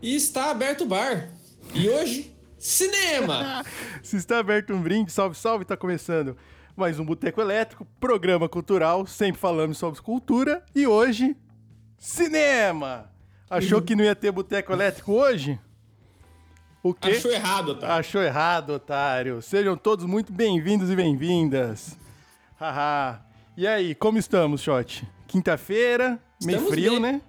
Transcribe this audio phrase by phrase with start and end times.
[0.00, 1.28] E está aberto o bar.
[1.74, 3.64] E hoje, cinema!
[4.02, 6.36] Se está aberto um brinde, salve, salve, tá começando
[6.76, 11.36] mais um Boteco Elétrico, programa cultural, sempre falamos sobre cultura e hoje,
[11.98, 13.10] cinema!
[13.50, 15.58] Achou que não ia ter Boteco Elétrico hoje?
[16.80, 17.10] O quê?
[17.10, 17.96] Achou errado, tá?
[17.96, 19.42] Achou errado, otário.
[19.42, 21.98] Sejam todos muito bem-vindos e bem-vindas.
[22.60, 23.20] Haha.
[23.56, 25.04] E aí, como estamos, Shot?
[25.26, 27.00] Quinta-feira, meio frio, bem.
[27.00, 27.20] né?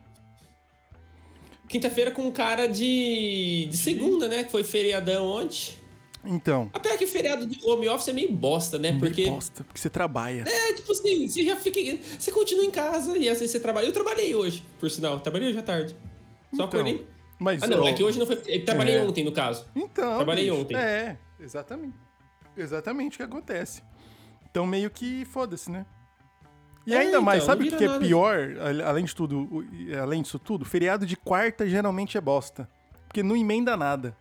[1.70, 4.44] Quinta-feira com cara de, de segunda, né?
[4.44, 5.78] Que foi feriadão ontem.
[6.26, 8.98] Então, Apesar que feriado de home office é meio bosta, né?
[9.00, 9.22] Porque.
[9.22, 10.44] meio bosta, porque você trabalha.
[10.46, 11.80] É, tipo assim, você já fica.
[12.20, 13.86] Você continua em casa e às vezes você trabalha.
[13.86, 15.20] Eu trabalhei hoje, por sinal.
[15.22, 15.94] Trabalhei hoje à tarde.
[15.94, 17.08] Só Então, acordei.
[17.40, 18.42] Mas, Ah, não, ó, é que hoje não foi.
[18.48, 19.02] Eu trabalhei É.
[19.02, 19.66] ontem, no caso.
[19.74, 20.76] Então, Trabalhei bicho, ontem.
[20.76, 21.96] É, exatamente.
[22.58, 23.82] Exatamente o que acontece.
[24.52, 25.86] Então, meio que foda-se, né?
[26.90, 28.38] E É, ainda mais, então, sabe o que é pior,
[28.86, 29.66] além de tudo,
[30.02, 30.66] além disso tudo?
[30.66, 32.68] Feriado de quarta geralmente é bosta.
[33.08, 34.16] Porque não emenda nada.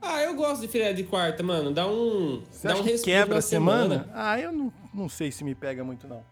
[0.00, 1.72] Ah, eu gosto de feriado de quarta, mano.
[1.72, 2.42] Dá um.
[2.50, 4.10] Você dá um que quebra a semana?
[4.12, 6.22] Ah, eu não, não sei se me pega muito, não.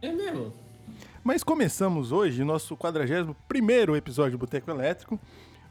[0.00, 0.52] É mesmo.
[1.24, 5.20] Mas começamos hoje nosso 41º episódio do Boteco Elétrico.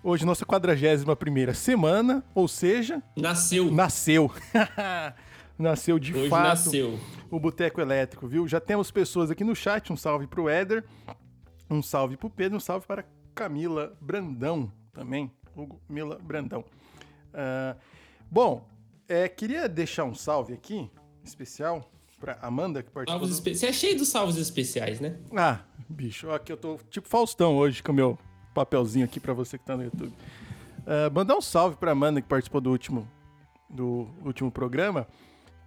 [0.04, 3.72] Hoje nossa 41ª semana, ou seja, Nasceu.
[3.72, 4.32] nasceu.
[5.58, 6.48] nasceu de Hoje fato.
[6.48, 7.00] nasceu.
[7.30, 8.48] o Boteco Elétrico, viu?
[8.48, 9.92] Já temos pessoas aqui no chat.
[9.92, 10.84] Um salve pro Éder,
[11.70, 15.32] um salve pro Pedro, um salve para Camila Brandão também.
[15.56, 16.64] Hugo Mila Brandão.
[17.34, 17.76] Ah,
[18.30, 18.68] bom,
[19.08, 20.90] é, queria deixar um salve aqui,
[21.24, 23.28] especial, para Amanda, que participou.
[23.28, 23.56] Salvos do-.
[23.56, 25.18] Você é cheio dos salvos especiais, né?
[25.36, 28.18] Ah, bicho, aqui eu tô tipo Faustão hoje com o meu
[28.54, 30.14] papelzinho aqui pra você que tá no YouTube.
[30.86, 33.08] Ah, mandar um salve pra Amanda que participou do último,
[33.70, 35.08] do último programa,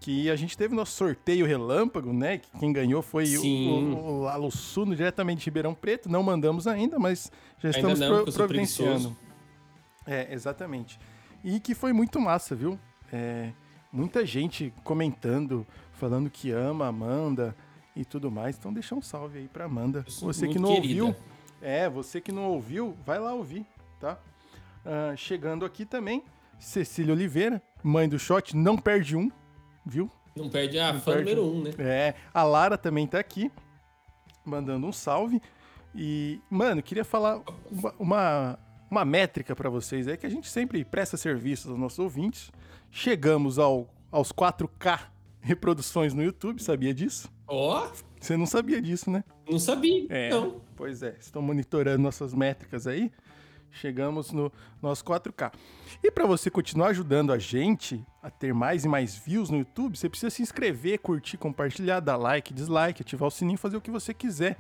[0.05, 2.37] que a gente teve nosso sorteio relâmpago, né?
[2.37, 3.95] Que quem ganhou foi o, Sim.
[3.95, 6.11] o, o Lalo Suno, diretamente de Ribeirão Preto.
[6.11, 9.17] Não mandamos ainda, mas já Ainda estamos não, pro- providenciando.
[10.07, 10.99] É, exatamente.
[11.43, 12.79] E que foi muito massa, viu?
[13.11, 13.51] É,
[13.91, 17.57] muita gente comentando, falando que ama a Amanda
[17.97, 18.59] e tudo mais.
[18.59, 20.05] Então deixa um salve aí pra Amanda.
[20.07, 21.03] Você que não querida.
[21.03, 21.17] ouviu,
[21.63, 23.65] é, você que não ouviu, vai lá ouvir,
[23.99, 24.19] tá?
[24.85, 26.23] Ah, chegando aqui também,
[26.59, 29.31] Cecília Oliveira, mãe do Shot, não perde um,
[29.85, 30.11] viu?
[30.37, 31.35] Não perde a Não fã perde.
[31.35, 31.71] número um, né?
[31.79, 33.51] É, a Lara também tá aqui,
[34.45, 35.41] mandando um salve.
[35.95, 37.41] E, mano, queria falar
[37.71, 38.59] uma, uma,
[38.91, 42.51] uma métrica pra vocês aí, que a gente sempre presta serviço aos nossos ouvintes.
[42.91, 45.01] Chegamos ao, aos 4K
[45.41, 47.31] reproduções no YouTube, sabia disso?
[47.47, 47.87] Ó,
[48.19, 49.23] Você não sabia disso, né?
[49.49, 50.07] não sabia.
[50.09, 50.63] É, Não.
[50.75, 53.13] Pois é, estão monitorando nossas métricas aí.
[53.75, 55.53] Chegamos no nosso 4K.
[56.03, 59.99] E para você continuar ajudando a gente a ter mais e mais views no YouTube,
[59.99, 63.91] você precisa se inscrever, curtir, compartilhar, dar like, dislike, ativar o sininho, fazer o que
[63.91, 64.59] você quiser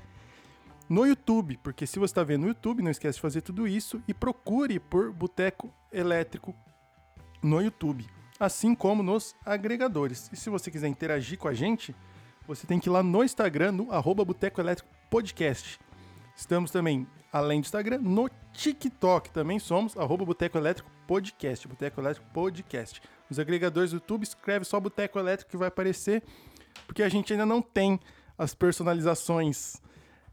[0.88, 4.02] no YouTube, porque se você está vendo no YouTube, não esquece de fazer tudo isso
[4.06, 6.54] e procure por Boteco Elétrico
[7.42, 8.06] no YouTube,
[8.38, 10.28] assim como nos agregadores.
[10.32, 11.94] E se você quiser interagir com a gente,
[12.46, 15.78] você tem que ir lá no Instagram, no arroba Boteco Elétrico Podcast.
[16.36, 22.26] Estamos também, além do Instagram, no TikTok também somos, arroba Boteco Elétrico Podcast, Boteco Elétrico
[22.32, 23.00] Podcast.
[23.28, 26.22] Nos agregadores do YouTube, escreve só Boteco Elétrico que vai aparecer,
[26.86, 27.98] porque a gente ainda não tem
[28.36, 29.76] as personalizações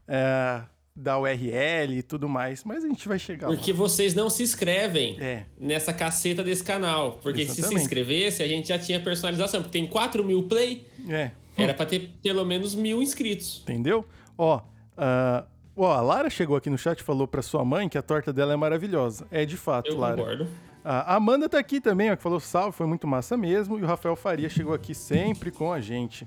[0.08, 0.62] é,
[0.94, 3.54] da URL e tudo mais, mas a gente vai chegar lá.
[3.54, 5.44] Porque vocês não se inscrevem É.
[5.58, 7.12] nessa caceta desse canal.
[7.22, 7.82] Porque se se Exatamente.
[7.84, 9.62] inscrevesse, a gente já tinha personalização.
[9.62, 13.60] Porque tem 4 mil play, É, era pra ter pelo menos mil inscritos.
[13.62, 14.04] entendeu?
[14.36, 14.60] Ó,
[14.96, 15.44] ah,
[15.84, 18.32] ó, a Lara chegou aqui no chat e falou pra sua mãe que a torta
[18.32, 19.26] dela é maravilhosa.
[19.30, 20.16] É de fato, Eu Lara.
[20.16, 20.48] concordo.
[20.84, 23.78] A Amanda tá aqui também, ó, que falou salve, foi muito massa mesmo.
[23.78, 26.26] E o Rafael Faria chegou aqui sempre com a gente.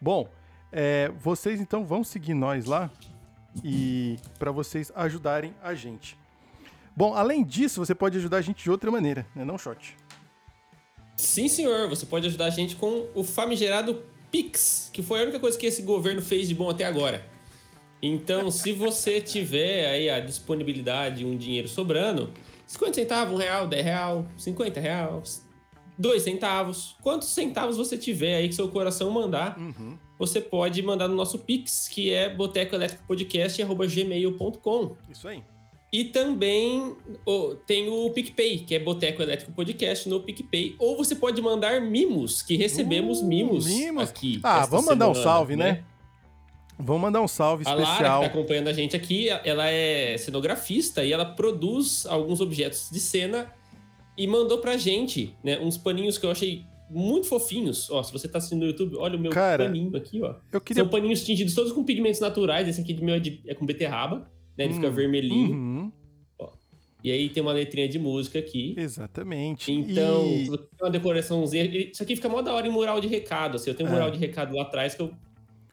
[0.00, 0.28] Bom,
[0.70, 2.88] é, vocês então vão seguir nós lá
[3.64, 6.16] e para vocês ajudarem a gente.
[6.96, 9.96] Bom, além disso, você pode ajudar a gente de outra maneira, né, não, Shot?
[11.16, 11.88] Sim, senhor.
[11.88, 15.66] Você pode ajudar a gente com o famigerado Pix, que foi a única coisa que
[15.66, 17.26] esse governo fez de bom até agora.
[18.02, 22.30] Então, se você tiver aí a disponibilidade, um dinheiro sobrando,
[22.66, 25.46] 50 centavos, um real, 10 real, 50 reais,
[25.98, 29.58] 2 centavos, quantos centavos você tiver aí que seu coração mandar,
[30.18, 34.96] você pode mandar no nosso Pix, que é botecoelétricopodcast.gmail.com.
[35.10, 35.42] Isso aí.
[35.92, 36.94] E também
[37.26, 40.76] ó, tem o PicPay, que é Boteco Elétrico Podcast no PicPay.
[40.78, 44.08] Ou você pode mandar mimos, que recebemos Uh, mimos, mimos.
[44.08, 44.38] aqui.
[44.42, 45.82] Ah, vamos mandar um semana, salve, né?
[46.82, 48.20] Vamos mandar um salve A Lara, que especial.
[48.20, 53.52] tá acompanhando a gente aqui, ela é cenografista e ela produz alguns objetos de cena
[54.16, 57.88] e mandou pra gente, né, uns paninhos que eu achei muito fofinhos.
[57.90, 60.34] Ó, se você tá assistindo no YouTube, olha o meu Cara, paninho aqui, ó.
[60.52, 62.66] Eu queria São paninhos tingidos todos com pigmentos naturais.
[62.66, 64.28] Esse aqui do meu é, de- é com beterraba,
[64.58, 64.64] né?
[64.64, 65.52] Ele fica vermelhinho.
[65.54, 65.92] Uhum,
[67.02, 68.74] E aí tem uma letrinha de música aqui.
[68.76, 69.72] exatamente.
[69.72, 70.50] Então, E-
[70.80, 71.64] uma decoraçãozinha.
[71.64, 73.54] Isso aqui fica mó da hora em mural de recado.
[73.56, 73.94] Assim, eu tenho um É.
[73.94, 75.10] mural de recado lá atrás que eu.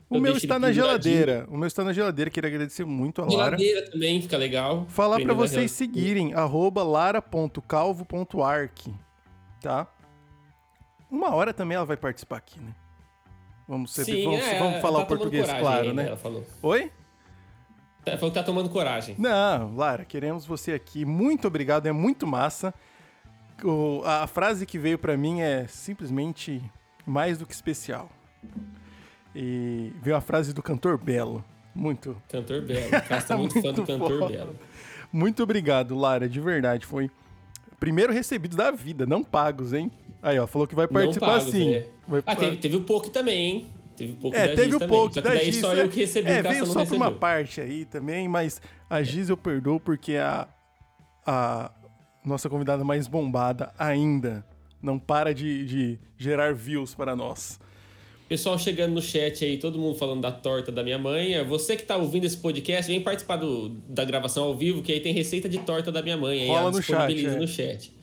[0.10, 1.46] O eu meu está na geladeira.
[1.50, 2.30] O meu está na geladeira.
[2.32, 3.58] Queria agradecer muito a Lara.
[3.58, 4.86] Geladeira também fica legal.
[4.90, 8.88] Falar na vocês seguirem, arroba lara.calvo.arc,
[9.62, 9.88] tá?
[11.10, 12.74] Uma hora também ela vai participar aqui, né?
[13.68, 16.08] Vamos, ser, Sim, vamos, é, vamos falar tá o português coragem claro, né?
[16.08, 16.46] Ela falou.
[16.64, 16.92] Oi?
[18.06, 19.16] Ela falou que tá tomando coragem.
[19.20, 21.04] Não, Lara, queremos você aqui.
[21.04, 22.74] Muito obrigado, é muito massa.
[23.64, 26.64] O- a frase que veio pra mim é simplesmente
[27.06, 28.10] mais do que especial.
[29.40, 31.44] E veio a frase do cantor Belo.
[31.76, 32.88] Muito, Cantor Belo.
[32.88, 34.34] O Cássio tá muito, fã do Muito cantor foda.
[34.36, 34.56] Belo.
[35.14, 36.88] muito obrigado, Lara, de verdade.
[36.88, 37.12] Foi
[37.80, 39.92] primeiro recebido da vida, não pagos, hein?
[40.24, 41.76] Aí, ó, falou que vai participar pagos, sim.
[41.76, 41.88] é.
[42.08, 43.68] Vai Ah, teve, teve o POC também, hein?
[43.96, 44.88] Teve o POC É, da teve Giz o também.
[44.98, 45.56] pouco Só que da Giz.
[45.58, 46.98] só é- eu que recebi, é, o veio só recebeu.
[47.04, 50.48] uma parte aí também, mas a Giz eu perdoo porque a,
[51.26, 51.72] a
[52.26, 54.44] nossa convidada mais bombada ainda
[54.82, 57.60] não para de, de gerar views para nós.
[58.28, 61.34] Pessoal chegando no chat aí, todo mundo falando da torta da minha mãe.
[61.36, 64.92] É, Você que tá ouvindo esse podcast, vem participar do, da gravação ao vivo, que
[64.92, 66.42] aí tem receita de torta da minha mãe.
[66.42, 67.40] Aí Rola no disponibiliza chat, é.
[67.40, 67.94] no chat.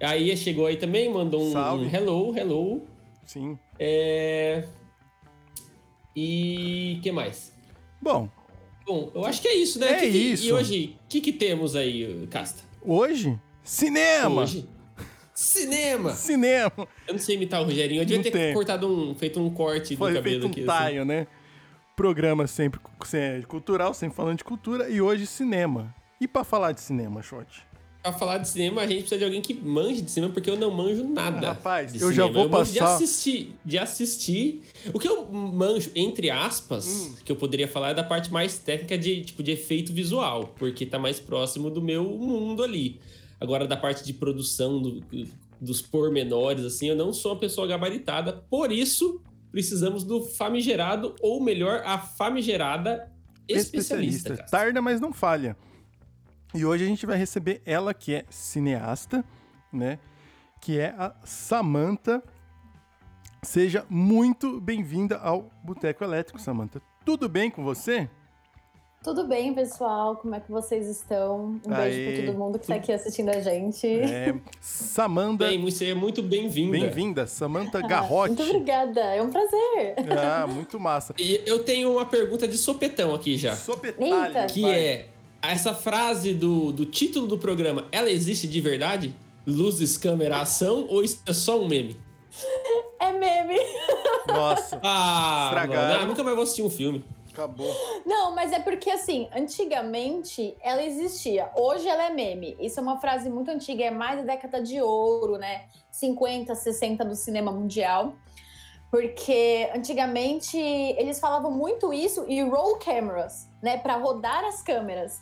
[0.00, 2.82] Aí chegou aí também, mandou um, um hello, hello.
[3.26, 3.58] Sim.
[3.78, 4.64] É...
[6.14, 7.52] E que mais?
[8.00, 8.28] Bom,
[8.86, 9.92] Bom, eu acho que é isso, né?
[9.92, 10.46] É que- isso.
[10.46, 12.62] E hoje, o que, que temos aí, Casta?
[12.84, 14.42] hoje, cinema!
[14.42, 14.66] Hoje?
[15.44, 16.12] Cinema!
[16.14, 16.70] Cinema!
[17.08, 18.02] Eu não sei imitar o Rogerinho.
[18.02, 18.52] Eu devia Não ter tem.
[18.52, 19.14] cortado um.
[19.14, 20.60] feito um corte Foi do cabelo feito um aqui.
[20.60, 20.66] assim.
[20.66, 21.26] taio, né?
[21.96, 25.94] Programa sempre cu- se- cultural, sempre falando de cultura, e hoje cinema.
[26.20, 27.46] E pra falar de cinema, Shot?
[28.02, 30.56] Pra falar de cinema, a gente precisa de alguém que manje de cinema, porque eu
[30.58, 31.48] não manjo nada.
[31.48, 32.32] Rapaz, de eu já cinema.
[32.34, 34.62] vou eu manjo De passar- assistir, de assistir.
[34.92, 37.14] O que eu manjo, entre aspas, Hum.
[37.24, 40.84] que eu poderia falar é da parte mais técnica de, tipo, de efeito visual, porque
[40.86, 42.98] tá mais próximo do meu mundo ali.
[43.40, 45.00] Agora, da parte de produção, do-
[45.60, 49.20] dos pormenores, assim, eu não sou uma pessoa gabaritada, por isso
[49.50, 53.10] precisamos do famigerado, ou melhor, a famigerada
[53.48, 54.36] especialista.
[54.36, 54.48] cara.
[54.48, 55.56] Tarda, mas não falha.
[56.54, 59.24] E hoje a gente vai receber ela, que é cineasta,
[59.72, 59.98] né?
[60.60, 62.22] Que é a Samantha.
[63.42, 66.80] Seja muito bem-vinda ao Boteco Elétrico, Samantha.
[67.04, 68.08] Tudo bem com você?
[69.02, 70.16] Tudo bem, pessoal?
[70.16, 71.58] Como é que vocês estão?
[71.66, 73.86] Um Aê, beijo pra todo mundo que tá aqui assistindo a gente.
[73.86, 76.72] É, Samanda, Bem, você é muito bem-vinda.
[76.78, 77.26] bem-vinda.
[77.26, 78.34] Samantha Ah, Garrote.
[78.34, 79.94] Muito obrigada, é um prazer.
[80.22, 81.14] Ah, muito massa.
[81.18, 83.56] E eu tenho uma pergunta de sopetão aqui já.
[83.56, 84.26] Sopetalho.
[84.26, 84.46] Eita.
[84.52, 84.78] Que vai.
[84.78, 85.06] é,
[85.40, 89.14] essa frase do, do título do programa, ela existe de verdade?
[89.46, 90.86] Luzes, câmera, ação?
[90.90, 91.96] Ou isso é só um meme?
[93.00, 93.58] É meme.
[94.28, 97.02] Nossa, Ah, mano, ah, nunca mais vou assistir um filme.
[97.32, 97.72] Acabou.
[98.04, 101.50] Não, mas é porque assim, antigamente ela existia.
[101.54, 102.56] Hoje ela é meme.
[102.60, 105.66] Isso é uma frase muito antiga, é mais da década de ouro, né?
[105.90, 108.14] 50, 60 do cinema mundial.
[108.90, 115.20] Porque antigamente eles falavam muito isso e roll cameras, né, Pra rodar as câmeras.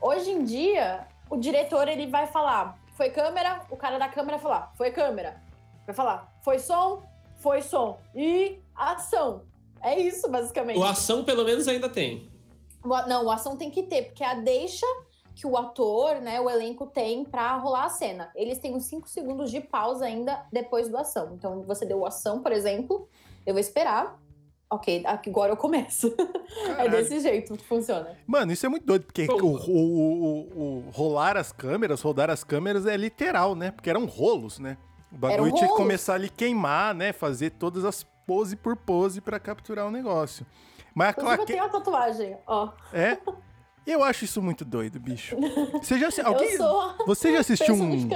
[0.00, 4.72] Hoje em dia, o diretor ele vai falar, foi câmera, o cara da câmera falar,
[4.76, 5.40] foi câmera.
[5.86, 7.02] Vai falar, foi som,
[7.36, 9.42] foi som e ação.
[9.84, 10.78] É isso, basicamente.
[10.78, 12.28] O ação, pelo menos, ainda tem.
[13.06, 14.86] Não, o ação tem que ter, porque é a deixa
[15.34, 18.30] que o ator, né, o elenco tem pra rolar a cena.
[18.36, 21.34] Eles têm uns 5 segundos de pausa ainda depois do ação.
[21.34, 23.08] Então, você deu ação, por exemplo,
[23.44, 24.16] eu vou esperar.
[24.70, 26.14] Ok, agora eu começo.
[26.78, 28.16] é desse jeito que funciona.
[28.26, 32.42] Mano, isso é muito doido, porque o, o- o- o rolar as câmeras, rodar as
[32.44, 33.70] câmeras é literal, né?
[33.70, 34.76] Porque eram rolos, né?
[35.12, 37.12] O bagulho tinha que começar ali queimar, né?
[37.12, 40.46] Fazer todas as pose por pose pra capturar o negócio.
[40.94, 42.72] Mas Inclusive, eu claro que tenho uma tatuagem, ó.
[42.92, 43.18] é.
[43.86, 45.36] Eu acho isso muito doido, bicho.
[45.72, 48.08] Você já alguém, Eu sou você já assistiu um.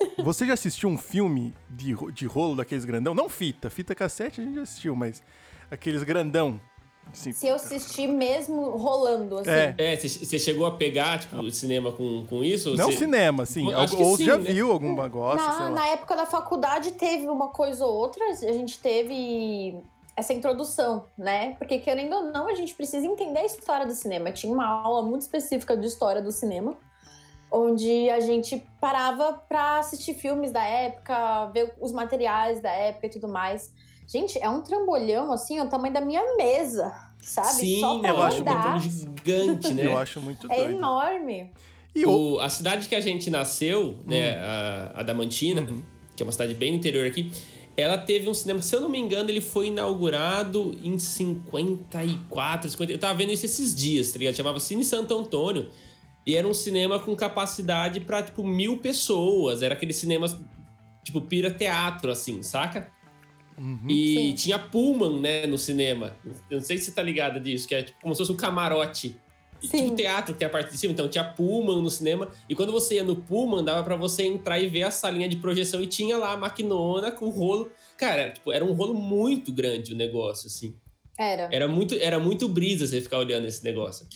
[0.22, 3.16] Você já assistiu um filme de, de rolo daqueles grandão?
[3.16, 5.20] Não fita, fita cassete a gente já assistiu, mas
[5.68, 6.60] aqueles grandão.
[7.12, 9.50] Assim, Se eu assistir mesmo rolando, assim.
[9.50, 9.74] É.
[9.78, 12.74] É, você chegou a pegar, tipo, o cinema com, com isso?
[12.76, 13.66] não Você- cinema, assim.
[13.66, 14.52] Que Ou sim, já né?
[14.52, 18.78] viu algum negócio, Na, na época da faculdade teve uma coisa ou outra, a gente
[18.78, 19.76] teve
[20.16, 21.54] essa introdução, né?
[21.58, 24.32] Porque querendo ou não, a gente precisa entender a história do cinema.
[24.32, 26.76] Tinha uma aula muito específica de história do cinema,
[27.50, 33.10] onde a gente parava pra assistir filmes da época, ver os materiais da época e
[33.10, 33.72] tudo mais.
[34.10, 37.48] Gente, é um trambolhão assim, o tamanho da minha mesa, sabe?
[37.60, 39.86] Sim, Só pra eu acho é um gigante, né?
[39.86, 40.72] Eu acho muito É doido.
[40.78, 41.52] enorme.
[41.94, 42.34] E o...
[42.36, 44.40] O- a cidade que a gente nasceu, né, Hum.
[44.96, 45.82] a, a Damantina, Uhum.
[46.16, 47.30] que é uma cidade bem no interior aqui,
[47.76, 52.92] ela teve um cinema, se eu não me engano, ele foi inaugurado em 54, 50.
[52.92, 54.34] Eu tava vendo isso esses dias, tá ligado?
[54.34, 55.70] Chamava Cine Santo Antônio.
[56.26, 59.62] E era um cinema com capacidade pra, tipo, mil pessoas.
[59.62, 60.26] Era aquele cinema,
[61.04, 62.90] tipo, pira teatro, assim, saca?
[63.58, 63.86] Uhum.
[63.88, 64.34] E Sim.
[64.34, 66.16] tinha Pullman, né, no cinema.
[66.48, 68.36] Eu não sei se você tá ligado disso, que é tipo, como se fosse um
[68.36, 69.16] camarote.
[69.60, 69.84] E, Sim.
[69.84, 72.28] Tipo teatro que tem a parte de cima, então tinha Pullman no cinema.
[72.48, 75.36] E quando você ia no Pullman, dava pra você entrar e ver a salinha de
[75.36, 77.70] projeção e tinha lá a maquinona com o rolo.
[77.96, 80.76] Cara, tipo, era um rolo muito grande o negócio, assim.
[81.18, 81.48] Era.
[81.50, 84.06] Era muito, era muito brisa você ficar olhando esse negócio.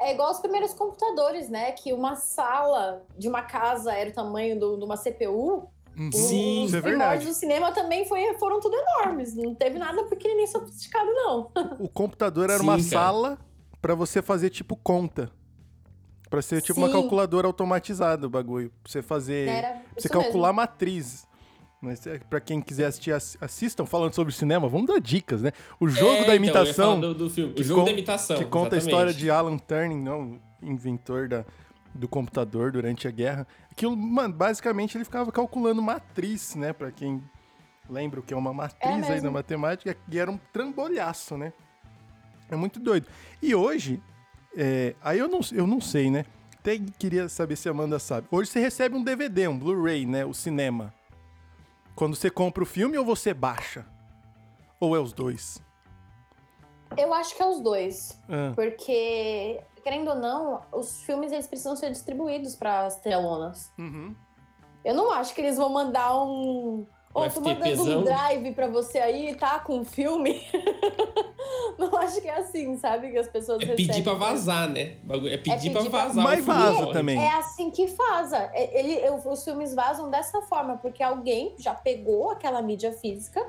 [0.00, 1.72] É igual os primeiros computadores, né?
[1.72, 5.68] Que uma sala de uma casa era o tamanho de uma CPU.
[5.96, 6.10] Uhum.
[6.12, 9.34] Sim, os é primórdios do cinema também foi, foram tudo enormes.
[9.34, 11.50] Não teve nada pequenininho sofisticado, não.
[11.78, 12.88] O computador era Sim, uma cara.
[12.88, 13.38] sala
[13.80, 15.30] pra você fazer tipo conta.
[16.30, 16.94] Pra ser tipo uma Sim.
[16.94, 18.70] calculadora automatizada o bagulho.
[18.82, 19.48] Pra você fazer.
[19.48, 20.56] Era Pra você calcular mesmo.
[20.62, 21.26] matrizes.
[21.78, 25.50] Mas é, pra quem quiser assistir, ass- assistam falando sobre cinema, vamos dar dicas, né?
[25.80, 26.94] O jogo É, da então, imitação.
[27.00, 28.38] falar do, do O jogo da imitação.
[28.38, 28.86] que conta a exatamente.
[28.88, 31.44] história de Alan Turing, não, inventor da,
[31.94, 33.46] do computador durante a guerra.
[33.70, 36.72] Aquilo, mano, basicamente ele ficava calculando matriz, né?
[36.72, 37.22] Pra quem
[37.88, 39.26] lembra o que é uma matriz aí mesmo.
[39.26, 41.52] na matemática, e era um trambolhaço, né?
[42.50, 43.06] É muito doido.
[43.40, 44.02] E hoje,
[44.56, 46.24] é, aí eu não, eu não sei, né?
[46.58, 48.28] Até queria saber se a Amanda sabe.
[48.30, 50.24] Hoje você recebe um DVD, um Blu-ray, né?
[50.24, 50.94] O cinema.
[51.94, 53.84] Quando você compra o filme ou você baixa?
[54.78, 55.60] Ou é os dois?
[56.96, 58.18] Eu acho que é os dois.
[58.28, 63.70] Ah, Porque, querendo ou não, os filmes eles precisam ser distribuídos para as telonas.
[63.78, 64.14] uhum.
[64.84, 66.84] Eu não acho que eles vão mandar um.
[67.14, 69.60] Ô, Um tô mandando um drive pra você aí, tá?
[69.60, 70.42] Com um filme.
[71.78, 73.10] não acho que é assim, sabe?
[73.12, 74.02] Que as pessoas É pedir recebem.
[74.02, 74.96] pra vazar, né?
[75.04, 76.24] O bagulho É pedir, pedir pra pra- vazar.
[76.24, 77.22] Mas o vaza também.
[77.22, 78.38] É assim que vaza.
[78.52, 83.40] É- Ele, eu- os filmes vazam dessa forma, porque alguém já pegou aquela mídia física,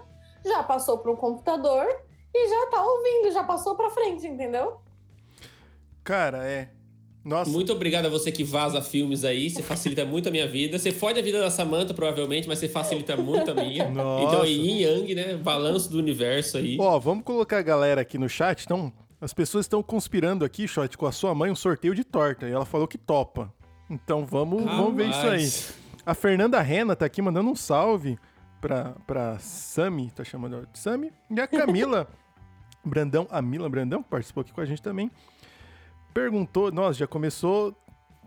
[0.45, 1.85] já passou para um computador
[2.33, 4.77] e já tá ouvindo, já passou pra frente, entendeu?
[6.03, 6.69] Cara, é.
[7.23, 9.49] Nossa, Muito obrigado a você que vaza filmes aí.
[9.49, 10.77] Você facilita muito a minha vida.
[10.77, 13.89] Você fode a vida da Samantha, provavelmente, mas você facilita muito a minha.
[13.89, 14.25] Nossa.
[14.25, 15.37] Então, aí, yin yang, né?
[15.37, 16.77] Balanço do universo aí.
[16.77, 18.65] Ó, vamos colocar a galera aqui no chat.
[18.65, 18.91] Então,
[19.21, 22.45] as pessoas estão conspirando aqui, Shot, com a sua mãe um sorteio de torta.
[22.49, 23.53] E ela falou que topa.
[23.89, 25.49] Então vamos, vamos ver isso aí.
[26.05, 28.17] A Fernanda Rena tá aqui mandando um salve
[28.59, 31.09] pra, pra Sami, tá chamando ela de Sami.
[31.29, 32.05] E a Camila
[32.83, 35.09] Brandão, a Mila Brandão, que participou aqui com a gente também,
[36.13, 37.75] perguntou, nossa, já começou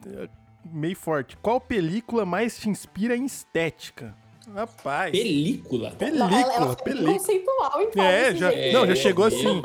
[0.07, 0.29] eh,
[0.65, 1.37] meio forte.
[1.39, 4.15] Qual película mais te inspira em estética?
[4.55, 5.11] Rapaz.
[5.13, 5.91] Película.
[5.93, 7.13] Película, Ela- ela película.
[7.15, 8.05] conceitual, então.
[8.05, 8.75] É, já, jeito.
[8.75, 9.29] não, já É, chegou é.
[9.29, 9.63] assim.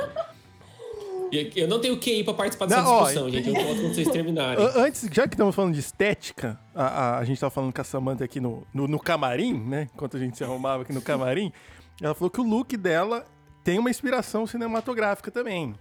[1.56, 3.48] Eu não tenho QI pra participar dessa Não, ó, discussão, gente.
[3.48, 4.66] Eu volto quando vocês terminarem.
[4.76, 7.84] Antes, já que estamos falando de estética, a, a- a gente tava falando com a
[7.86, 9.88] Samantha aqui no, no, no camarim, né?
[9.94, 11.54] Enquanto a gente se arrumava aqui no camarim,
[12.02, 13.26] ela falou que o look dela
[13.64, 15.74] tem uma inspiração cinematográfica também.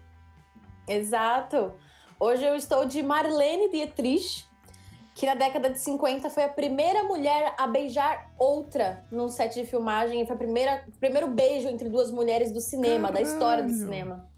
[0.87, 1.73] Exato.
[2.21, 4.47] Hoje eu estou de Marlene Dietrich,
[5.15, 9.67] que na década de 50 foi a primeira mulher a beijar outra num set de
[9.67, 10.25] filmagem.
[10.27, 13.85] Foi a primeira, o primeiro beijo entre duas mulheres do cinema, da história do Caralho.
[13.85, 14.31] cinema.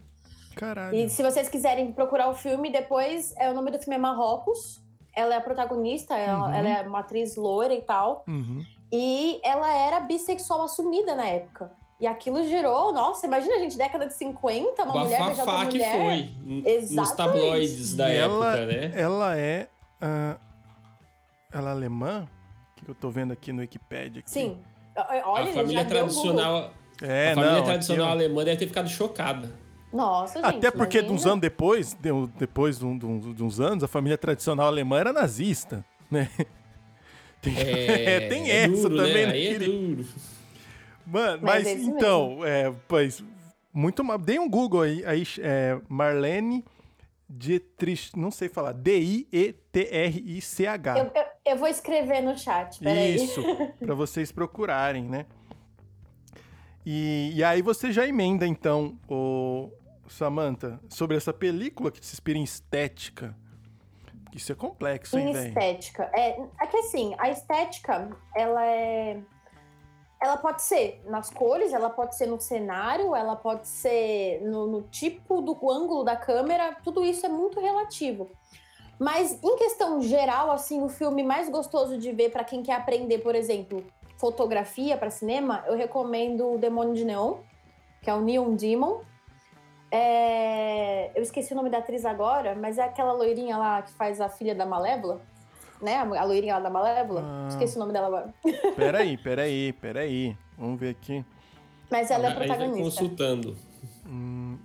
[0.55, 0.95] Caralho.
[0.95, 4.81] E se vocês quiserem procurar o filme depois, é, o nome do filme é Marrocos.
[5.15, 6.53] Ela é a protagonista, ela, Uhum.
[6.53, 8.23] ela é uma atriz loira e tal.
[8.27, 8.63] Uhum.
[8.91, 11.71] E ela era bissexual assumida na época.
[12.03, 15.67] E aquilo gerou, nossa, imagina, gente, década de 50, uma O mulher beijando bafafá outra
[15.67, 15.91] que mulher.
[15.95, 16.17] foi.
[16.45, 17.15] n- Nos Exatamente.
[17.15, 18.91] tabloides da E ela, época, né?
[18.93, 19.67] ela é.
[20.01, 20.37] ah,
[21.53, 22.27] ela é alemã?
[22.75, 24.19] O que eu tô vendo aqui no Wikipedia?
[24.19, 24.29] Aqui?
[24.29, 24.57] Sim.
[24.97, 27.63] Olha, a ele família tradicional, É, a família não.
[27.63, 29.49] tradicional alemã deve ter ficado chocada.
[29.93, 30.57] Nossa, gente.
[30.57, 33.87] Até porque, de uns anos depois, de, depois de, um- de de uns anos, a
[33.87, 36.29] família tradicional alemã era nazista, né?
[37.41, 39.25] Tem, É, tem é essa duro, também, né?
[39.27, 39.31] né?
[39.31, 40.05] Aí é duro.
[41.05, 43.23] Mano, Mas mas, é isso então, é, pois,
[43.73, 44.17] muito mal.
[44.17, 46.63] Dei um Google aí, aí é, Marlene
[47.29, 48.73] Dietrich, não sei falar,
[49.73, 50.97] D-I-E-T-R-I-C-H.
[50.99, 53.15] Eu, eu- eu vou escrever no chat, peraí.
[53.15, 53.41] Isso,
[53.79, 55.25] pra vocês procurarem, né?
[56.85, 59.71] E, e aí você já emenda, então, o
[60.07, 63.35] Samantha, sobre essa película que se inspira em estética.
[64.35, 65.47] Isso é complexo, hein, Em velho?
[65.49, 66.09] estética.
[66.13, 66.29] É,
[66.61, 69.19] é que assim, a estética, ela é.
[70.23, 74.83] Ela pode ser nas cores, ela pode ser no cenário, ela pode ser no, no
[74.83, 78.31] tipo do ângulo da câmera, tudo isso é muito relativo.
[78.97, 83.17] Mas em questão geral, assim, o filme mais gostoso de ver para quem quer aprender,
[83.17, 83.83] por exemplo,
[84.17, 87.39] fotografia para cinema, eu recomendo o Demônio de Neon,
[88.01, 89.01] que é o Neon Demon.
[89.91, 94.21] É, Eu esqueci o nome da atriz agora, mas é aquela loirinha lá que faz
[94.21, 95.21] a filha da Malévola,
[95.83, 95.97] né?
[95.97, 97.21] A loirinha lá da Malévola.
[97.23, 97.47] Ah.
[97.49, 98.33] Esqueci o nome dela agora.
[98.75, 100.37] Peraí, peraí, peraí.
[100.57, 101.23] Vamos ver aqui.
[101.89, 102.83] Mas ela é vai protagonista.
[102.83, 103.55] consultando.
[104.07, 104.57] Hum,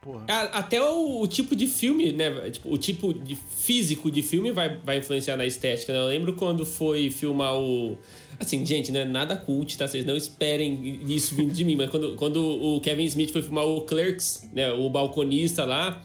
[0.00, 0.24] porra.
[0.28, 2.50] Ah, Até o, o tipo de filme, né?
[2.50, 5.98] Tipo, o tipo de físico de filme vai, vai influenciar na estética, né?
[6.00, 7.96] Eu lembro quando foi filmar o.
[8.38, 9.86] Assim, gente, não é nada cult, tá?
[9.86, 13.66] Vocês não esperem isso vindo de mim, mas quando, quando o Kevin Smith foi filmar
[13.66, 14.72] o Clerks, né?
[14.72, 16.00] O balconista lá.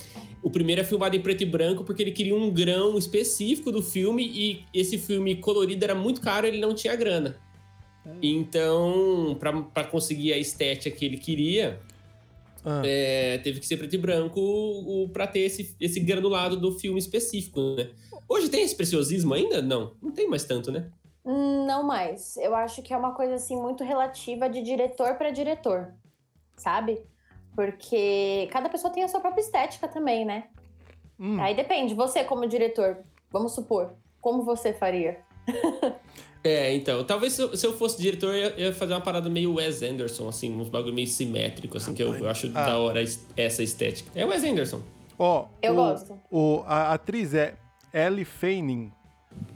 [0.45, 3.81] O primeiro é filmado em preto e branco porque ele queria um grão específico do
[3.81, 7.35] filme e esse filme colorido era muito caro, ele não tinha grana.
[8.21, 11.79] Então, pra pra conseguir a estética que ele queria,
[12.63, 16.77] Ah, é, teve que ser preto e branco o, pra ter esse, esse granulado do
[16.77, 17.89] filme específico, né?
[18.29, 19.63] Hoje tem esse preciosismo ainda?
[19.63, 20.91] Não, não tem mais tanto, né?
[21.23, 22.37] Não mais.
[22.37, 25.91] Eu acho que é uma coisa assim muito relativa de diretor para diretor,
[26.55, 27.01] sabe?
[27.55, 30.45] Porque cada pessoa tem a sua própria estética também, né?
[31.19, 31.39] hum.
[31.41, 32.97] Aí depende, você como diretor,
[33.31, 35.19] vamos supor, como você faria?
[36.47, 39.01] É, então, talvez se eu, se eu fosse diretor, eu ia, eu ia fazer uma
[39.01, 42.65] parada meio Wes Anderson, assim, uns bagulho meio simétrico, assim, que eu, eu acho Ah.
[42.67, 44.11] da hora es- essa estética.
[44.13, 44.79] É Wes Anderson.
[45.17, 46.21] Ó, Eu o- gosto.
[46.29, 47.55] O, a atriz é
[47.91, 48.91] Ellie Fanning.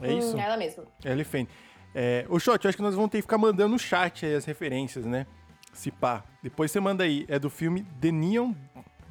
[0.02, 0.36] É isso?
[0.36, 0.82] Hum, ela mesma.
[1.04, 1.46] Ellie Fanning.
[1.94, 4.34] É, o Shot, eu acho que nós vamos ter que ficar mandando no chat aí
[4.34, 5.28] as referências, né?
[5.72, 6.24] Se pá.
[6.42, 7.24] Depois você manda aí.
[7.28, 8.52] É do filme The Neon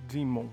[0.08, 0.48] Demon.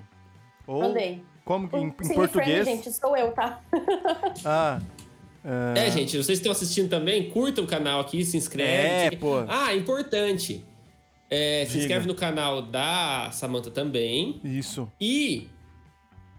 [0.67, 1.23] Ou, Mandei.
[1.45, 2.65] como em, em Cine português?
[2.65, 3.61] Friend, gente, sou eu, tá?
[4.45, 4.81] Ah.
[5.77, 9.15] É, gente, vocês estão assistindo também, curta o canal aqui, se inscreve.
[9.15, 9.45] É, pô.
[9.47, 10.65] Ah, importante.
[11.31, 14.41] É, se inscreve no canal da Samantha também.
[14.43, 14.91] Isso.
[15.01, 15.49] E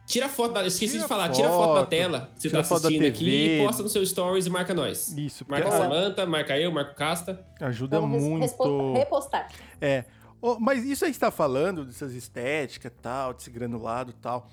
[0.08, 0.66] tira foto da.
[0.66, 2.32] Esqueci Tira de falar, tira foto da foto, tela.
[2.36, 4.74] que Você tira tá foto da assistindo aqui e posta no seu stories e marca
[4.74, 5.16] nós.
[5.16, 5.46] Isso.
[5.48, 7.46] Marca a a- Samantha, marca eu, marca o Casta.
[7.62, 8.94] ajuda Vamos muito.
[8.94, 9.52] repostar.
[9.80, 10.06] É.
[10.42, 14.14] Ô, mas isso aí que você tá falando, dessas estéticas e tal, desse granulado e
[14.14, 14.50] tal.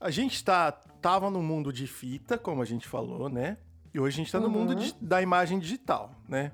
[0.00, 3.56] A gente tá, tava no mundo de fita, como a gente falou, né?
[3.92, 4.52] E hoje a gente tá no Uhum.
[4.52, 6.52] mundo de- da imagem digital, né?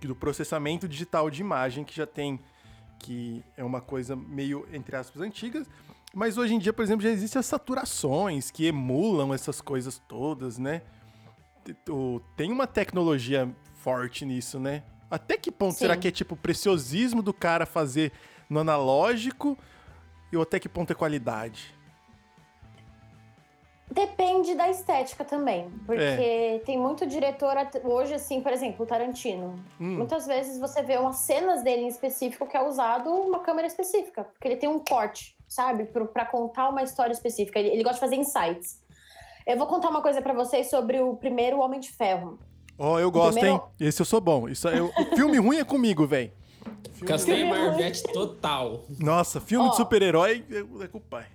[0.00, 2.38] Do processamento digital de imagem, que já tem.
[3.00, 5.68] que é uma coisa meio, entre aspas, antigas.
[6.14, 10.58] Mas hoje em dia, por exemplo, já existem as saturações que emulam essas coisas todas,
[10.58, 10.82] né?
[12.36, 14.82] Tem uma tecnologia forte nisso, né?
[15.10, 15.78] Até que ponto Sim.
[15.80, 18.12] será que é tipo o preciosismo do cara fazer
[18.48, 19.56] no analógico
[20.32, 21.74] e até que ponto é qualidade?
[23.90, 25.70] Depende da estética também.
[25.86, 26.58] Porque É.
[26.64, 29.58] tem muito diretor hoje, assim, por exemplo, o Tarantino.
[29.80, 29.96] Hum.
[29.96, 34.24] Muitas vezes você vê umas cenas dele em específico que é usado uma câmera específica.
[34.24, 35.84] Porque ele tem um corte, sabe?
[35.86, 37.58] Pra contar uma história específica.
[37.58, 38.80] Ele, ele gosta de fazer insights.
[39.46, 42.38] Eu vou contar uma coisa pra vocês sobre o primeiro Homem de Ferro.
[42.78, 43.88] Ó, eu gosto, primeiro- hein?
[43.88, 44.48] Esse eu sou bom.
[44.48, 46.30] Isso, eu, o filme ruim é comigo, velho.
[47.06, 47.58] Castanha ruim.
[47.66, 48.84] Marvete total.
[49.00, 49.70] Nossa, filme Ó.
[49.70, 51.26] de super-herói é, é com o pai.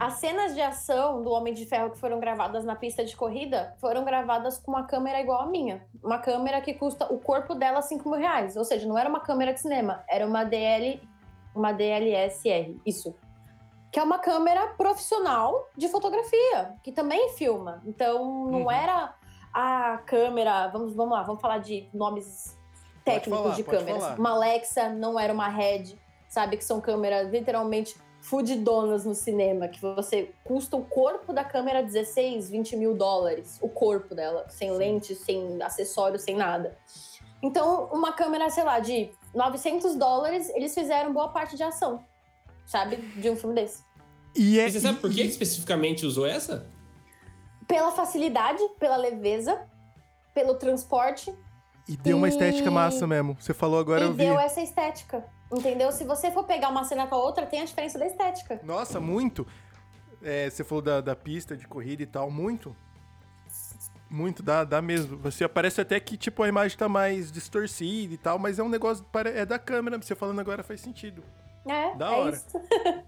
[0.00, 3.76] As cenas de ação do Homem de Ferro que foram gravadas na pista de corrida
[3.80, 5.86] foram gravadas com uma câmera igual a minha.
[6.02, 8.56] Uma câmera que custa o corpo dela 5 mil reais.
[8.56, 11.00] Ou seja, não era uma câmera de cinema, era uma DL,
[11.54, 13.14] uma DLSR, isso.
[13.94, 17.80] Que é uma câmera profissional de fotografia, que também filma.
[17.86, 18.70] Então, não Uhum.
[18.72, 19.14] era
[19.52, 20.66] a câmera.
[20.66, 22.58] Vamos, vamos lá, vamos falar de nomes
[23.04, 24.02] técnicos falar, de câmeras.
[24.02, 24.18] falar.
[24.18, 25.96] Uma Alexa não era uma Red,
[26.28, 26.56] sabe?
[26.56, 32.50] Que são câmeras literalmente fudidonas no cinema, que você custa o corpo da câmera 16,
[32.50, 33.60] 20 mil dólares.
[33.62, 36.76] O corpo dela, sem lente, sem acessório, sem nada.
[37.40, 42.02] Então, uma câmera, sei lá, de 900 dólares, eles fizeram boa parte de ação,
[42.66, 42.96] sabe?
[42.96, 43.82] De um filme desse.
[44.36, 46.66] E, é, E você sabe por que e- especificamente usou essa?
[47.68, 49.60] Pela facilidade, pela leveza,
[50.34, 51.32] pelo transporte,
[51.88, 53.36] E deu uma estética E- massa mesmo.
[53.38, 54.24] Você falou agora, e eu vi.
[54.24, 55.24] deu essa estética.
[55.52, 55.92] Entendeu?
[55.92, 58.58] Se você for pegar uma cena com a outra, tem a diferença da estética.
[58.64, 59.46] Nossa, muito.
[60.22, 62.74] É, você falou da, da pista de corrida e tal, muito.
[64.10, 65.16] Muito, dá, dá mesmo.
[65.18, 68.68] Você aparece até que, tipo, a imagem tá mais distorcida e tal, mas é um
[68.68, 69.98] negócio, para- é da câmera.
[70.00, 71.22] Você falando agora faz sentido.
[71.66, 72.36] É, Da é hora.
[72.36, 72.46] isso.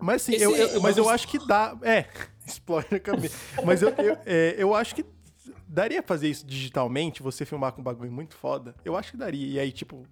[0.00, 1.76] Mas assim, Esse eu, eu- é mas eu acho que dá.
[1.82, 2.04] É,
[2.46, 3.36] explode a cabeça.
[3.64, 5.04] Mas eu, eu, é, eu acho que
[5.66, 8.74] daria fazer isso digitalmente, você filmar com um bagulho muito foda.
[8.84, 9.46] Eu acho que daria.
[9.46, 10.02] E aí, tipo,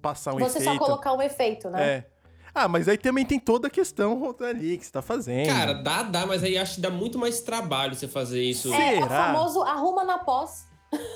[0.00, 0.72] passar um você efeito.
[0.74, 1.82] só colocar um efeito, né?
[1.84, 2.06] É.
[2.54, 5.46] Ah, mas aí também tem toda a questão ali que você tá fazendo.
[5.48, 8.72] Cara, dá, dá, mas aí acho que dá muito mais trabalho você fazer isso.
[8.74, 9.26] É, é o Será?
[9.32, 10.66] famoso arruma na pós.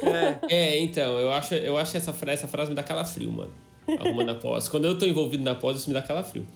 [0.03, 0.39] É.
[0.55, 3.53] É, então, eu acho, eu acho essa, fra- essa frase me dá calafrio, mano.
[3.99, 4.69] Arruma na pós.
[4.69, 6.47] Quando eu tô envolvido na pós, isso me dá calafrio.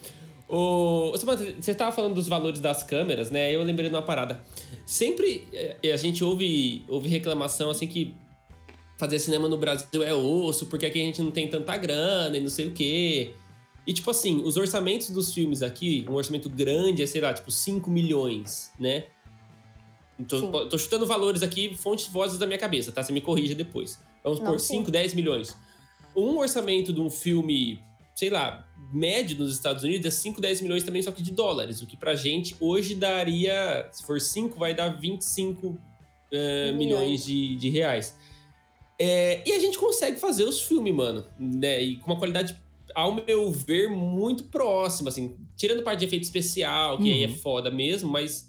[1.19, 3.55] Samantha, você tava falando dos valores das câmeras, né?
[3.55, 4.41] Eu lembrei de uma parada.
[4.87, 8.14] Sempre eh, a gente ouve, ouve reclamação assim que
[8.97, 12.41] fazer cinema no Brasil é osso, porque aqui a gente não tem tanta grana e
[12.41, 13.35] não sei o quê.
[13.87, 17.51] E, tipo assim, os orçamentos dos filmes aqui, um orçamento grande é, sei lá, tipo,
[17.51, 19.05] 5 milhões, né?
[20.27, 20.51] Tô, Sim.
[20.69, 23.03] tô chutando valores aqui, fontes vozes da minha cabeça, tá?
[23.03, 23.99] Você me corrija depois.
[24.23, 24.79] Vamos Não, por sim.
[24.79, 25.57] 5, 10 milhões.
[26.18, 27.81] Um orçamento de um filme,
[28.14, 31.83] sei lá, médio nos Estados Unidos é 5, 10 milhões também, só que de dólares.
[31.83, 35.78] O que pra gente hoje daria, se for 5, vai dar 25 uh,
[36.31, 38.16] milhões, milhões de, de reais.
[38.98, 41.81] É, e a gente consegue fazer os filmes, mano, né?
[41.81, 42.57] E com uma qualidade,
[42.94, 45.37] ao meu ver, muito próxima, assim.
[45.57, 47.14] Tirando parte de efeito especial, que uhum.
[47.14, 47.37] aí é uhum.
[47.37, 48.48] foda mesmo, mas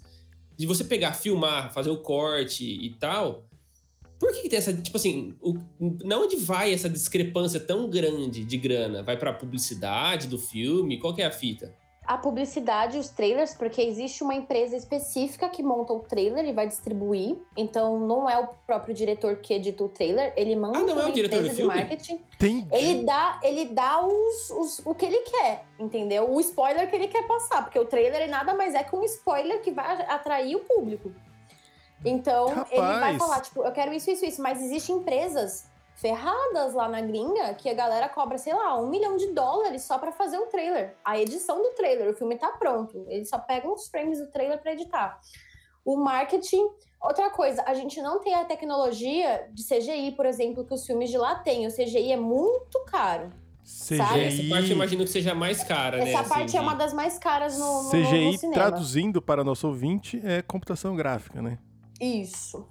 [0.56, 3.44] de você pegar, filmar, fazer o corte e tal,
[4.20, 5.54] por que, que tem essa, tipo assim, o,
[6.04, 9.02] não onde vai essa discrepância tão grande de grana?
[9.02, 11.00] Vai para publicidade do filme?
[11.00, 11.74] Qual que é a fita?
[12.06, 16.66] A publicidade, os trailers, porque existe uma empresa específica que monta o trailer e vai
[16.66, 17.38] distribuir.
[17.56, 21.06] Então não é o próprio diretor que edita o trailer, ele manda ah, não é
[21.06, 21.74] o diretor do filme?
[21.74, 22.20] marketing.
[22.34, 22.66] Entendi.
[22.72, 26.30] Ele dá, ele dá os, os, o que ele quer, entendeu?
[26.30, 29.62] O spoiler que ele quer passar, porque o trailer nada mais é que um spoiler
[29.62, 31.10] que vai atrair o público.
[32.04, 32.72] Então, Rapaz.
[32.72, 34.42] ele vai falar, tipo, eu quero isso, isso, isso.
[34.42, 35.68] Mas existem empresas
[36.00, 39.98] ferradas lá na gringa que a galera cobra, sei lá, um milhão de dólares só
[39.98, 40.96] para fazer o trailer.
[41.04, 43.04] A edição do trailer, o filme tá pronto.
[43.08, 45.20] Eles só pegam os frames do trailer para editar.
[45.84, 46.66] O marketing.
[47.02, 51.10] Outra coisa, a gente não tem a tecnologia de CGI, por exemplo, que os filmes
[51.10, 51.66] de lá têm.
[51.66, 53.30] O CGI é muito caro.
[53.62, 53.96] CGI...
[53.96, 54.24] Sabe?
[54.24, 56.12] Essa parte eu imagino que seja mais cara, Essa né?
[56.12, 58.54] Essa parte assim, é uma das mais caras no, no CGI, no cinema.
[58.54, 61.58] traduzindo para nosso ouvinte, é computação gráfica, né?
[62.00, 62.66] Isso.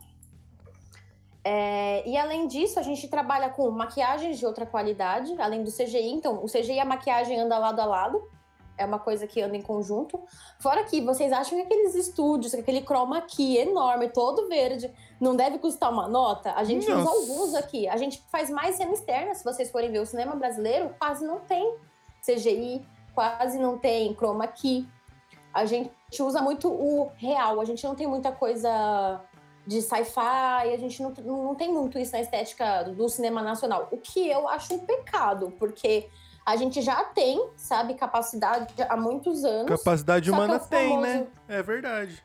[1.43, 6.11] É, e além disso, a gente trabalha com maquiagens de outra qualidade, além do CGI.
[6.11, 8.29] Então, o CGI e a maquiagem andam lado a lado.
[8.77, 10.19] É uma coisa que anda em conjunto.
[10.59, 14.89] Fora que vocês acham que aqueles estúdios, aquele chroma key enorme, todo verde,
[15.19, 16.53] não deve custar uma nota?
[16.53, 17.01] A gente Nossa.
[17.01, 17.89] usa alguns aqui.
[17.89, 19.35] A gente faz mais cena externa.
[19.35, 21.75] Se vocês forem ver o cinema brasileiro, quase não tem
[22.25, 24.87] CGI, quase não tem chroma key
[25.53, 29.21] a gente usa muito o real, a gente não tem muita coisa
[29.65, 33.87] de sci-fi, a gente não, não tem muito isso na estética do cinema nacional.
[33.91, 36.09] O que eu acho um pecado, porque
[36.45, 39.67] a gente já tem, sabe, capacidade há muitos anos.
[39.67, 41.07] Capacidade humana é tem, famoso...
[41.07, 41.27] né?
[41.47, 42.23] É verdade.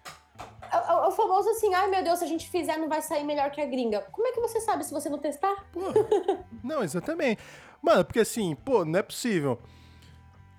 [0.73, 3.03] É, é, é, o famoso assim, ai meu Deus, se a gente fizer não vai
[3.03, 4.01] sair melhor que a gringa.
[4.11, 5.55] Como é que você sabe se você não testar?
[5.73, 5.81] Pô,
[6.63, 7.43] não, exatamente.
[7.83, 9.59] Mano, porque assim, pô, não é possível.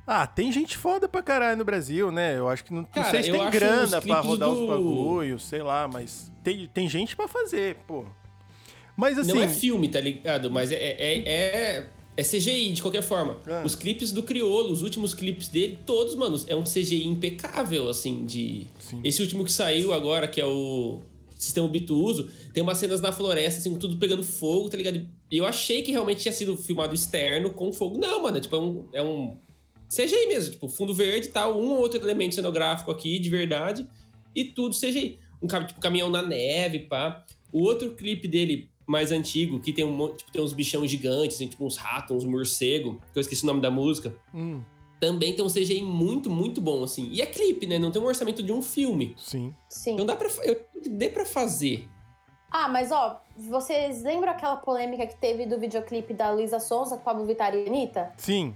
[0.08, 2.38] Ah, tem gente foda pra caralho no Brasil, né?
[2.38, 4.62] Eu acho que não, Cara, não sei se tem grana pra rodar do...
[4.62, 8.06] os bagulhos, sei lá, mas tem, tem gente pra fazer, pô.
[8.96, 9.34] Mas assim.
[9.34, 10.50] Não é filme, tá ligado?
[10.52, 13.38] Mas é, é, é, é CGI, de qualquer forma.
[13.48, 13.64] Ah.
[13.66, 18.26] Os clipes do Criolo, os últimos clipes dele, todos, mano, é um CGI impecável, assim,
[18.26, 18.68] de.
[18.80, 19.02] Sim.
[19.04, 21.02] Esse último que saiu agora, que é o
[21.36, 25.06] Sistema Bituso, tem umas cenas na floresta, assim, tudo pegando fogo, tá ligado?
[25.30, 27.98] E eu achei que realmente tinha sido filmado externo com fogo.
[27.98, 28.86] Não, mano, é, tipo, é um.
[28.94, 29.38] É um
[29.90, 33.88] CGI mesmo, tipo, fundo verde e tal, um ou outro elemento cenográfico aqui, de verdade,
[34.36, 35.20] e tudo CGI.
[35.42, 37.24] Um tipo, caminhão na neve, pá.
[37.52, 41.48] O outro clipe dele, mais antigo, que tem, um, tipo, tem uns bichão gigantes, assim,
[41.48, 44.16] tipo uns ratos, uns morcego, que eu esqueci o nome da música.
[44.34, 44.62] Hum.
[45.00, 47.10] Também tem um CGI muito, muito bom, assim.
[47.12, 47.78] E é clipe, né?
[47.78, 49.14] Não tem um orçamento de um filme.
[49.18, 49.54] Sim.
[49.70, 49.96] Sim.
[49.96, 50.30] Não dá pra...
[50.44, 51.88] Eu, dê pra fazer.
[52.50, 57.04] Ah, mas ó, vocês lembram aquela polêmica que teve do videoclipe da Luísa Sonza com
[57.04, 58.14] Pablo Vittar e Anitta?
[58.18, 58.56] Sim.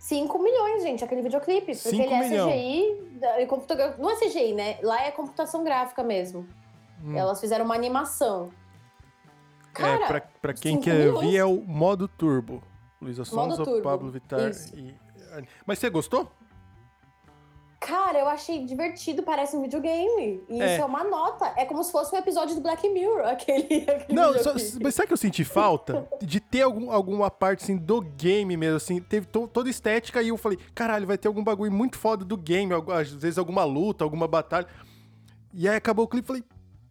[0.00, 1.76] 5 milhões, gente, aquele videoclipe.
[1.76, 2.48] Porque ele é milhão.
[2.48, 3.96] CGI.
[3.98, 4.78] Não é CGI, né?
[4.82, 6.48] Lá é computação gráfica mesmo.
[7.04, 7.14] Hum.
[7.14, 8.50] Elas fizeram uma animação.
[9.68, 11.30] É, Cara, é, pra, pra quem quer milhões.
[11.30, 12.62] ver é o modo turbo.
[13.00, 14.94] Luísa Sonza, Pablo Vittar e.
[15.66, 16.30] Mas você gostou?
[17.80, 20.44] Cara, eu achei divertido, parece um videogame.
[20.50, 20.74] E é.
[20.74, 21.50] isso é uma nota.
[21.56, 23.90] É como se fosse um episódio do Black Mirror, aquele.
[23.90, 26.06] aquele não, só, mas sabe que eu senti falta?
[26.20, 30.28] De ter algum, alguma parte assim do game mesmo, assim, teve to, toda estética e
[30.28, 34.04] eu falei, caralho, vai ter algum bagulho muito foda do game, às vezes alguma luta,
[34.04, 34.66] alguma batalha.
[35.54, 36.44] E aí acabou o clipe e falei,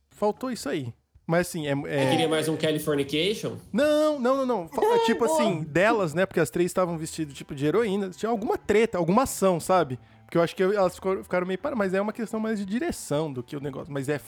[0.09, 0.91] faltou isso aí.
[1.27, 1.73] Mas assim, é.
[1.85, 2.09] é...
[2.09, 3.57] queria mais um Californication?
[3.71, 4.69] Não, não, não, não.
[4.95, 6.25] É, tipo assim, delas, né?
[6.25, 8.09] Porque as três estavam vestidas tipo de heroína.
[8.09, 9.99] Tinha alguma treta, alguma ação, sabe?
[10.29, 13.33] Porque eu acho que elas ficaram meio para, mas é uma questão mais de direção
[13.33, 13.91] do que o negócio.
[13.91, 14.21] Mas é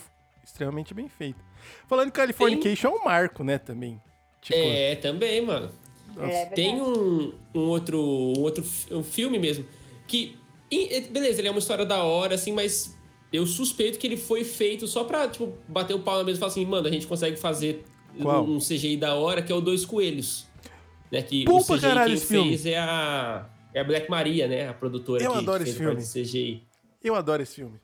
[0.44, 1.40] extremamente bem feito.
[1.88, 2.98] Falando em Californication, Tem...
[2.98, 4.02] é um marco, né, também.
[4.42, 4.58] Tipo...
[4.58, 5.70] É, também, mano.
[6.20, 9.64] É, Tem um, um, outro, um outro um filme mesmo
[10.08, 10.36] que.
[11.12, 12.98] Beleza, ele é uma história da hora, assim, mas
[13.32, 16.40] eu suspeito que ele foi feito só pra, tipo, bater o pau na mesa e
[16.40, 17.86] falar assim, mano, a gente consegue fazer
[18.18, 20.48] um, um CGI da hora, que é o Dois Coelhos.
[21.12, 22.60] Né, que o CGI quem fez filme.
[22.66, 24.68] é a é a Black Maria, né?
[24.68, 26.02] A produtora eu que, adoro que esse filme.
[26.02, 26.64] CGI.
[27.04, 27.80] Eu adoro esse filme.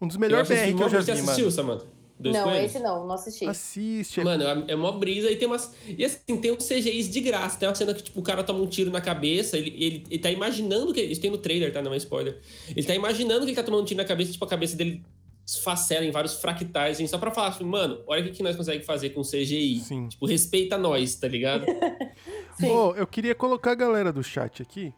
[0.00, 1.86] Um dos melhores BR que eu já vi, Você assistiu, Samantha?
[2.18, 3.46] Dois não, esse não, não assisti.
[3.46, 4.20] Assiste.
[4.20, 5.74] É mano, é, é uma brisa e tem umas.
[5.86, 7.58] E assim, tem uns CGIs de graça.
[7.58, 10.18] Tem uma cena que, tipo, o cara toma um tiro na cabeça, ele, ele, ele
[10.20, 11.00] tá imaginando que.
[11.00, 11.82] Isso tem no trailer, tá?
[11.82, 12.38] Não é spoiler.
[12.68, 15.02] Ele tá imaginando que ele tá tomando um tiro na cabeça, tipo, a cabeça dele
[15.44, 18.54] esfacela em vários fractais, assim, só pra falar assim, mano, olha o que, que nós
[18.54, 19.80] conseguimos fazer com CGI.
[19.80, 20.08] Sim.
[20.08, 21.66] Tipo, respeita nós, tá ligado?
[22.58, 22.70] Sim.
[22.70, 24.94] Ô, eu queria colocar a galera do chat aqui.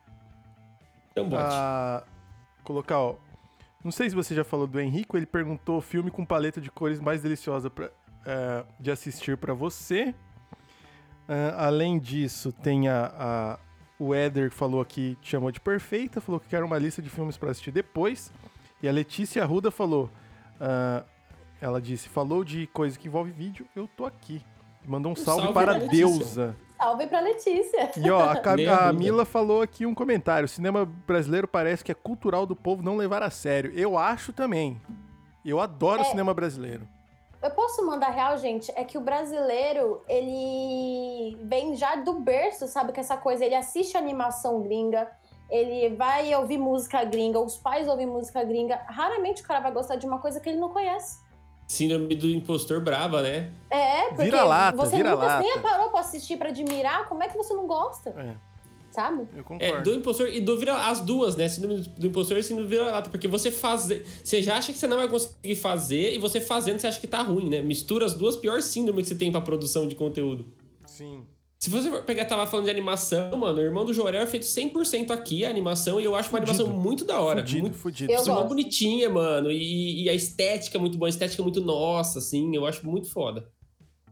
[1.13, 1.43] Então bote.
[1.47, 2.03] a
[2.63, 3.15] colocar, ó.
[3.83, 6.99] Não sei se você já falou do Henrico, ele perguntou filme com paleta de cores
[7.01, 7.91] mais deliciosa pra,
[8.25, 10.15] é, de assistir pra você.
[11.29, 13.59] Ah, além disso, tem a, a-
[13.99, 17.09] o Éder que falou aqui, te chamou de perfeita, falou que quer uma lista de
[17.09, 18.33] filmes pra assistir depois.
[18.83, 20.11] E a Letícia Arruda falou,
[20.61, 21.05] ah,
[21.61, 24.43] ela disse, falou de coisa que envolve vídeo, eu tô aqui.
[24.87, 25.97] Mandou um salve, salve para Letícia.
[25.97, 26.57] Deusa.
[26.85, 27.91] Salve pra Letícia.
[27.97, 28.93] E ó, a, Cam- a.
[28.93, 30.45] Mila falou aqui um comentário.
[30.45, 33.73] O cinema brasileiro parece que é cultural do povo não levar a sério.
[33.75, 34.79] Eu acho também.
[35.43, 36.87] Eu adoro o cinema brasileiro.
[37.43, 38.71] Eu posso mandar real, gente?
[38.77, 42.93] É que o brasileiro, ele vem já do berço, sabe?
[42.93, 45.11] Com essa coisa, ele assiste animação gringa,
[45.51, 48.77] ele vai ouvir música gringa, os pais ouvem música gringa.
[48.89, 51.24] Raramente o cara vai gostar de uma coisa que ele não conhece.
[51.67, 53.51] Síndrome do impostor brava, né?
[53.71, 55.43] É, porque Vira-lata, você vira-lata.
[55.43, 58.35] nunca nem parou pra assistir, pra admirar, como é que você não gosta, É,
[58.91, 59.27] sabe?
[59.33, 59.83] eu É, concordo.
[59.91, 61.49] do impostor e do vira as duas, né?
[61.49, 63.09] Síndrome do impostor e síndrome do vira-lata.
[63.09, 64.07] Porque você fazer.
[64.23, 67.07] Você já acha que você não vai conseguir fazer, e você fazendo, você acha que
[67.07, 67.63] tá ruim, né?
[67.63, 70.47] Mistura as duas piores síndromes que você tem pra produção de conteúdo.
[70.87, 71.27] Sim.
[71.65, 74.45] Se você for pegar, tava falando de animação, mano, o irmão do Jorel é feito
[74.45, 76.61] 100% aqui, a animação, e eu acho uma Fudido.
[76.63, 77.41] animação muito da hora.
[77.41, 78.13] Fudido, muito fudido.
[78.13, 79.51] Eu é bonitinha, mano.
[79.51, 82.55] E, e a estética é muito boa, a estética é muito nossa, assim.
[82.55, 83.49] Eu acho muito foda.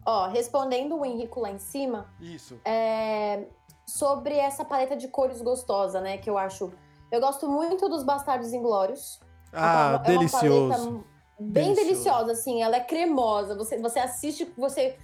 [0.07, 2.59] Ó, respondendo o Henrico lá em cima, Isso.
[2.65, 3.45] é,
[3.87, 6.17] sobre essa paleta de cores gostosa, né?
[6.17, 6.73] Que eu acho.
[7.11, 9.21] Eu gosto muito dos Bastardos Inglórios.
[9.53, 10.69] Ah, É uma delicioso.
[10.71, 11.05] paleta
[11.38, 11.87] bem Delicioso.
[11.87, 12.62] deliciosa, assim.
[12.62, 13.55] Ela é cremosa.
[13.57, 14.97] Você, você assiste, você.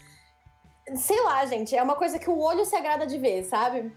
[0.97, 1.77] Sei lá, gente.
[1.77, 3.93] É uma coisa que o olho se agrada de ver, sabe?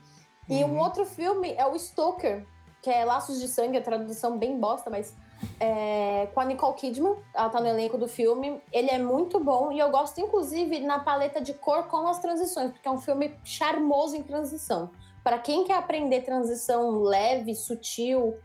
[0.50, 0.80] E um Uhum.
[0.80, 2.46] outro filme é o Stoker,
[2.82, 5.16] que é Laços de Sangue, a tradução bem bosta, mas.
[5.60, 8.62] é, com a Nicole Kidman, ela tá no elenco do filme.
[8.72, 12.72] Ele é muito bom e eu gosto, inclusive, na paleta de cor com as transições,
[12.72, 14.92] porque é um filme charmoso em transição.
[15.24, 18.36] Para quem quer aprender transição leve, sutil,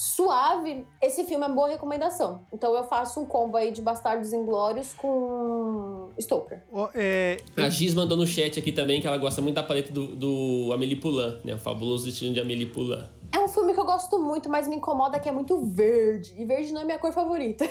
[0.00, 2.40] suave, esse filme é boa recomendação.
[2.50, 6.62] Então eu faço um combo aí de Bastardos Inglórios com Stoker.
[6.72, 9.92] Ó, é, A Giz mandou no chat aqui também que ela gosta muito da paleta
[9.92, 11.54] do, do Amélie Poulain, né?
[11.54, 13.04] O fabuloso destino de Amélie Poulain.
[13.30, 13.59] É um filme
[13.90, 16.32] gosto muito, mas me incomoda que é muito verde.
[16.36, 17.64] E verde não é minha cor favorita.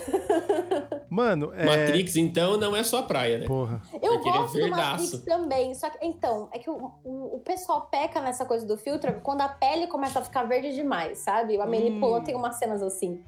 [1.10, 1.66] mano, é.
[1.66, 3.48] Matrix, então, não é sua praia, né?
[3.48, 3.82] Porra.
[4.02, 5.74] Eu é gosto do Matrix também.
[5.74, 9.42] Só que, então, é que o, o, o pessoal peca nessa coisa do filtro quando
[9.42, 11.58] a pele começa a ficar verde demais, sabe?
[11.58, 12.00] O Amélie Hum.
[12.00, 13.24] Poulain tem umas cenas assim.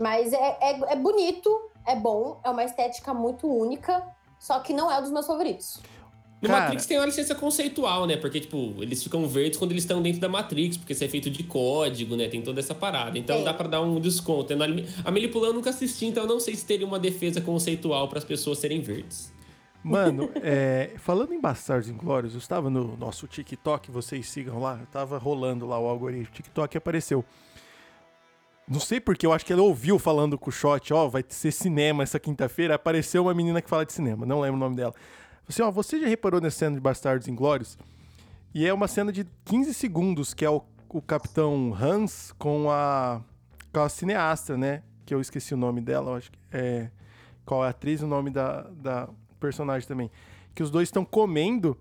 [0.00, 4.04] Mas é, é, é bonito, é bom, é uma estética muito única,
[4.38, 5.80] só que não é um dos meus favoritos.
[6.42, 6.62] No Cara.
[6.62, 8.16] Matrix tem uma licença conceitual, né?
[8.16, 11.30] Porque, tipo, eles ficam verdes quando eles estão dentro da Matrix, porque isso é feito
[11.30, 12.26] de código, né?
[12.26, 13.16] Tem toda essa parada.
[13.16, 13.44] Então Tem.
[13.44, 14.52] dá pra dar um desconto.
[14.52, 18.08] A Amélie Poulain eu nunca assisti, então eu não sei se teria uma defesa conceitual
[18.08, 19.32] para as pessoas serem verdes.
[19.84, 24.86] Mano, é, falando em Bastardos Inglórios, eu estava no nosso TikTok, vocês sigam lá, eu
[24.86, 27.24] tava rolando lá o algoritmo TikTok e apareceu.
[28.66, 31.52] Não sei porque, eu acho que ela ouviu falando com o Shot, ó, vai ser
[31.52, 34.94] cinema essa quinta-feira, apareceu uma menina que fala de cinema, não lembro o nome dela.
[35.48, 37.78] Assim, ó, você já reparou nessa cena de Bastardos Inglórios?
[38.54, 43.22] E é uma cena de 15 segundos, que é o, o Capitão Hans com a,
[43.72, 44.82] com a cineasta, né?
[45.04, 46.90] Que eu esqueci o nome dela, acho que é...
[47.44, 49.08] Qual é a atriz o nome da, da
[49.42, 50.10] personagem também.
[50.54, 51.76] Que os dois estão comendo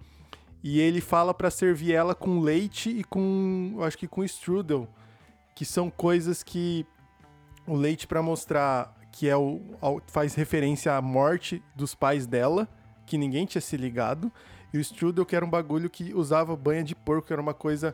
[0.63, 4.87] e ele fala pra servir ela com leite e com, acho que com strudel,
[5.55, 6.85] que são coisas que
[7.67, 9.61] o leite pra mostrar que é o
[10.07, 12.67] faz referência à morte dos pais dela,
[13.11, 14.31] que ninguém tinha se ligado,
[14.73, 17.53] e o strudel que era um bagulho que usava banha de porco, que era uma
[17.53, 17.93] coisa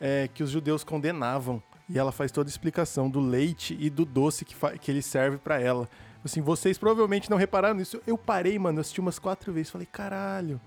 [0.00, 1.62] é, que os judeus condenavam.
[1.88, 5.38] E ela faz toda a explicação do leite e do doce que, que ele serve
[5.38, 5.88] pra ela.
[6.24, 8.02] Assim, vocês provavelmente não repararam nisso.
[8.04, 9.70] Eu parei, mano, eu assisti umas quatro vezes.
[9.70, 10.60] Falei, caralho,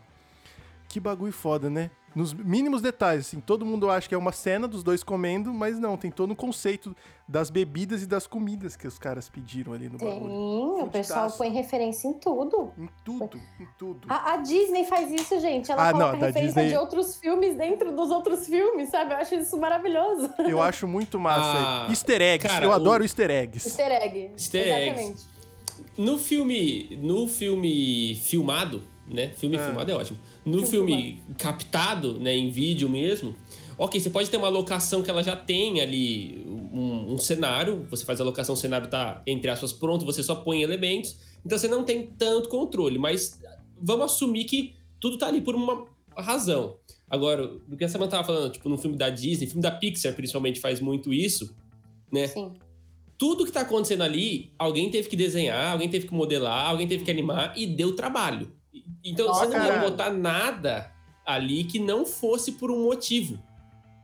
[0.88, 1.91] que bagulho foda, né?
[2.15, 5.78] Nos mínimos detalhes, assim, todo mundo acha que é uma cena dos dois comendo, mas
[5.80, 6.95] não, tem todo um conceito
[7.28, 10.84] das bebidas e das comidas que os caras pediram ali no Tem, bagulho.
[10.86, 12.74] o pessoal põe referência em tudo.
[12.78, 14.08] Em tudo, em tudo.
[14.10, 15.72] A, a Disney faz isso, gente.
[15.72, 19.13] Ela Ah, coloca não, referência Disney- de outros filmes dentro dos outros filmes, sabe?
[19.13, 20.30] Eu acho isso maravilhoso.
[20.39, 21.86] Eu acho muito massa.
[21.86, 23.67] Ah, easter eggs, cara, eu o- adoro easter eggs.
[23.67, 24.32] Easter egg.
[24.34, 25.00] Easter eggs.
[25.00, 25.39] Exatamente.
[25.95, 26.98] No filme.
[27.02, 29.30] No filme filmado, né?
[29.38, 29.63] Filme É.
[29.65, 30.17] filmado é ótimo.
[30.49, 33.35] No Filme captado, né, em vídeo mesmo.
[33.77, 37.88] Ok, você pode ter uma locação que ela já tem ali um, um cenário.
[37.89, 41.17] Você faz a locação, o cenário tá, entre aspas, pronto, você só põe elementos.
[41.45, 42.99] Então você não tem tanto controle.
[42.99, 43.39] Mas
[43.81, 45.85] vamos assumir que tudo tá ali por uma
[46.17, 46.77] razão.
[47.09, 50.13] Agora, do que a Samantha tava falando, tipo, no filme da Disney, filme da Pixar
[50.13, 51.55] principalmente faz muito isso,
[52.12, 52.27] né?
[52.27, 52.51] Sim.
[53.17, 57.03] tudo que tá acontecendo ali, alguém teve que desenhar, alguém teve que modelar, alguém teve
[57.03, 58.51] que animar e deu trabalho.
[59.03, 59.89] Então, Nossa, você não ia cara.
[59.89, 60.91] botar nada
[61.25, 63.39] ali que não fosse por um motivo,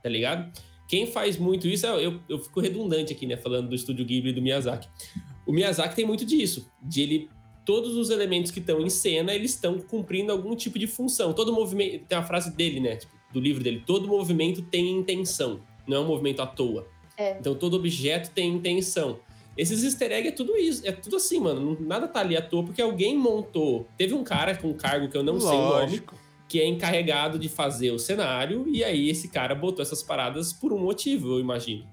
[0.01, 0.51] tá ligado?
[0.88, 4.34] Quem faz muito isso, eu, eu fico redundante aqui, né, falando do estúdio Ghibli e
[4.34, 4.88] do Miyazaki.
[5.45, 7.29] O Miyazaki tem muito disso, de ele
[7.65, 11.34] todos os elementos que estão em cena, eles estão cumprindo algum tipo de função.
[11.34, 15.60] Todo movimento, tem uma frase dele, né, tipo, do livro dele, todo movimento tem intenção,
[15.88, 16.88] não é um movimento à toa.
[17.17, 17.38] É.
[17.39, 19.19] Então todo objeto tem intenção.
[19.58, 21.78] Esses easter eggs é tudo isso, é tudo assim, mano.
[21.80, 23.88] Nada tá ali à toa, porque alguém montou.
[23.98, 26.15] Teve um cara com um cargo que eu não sei o nome, Lógico.
[26.48, 30.74] que é encarregado de fazer o cenário, e aí esse cara botou essas paradas por
[30.74, 31.88] um motivo, eu imagino.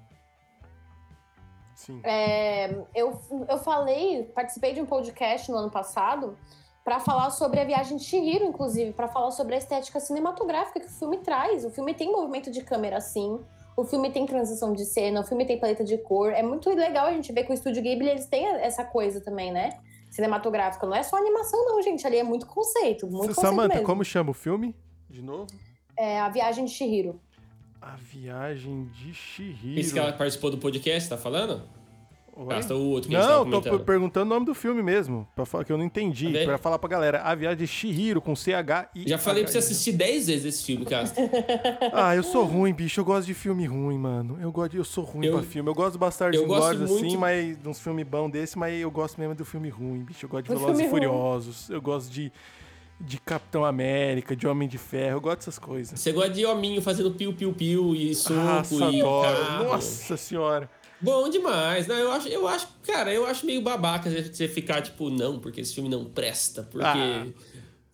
[1.76, 2.00] Sim.
[2.04, 6.36] É, eu, eu falei, participei de um podcast no ano passado
[6.84, 10.86] para falar sobre a viagem de Chihiro, inclusive, para falar sobre a estética cinematográfica que
[10.86, 11.64] o filme traz.
[11.64, 13.38] O filme tem movimento de câmera assim,
[13.76, 16.32] o filme tem transição de cena, o filme tem paleta de cor.
[16.32, 19.52] É muito legal a gente ver que o estúdio Ghibli eles têm essa coisa também,
[19.52, 19.78] né?
[20.10, 20.86] Cinematográfica.
[20.86, 22.06] Não é só animação, não, gente.
[22.06, 24.76] Ali é muito conceito, muito conceito Samantha, como chama o filme?
[25.08, 25.46] De novo?
[25.96, 27.20] É a viagem de Chihiro.
[27.80, 29.80] A Viagem de Chihiro.
[29.80, 31.62] Esse que ela participou do podcast, tá falando?
[32.34, 32.40] O
[32.90, 35.64] outro que a gente tava Não, tô perguntando o nome do filme mesmo, pra falar
[35.64, 37.20] que eu não entendi, Tá pra falar pra galera.
[37.22, 40.64] A Viagem de Chihiro com CH e Já falei pra você assistir 10 vezes esse
[40.64, 41.20] filme, Casta.
[41.92, 43.00] Ah, eu sou ruim, bicho.
[43.00, 44.38] Eu gosto de filme ruim, mano.
[44.40, 45.68] Eu gosto de, eu sou ruim Eu- pra filme.
[45.68, 48.58] Eu gosto do Bastardos eu gosto Inglórios assim, muito- mas de uns filmes bons desse,
[48.58, 50.24] mas eu gosto mesmo do filme ruim, bicho.
[50.24, 51.08] Eu gosto de Do Velozes e filme ruim.
[51.14, 51.68] Furiosos.
[51.70, 52.32] Eu gosto de
[53.04, 55.16] de Capitão América, de Homem de Ferro.
[55.16, 55.98] Eu gosto dessas coisas.
[55.98, 59.22] Você gosta de hominho fazendo piu-piu-piu e soco Nossa, e adoro.
[59.36, 59.64] carro.
[59.64, 60.70] Nossa senhora.
[61.02, 61.86] Bom demais.
[61.86, 65.60] Não, eu acho, eu acho, cara, eu acho meio babaca você ficar tipo, não, porque
[65.60, 66.86] esse filme não presta, porque.
[66.86, 67.26] Ah.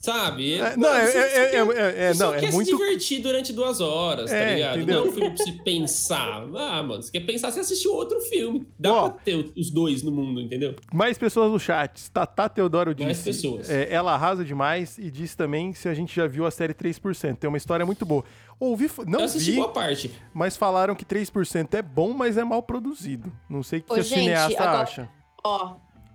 [0.00, 0.54] Sabe?
[0.54, 3.52] É, não, é- você- é- é- quer- é- é- não, é muito- se divertir durante
[3.52, 4.76] duas horas, É, tá ligado?
[4.76, 4.94] entendeu?
[5.00, 6.44] Não é um filme pra você pensar.
[6.54, 8.64] Ah, mano, você quer pensar, você assistiu outro filme.
[8.78, 9.08] Dá Ó.
[9.10, 10.76] pra ter os dois no mundo, entendeu?
[10.94, 12.08] Mais pessoas no chat.
[12.12, 13.06] Tatá Teodoro disse.
[13.06, 13.68] Mais pessoas.
[13.68, 17.36] é, ela arrasa demais e disse também se a gente já viu a série 3%.
[17.36, 18.22] Tem uma história muito boa.
[18.60, 20.12] Ouvi, não eu assisti vi, boa parte.
[20.34, 23.32] mas falaram que 3% é bom, mas é mal produzido.
[23.48, 25.08] Não sei o que Ô, a gente, cineasta agora- acha.
[25.44, 25.74] Ó,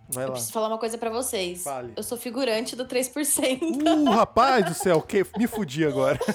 [0.10, 0.34] Vai eu lá.
[0.34, 1.64] preciso falar uma coisa pra vocês.
[1.64, 1.94] Fale.
[1.96, 3.62] Eu sou figurante do 3%.
[3.62, 6.20] Uh, rapaz do céu, que me fudi agora.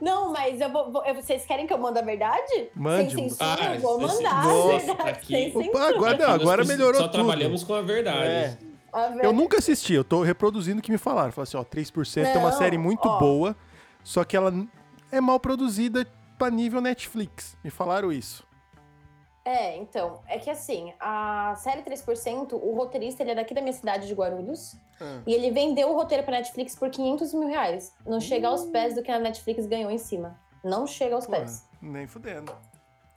[0.00, 2.68] Não, mas eu vou, eu- Vocês querem que eu mande a verdade?
[2.74, 3.14] Mande.
[3.14, 5.08] Sem censura, Ah, eu vou mandar Nossa, a verdade.
[5.10, 5.88] aqui- Sem Opa, censura.
[5.96, 7.12] agora, não, agora só melhorou Só tudo.
[7.24, 8.26] trabalhamos com a verdade.
[8.26, 8.58] É.
[8.92, 11.30] A ver- Eu nunca assisti, eu tô reproduzindo o que me falaram.
[11.30, 13.18] Falaram assim, ó, 3% é uma Não, série muito ó.
[13.18, 13.56] boa,
[14.04, 14.52] só que ela
[15.10, 16.06] é mal produzida
[16.38, 17.56] pra nível Netflix.
[17.62, 18.44] Me falaram isso.
[19.44, 23.72] É, então, é que assim, a série 3%, o roteirista, ele é daqui da minha
[23.72, 25.20] cidade de Guarulhos, Ah.
[25.26, 27.92] e ele vendeu o roteiro pra Netflix por 500 mil reais.
[28.06, 30.38] Não chega aos pés do que a Netflix ganhou em cima.
[30.62, 31.66] Não chega aos Pô, pés.
[31.80, 32.54] nem fudendo.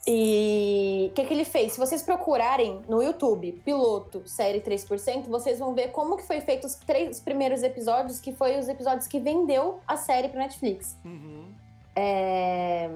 [0.08, 1.74] E o que, que ele fez?
[1.74, 6.68] Se vocês procurarem no YouTube, piloto, série 3%, vocês vão ver como que foi feito
[6.68, 10.96] os três primeiros episódios, que foi os episódios que vendeu a série pra Netflix.
[11.04, 11.52] Uhum.
[11.96, 12.89] É,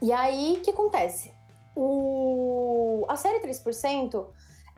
[0.00, 1.32] E aí, o que acontece?
[1.74, 3.04] O...
[3.08, 4.24] A série 3%,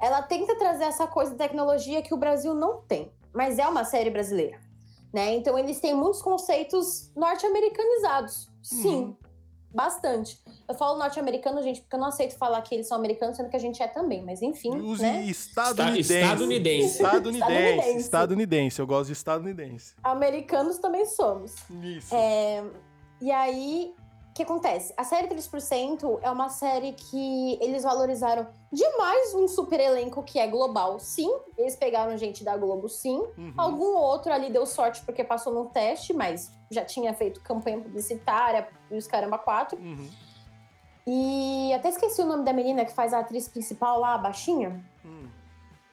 [0.00, 3.84] ela tenta trazer essa coisa de tecnologia que o Brasil não tem, mas é uma
[3.84, 4.58] série brasileira,
[5.12, 5.34] né?
[5.34, 9.16] Então, eles têm muitos conceitos norte-americanizados, sim, Uhum.
[9.74, 10.38] Bastante.
[10.68, 13.56] Eu falo norte-americano, gente, porque eu não aceito falar que eles são americanos, sendo que
[13.56, 15.24] a gente é também, mas enfim, Use né?
[15.24, 16.12] estadunidense.
[16.12, 16.86] Estadunidense.
[16.96, 17.00] Estadunidense.
[17.00, 17.98] Estadunidense.
[17.98, 18.80] Estadunidense.
[18.80, 19.94] Eu gosto de estadunidense.
[20.02, 21.54] Americanos também somos.
[21.82, 22.14] Isso.
[22.14, 22.64] É,
[23.20, 23.94] e aí,
[24.30, 24.94] o que acontece?
[24.96, 30.46] A série 3% é uma série que eles valorizaram demais um super elenco que é
[30.46, 31.28] global, sim.
[31.58, 33.18] Eles pegaram gente da Globo, sim.
[33.36, 33.52] Uhum.
[33.56, 38.68] Algum outro ali deu sorte porque passou no teste, mas já tinha feito campanha publicitária
[38.88, 39.76] e os caramba quatro.
[39.80, 40.08] Uhum.
[41.06, 44.80] E até esqueci o nome da menina que faz a atriz principal lá, a baixinha.
[45.04, 45.28] Hum.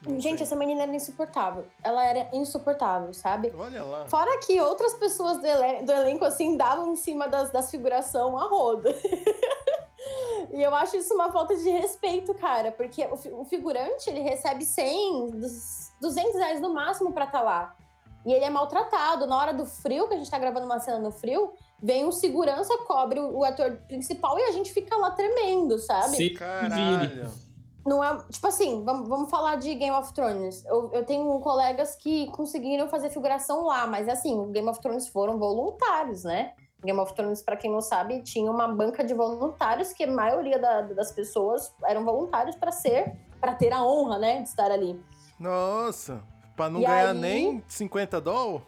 [0.06, 0.44] Não Gente, sei.
[0.46, 1.64] essa menina era insuportável.
[1.82, 3.52] Ela era insuportável, sabe?
[3.58, 4.06] Olha lá.
[4.06, 8.38] Fora que outras pessoas do, elen- do elenco, assim, davam em cima das, das figuração
[8.38, 8.94] a roda.
[10.52, 12.70] e eu acho isso uma falta de respeito, cara.
[12.72, 17.40] Porque o, fi- o figurante, ele recebe 100, dos- 200 reais no máximo pra estar
[17.42, 17.74] lá.
[18.24, 19.26] E ele é maltratado.
[19.26, 22.12] Na hora do frio, que a gente tá gravando uma cena no frio, vem um
[22.12, 26.10] segurança, cobre o, o ator principal e a gente fica lá tremendo, sabe?
[26.10, 26.34] Se vire.
[26.36, 27.47] Caralho.
[27.86, 28.16] Não é.
[28.30, 30.64] Tipo assim, vamos, vamos falar de Game of Thrones.
[30.66, 35.38] Eu, eu tenho colegas que conseguiram fazer figuração lá, mas assim, Game of Thrones foram
[35.38, 36.52] voluntários, né?
[36.84, 40.58] Game of Thrones, pra quem não sabe, tinha uma banca de voluntários que a maioria
[40.60, 45.00] da- das pessoas eram voluntários pra ser, para ter a honra, né, de estar ali.
[45.40, 46.22] Nossa.
[46.54, 48.62] Pra não E ganhar aí- nem 50 dólares?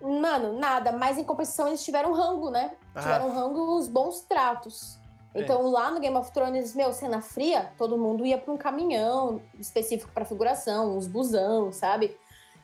[0.00, 2.72] Mano, nada, mas em compensação eles tiveram rango, né?
[2.94, 3.00] Ah.
[3.00, 4.98] Tiveram rango os bons tratos.
[5.34, 5.40] É.
[5.42, 9.40] Então lá no Game of Thrones, meu, cena fria, todo mundo ia pra um caminhão
[9.58, 12.16] específico pra figuração, uns busão, sabe?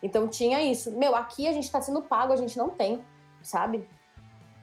[0.03, 0.93] Então tinha isso.
[0.93, 3.03] Meu, aqui a gente tá sendo pago, a gente não tem.
[3.43, 3.89] sabe?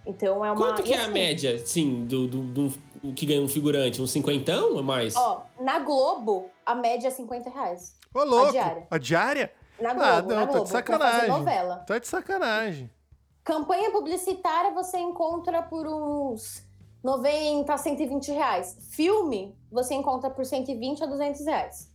[0.06, 0.56] Então é uma.
[0.56, 4.02] Quanto que e é a assim, média, sim, do, do, do que ganha um figurante?
[4.02, 5.16] Um cinquentão ou mais?
[5.16, 7.94] Ó, na Globo, a média é 50 reais.
[8.14, 8.52] Ô, louco!
[8.54, 8.88] diária.
[8.90, 9.52] A diária?
[9.80, 11.30] Na Ah, Globo, não, na tá de Globo, pra fazer sacanagem.
[11.30, 11.76] novela.
[11.86, 12.92] Tá de sacanagem.
[13.44, 16.64] Campanha publicitária você encontra por uns
[17.12, 18.78] 90 a 120 reais.
[18.92, 21.90] Filme, você encontra por 120 a 200 reais.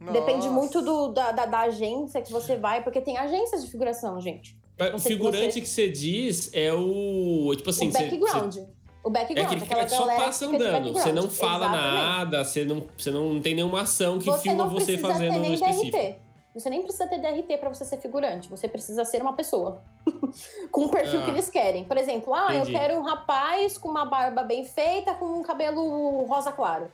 [0.00, 0.50] Depende Nossa.
[0.50, 4.56] muito do, da, da, da agência que você vai, porque tem agências de figuração, gente.
[4.78, 7.52] O sei que figurante você- que você diz é o.
[7.56, 8.56] Tipo assim, o você- background.
[9.04, 9.46] O É background.
[9.52, 10.92] aquele cara aquela que só passa andando.
[10.92, 11.94] Você não fala Exatamente.
[11.94, 15.30] nada, você não, você não tem nenhuma ação que Você filma não você precisa fazendo
[15.32, 15.90] ter no nem específico.
[15.96, 16.14] DRT.
[16.54, 18.48] Você nem precisa ter DRT pra você ser figurante.
[18.50, 19.82] Você precisa ser uma pessoa.
[20.70, 21.24] com o perfil Ah.
[21.24, 21.84] que eles querem.
[21.84, 22.72] Por exemplo, ah, Entendi.
[22.74, 26.92] eu quero um rapaz com uma barba bem feita, com um cabelo rosa claro.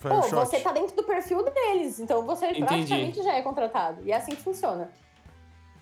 [0.00, 0.34] Pô, shot.
[0.34, 2.00] você tá dentro do perfil deles.
[2.00, 2.64] Então você Entendi.
[2.66, 4.02] praticamente já é contratado.
[4.04, 4.90] E é assim que funciona.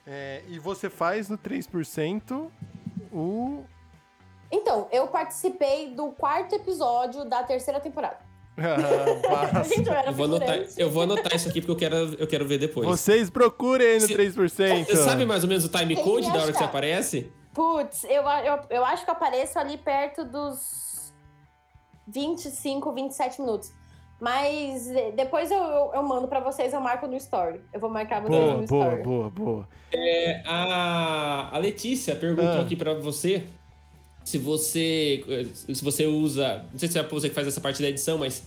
[0.06, 2.48] É, e você faz no 3%
[3.12, 3.64] o.
[4.52, 8.18] Então, eu participei do quarto episódio da terceira temporada.
[8.56, 9.62] Ah.
[9.64, 12.58] Gente, eu vou, anotar, eu vou anotar isso aqui porque eu quero, eu quero ver
[12.58, 12.86] depois.
[12.86, 14.84] Vocês procurem aí no Se- 3%.
[14.86, 17.32] Você sabe mais ou menos o time code da hora que você aparece?
[17.54, 21.12] Putz, eu, eu, eu acho que eu apareço ali perto dos
[22.08, 23.72] 25, 27 minutos.
[24.20, 27.60] Mas eh, depois eu, eu, eu mando pra vocês, eu marco no story.
[27.72, 29.02] Eu vou marcar vocês Boa, no boa, story.
[29.02, 29.68] boa, boa.
[29.92, 32.60] É, a, a Letícia perguntou Ah.
[32.60, 33.46] aqui pra você
[34.24, 37.88] se você se você usa, não sei se é você que faz essa parte da
[37.88, 38.46] edição, mas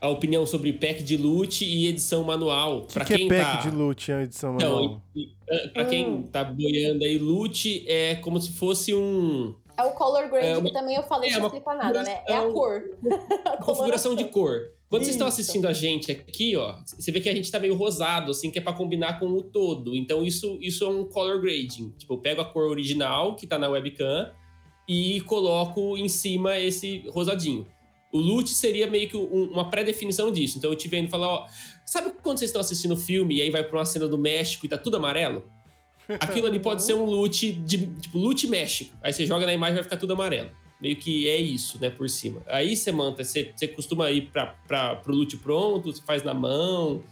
[0.00, 2.78] a opinião sobre pack de loot e edição manual.
[2.78, 4.84] O que, Pra que quem é pack tá de loot em edição manual?
[4.84, 6.22] Então, e- e- pra quem Hum.
[6.24, 10.66] tá boiando aí, loot é como se fosse um É o color grade, É uma-
[10.68, 12.20] que também eu falei, é não uma explica nada, né?
[12.28, 12.82] É a cor.
[13.46, 14.70] A configuração de cor.
[14.90, 17.74] Quando vocês estão assistindo a gente aqui, ó, você vê que a gente tá meio
[17.74, 19.96] rosado, assim, que é pra combinar com o todo.
[19.96, 21.94] Então isso, isso é um color grading.
[21.96, 24.30] Tipo, eu pego a cor original que tá na webcam
[24.88, 27.66] e coloco em cima esse rosadinho.
[28.12, 30.58] O loot seria meio que um- uma pré-definição disso.
[30.58, 31.46] Então eu te vendo e falar, ó,
[31.86, 34.66] sabe quando vocês estão assistindo o filme e aí vai pra uma cena do México
[34.66, 35.44] e tá tudo amarelo?
[36.20, 38.94] Aquilo ali pode ser um loot de tipo loot México.
[39.02, 40.50] Aí você joga na imagem e vai ficar tudo amarelo.
[40.80, 42.42] Meio que é isso, né, por cima.
[42.48, 47.02] Aí você manta, você, você costuma ir pra, pro loot pronto, você faz na mão.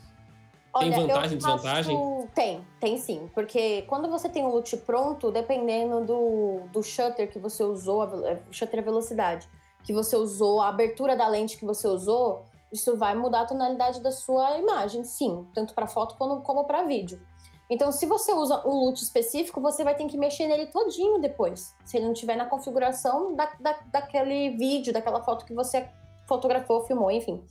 [0.78, 2.28] Tem Olha, vantagem, eu faço- desvantagem?
[2.34, 3.28] Tem, tem sim.
[3.34, 8.30] Porque quando você tem um loot pronto, dependendo do, do shutter que você usou, a
[8.30, 9.48] é, shutter é velocidade,
[9.82, 14.00] que você usou, a abertura da lente que você usou, isso vai mudar a tonalidade
[14.00, 15.44] da sua imagem, sim.
[15.52, 17.20] Tanto para foto como, como para vídeo.
[17.68, 21.74] Então, se você usa um loot específico, você vai ter que mexer nele todinho depois.
[21.84, 25.88] Se ele não tiver na configuração da, da, daquele vídeo, daquela foto que você
[26.26, 27.42] fotografou, filmou, enfim.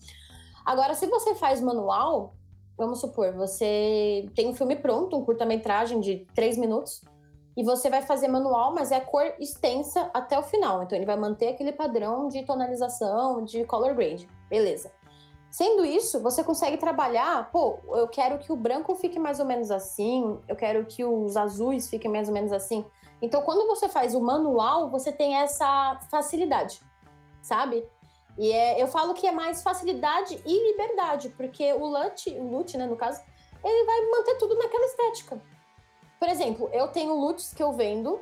[0.65, 2.33] Agora, se você faz manual,
[2.79, 7.01] vamos supor, você tem um filme pronto, um curta-metragem de três minutos,
[7.57, 10.81] e você vai fazer manual, mas é cor extensa até o final.
[10.81, 14.29] Então, ele vai manter aquele padrão de tonalização, de color grade.
[14.49, 14.89] Beleza.
[15.51, 19.71] Sendo isso, você consegue trabalhar, pô, eu quero que o branco fique mais ou menos
[19.71, 22.85] assim, eu quero que os azuis fiquem mais ou menos assim.
[23.21, 26.79] Então, quando você faz o manual, você tem essa facilidade,
[27.41, 27.85] sabe?
[28.39, 32.87] E é, eu falo que é mais facilidade e liberdade, porque o LUT, o né,
[32.87, 33.21] no caso,
[33.61, 35.41] ele vai manter tudo naquela estética.
[36.17, 38.21] Por exemplo, eu tenho LUTs que eu vendo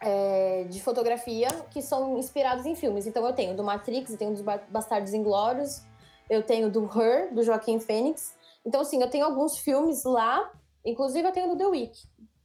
[0.00, 3.06] é, de fotografia que são inspirados em filmes.
[3.06, 5.82] Então eu tenho do Matrix, eu tenho dos Ba- Bastardos Inglórios,
[6.28, 8.36] eu tenho do Her, do Joaquim Fênix.
[8.66, 10.52] Então, assim, eu tenho alguns filmes lá,
[10.84, 11.96] inclusive eu tenho do The Wick,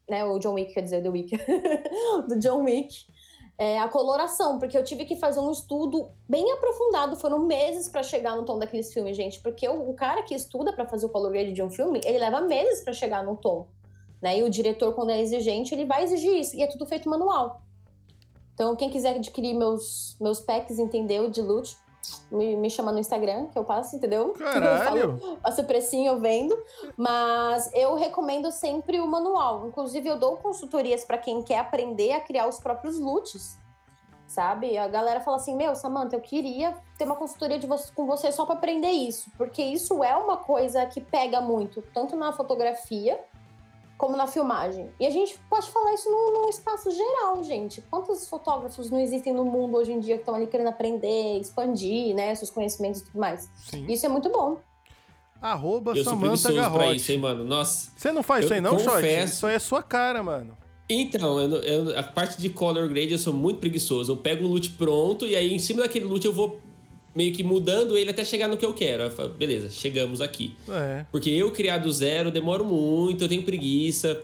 [0.07, 0.23] né?
[0.23, 1.35] O John Wick, quer dizer, The Wick.
[2.29, 3.05] do John Wick.
[3.57, 8.01] É, a coloração, porque eu tive que fazer um estudo bem aprofundado, foram meses para
[8.01, 11.09] chegar no tom daqueles filmes, gente, porque o, o cara que estuda para fazer o
[11.09, 13.67] color grade de um filme, ele leva meses para chegar no tom,
[14.19, 14.39] né?
[14.39, 17.61] E o diretor, quando é exigente, ele vai exigir isso, e é tudo feito manual.
[18.55, 21.77] Então, quem quiser adquirir meus, meus packs, entendeu, de loot,
[22.31, 24.33] me, me chama no Instagram, que eu passo, entendeu?
[24.33, 25.19] Caralho!
[25.21, 26.55] Eu passo precinho, eu vendo.
[26.97, 29.67] Mas eu recomendo sempre o manual.
[29.67, 33.57] Inclusive, eu dou consultorias para quem quer aprender a criar os próprios loots.
[34.27, 34.77] Sabe?
[34.77, 38.31] A galera fala assim: Meu, Samantha, eu queria ter uma consultoria de você, com você
[38.31, 39.31] só para aprender isso.
[39.37, 43.19] Porque isso é uma coisa que pega muito, tanto na fotografia
[44.03, 44.89] como na filmagem.
[44.99, 47.81] E a gente pode falar isso num, num espaço geral, gente.
[47.89, 52.13] Quantos fotógrafos não existem no mundo hoje em dia que estão ali querendo aprender, expandir,
[52.13, 53.49] né, seus conhecimentos e tudo mais?
[53.69, 53.85] Sim.
[53.87, 54.57] Isso é muito bom.
[55.41, 56.95] Arroba Eu sou Samantha preguiçoso pra Garrote.
[56.97, 57.43] isso, hein, mano?
[57.45, 57.91] Nossa.
[57.95, 59.33] Você não faz isso aí não, confesso.
[59.35, 60.57] Isso aí é sua cara, mano.
[60.89, 64.11] Então, eu eu- a parte de color grade eu sou muito preguiçoso.
[64.11, 66.59] Eu pego um loot pronto e aí em cima daquele loot eu vou
[67.15, 69.03] meio que mudando ele até chegar no que eu quero.
[69.03, 70.55] Eu falo, beleza, chegamos aqui.
[70.69, 71.05] É.
[71.11, 74.21] Porque eu criar do zero eu demoro muito, eu tenho preguiça.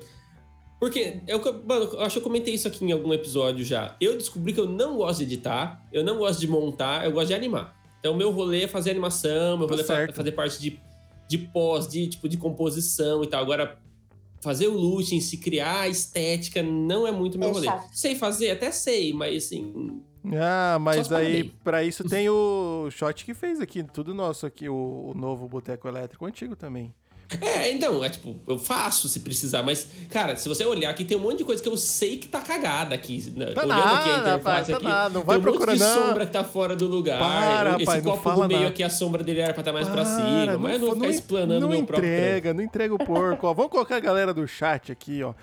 [0.79, 3.95] Porque, eu, mano, eu acho que eu comentei isso aqui em algum episódio já.
[3.99, 7.27] Eu descobri que eu não gosto de editar, eu não gosto de montar, eu gosto
[7.27, 7.77] de animar.
[7.99, 10.79] Então, meu rolê é fazer animação, meu Tá rolê é fazer parte de,
[11.27, 13.41] de pós, de tipo de composição e tal.
[13.43, 13.77] Agora,
[14.41, 17.65] fazer o looting, se criar a estética, não é muito meu É rolê.
[17.65, 17.89] chato.
[17.91, 20.01] Sei fazer, até sei, mas assim.
[20.35, 25.11] Ah, mas aí, pra isso tem o Shot que fez aqui, tudo nosso aqui, o,
[25.13, 26.93] o novo Boteco Elétrico antigo também.
[27.41, 31.15] É, então, é tipo, eu faço se precisar, mas, cara, se você olhar aqui, tem
[31.15, 33.21] um monte de coisa que eu sei que tá cagada aqui.
[33.31, 35.57] Tá Olhando nada, aqui a interface rapaz, tá aqui, nada, não vai tem um monte
[35.59, 36.07] procurar, de não.
[36.07, 37.19] sombra que tá fora do lugar.
[37.19, 38.71] Para, Esse rapaz, não copo fala do meio nada.
[38.71, 40.89] aqui, a sombra dele era pra estar mais pra Para, cima, mas eu não vou
[40.95, 42.19] fa- ficar explanando não meu próprio trampo.
[42.27, 43.45] entrega, não entrega o porco.
[43.45, 43.53] ó.
[43.53, 45.35] Vamos colocar a galera do chat aqui, ó.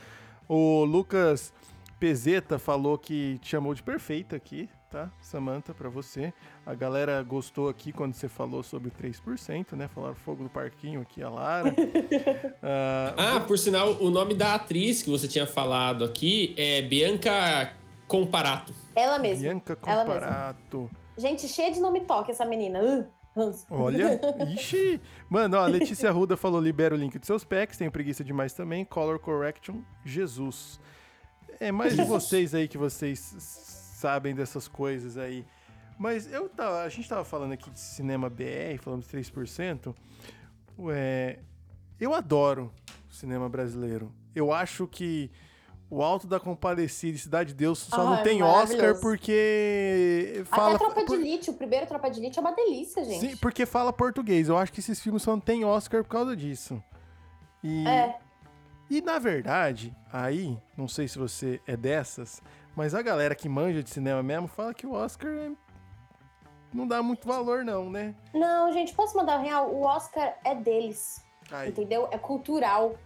[0.49, 1.53] O Lucas
[1.99, 5.11] Pezeta falou que te chamou de perfeita aqui, tá?
[5.21, 6.33] Samantha, pra você.
[6.65, 9.89] A galera gostou aqui quando você falou sobre o 3%, né?
[9.89, 11.75] Falaram fogo do parquinho aqui, a Lara.
[12.63, 17.73] Ah, Ah, por sinal, o nome da atriz que você tinha falado aqui é Bianca
[18.07, 18.73] Comparato.
[18.95, 19.43] Ela mesma.
[19.43, 20.15] Bianca Ela mesma.
[20.21, 20.91] Comparato.
[21.17, 22.81] Gente, cheia de nome toque essa menina.
[22.83, 23.07] Uh.
[23.71, 24.19] Olha,
[24.55, 25.01] ixi.
[25.29, 28.53] Mano, ó, a Letícia Ruda falou: libera o link dos seus packs, tenho preguiça demais
[28.53, 28.85] também.
[28.85, 30.81] Color Correction, Jesus.
[31.61, 35.45] É mais de vocês aí que vocês sabem dessas coisas aí.
[35.99, 39.95] Mas eu tava, a gente tava falando aqui de cinema BR, falando de 3%.
[40.79, 41.39] Ué,
[41.99, 42.73] eu adoro
[43.11, 44.13] cinema brasileiro.
[44.35, 45.31] Eu acho que
[45.89, 50.75] o Alto da Compadecida e Cidade de Deus só não Ai, tem Oscar porque fala
[50.75, 53.21] Até Tropa por- de Elite, o primeiro Tropa de Elite é uma delícia, gente.
[53.31, 54.49] Sim, porque fala português.
[54.49, 56.83] Eu acho que esses filmes só não tem Oscar por causa disso.
[57.65, 58.19] E, É.
[58.91, 62.43] e na verdade, aí, não sei se você é dessas,
[62.74, 65.51] mas a galera que manja de cinema mesmo fala que o Oscar é-
[66.72, 68.14] não dá muito valor, não, né?
[68.34, 69.70] Não, gente, posso mandar real?
[69.72, 72.09] O Oscar é deles, Aí, entendeu?
[72.11, 72.97] É cultural.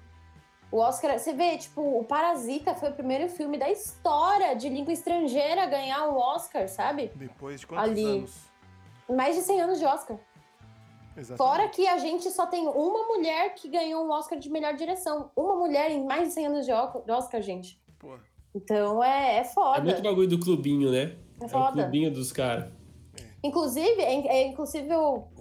[0.72, 4.92] O Oscar, você vê, tipo, o Parasita foi o primeiro filme da história de língua
[4.92, 7.10] estrangeira a ganhar o Oscar, sabe?
[7.14, 8.04] depois de quantos ali.
[8.04, 8.50] anos?
[9.08, 10.16] Mais de 100 anos de Oscar.
[11.20, 11.36] Exatamente.
[11.38, 15.30] Fora que a gente só tem uma mulher que ganhou um Oscar de melhor direção.
[15.36, 16.72] Uma mulher em mais de 100 anos de
[17.12, 17.80] Oscar, gente.
[17.98, 18.16] Pô,
[18.54, 19.80] Então é, é É foda.
[19.82, 21.16] muito bagulho do clubinho, né?
[21.40, 21.72] É É o foda.
[21.82, 22.72] clubinho dos caras.
[23.42, 24.88] Inclusive, é, é inclusive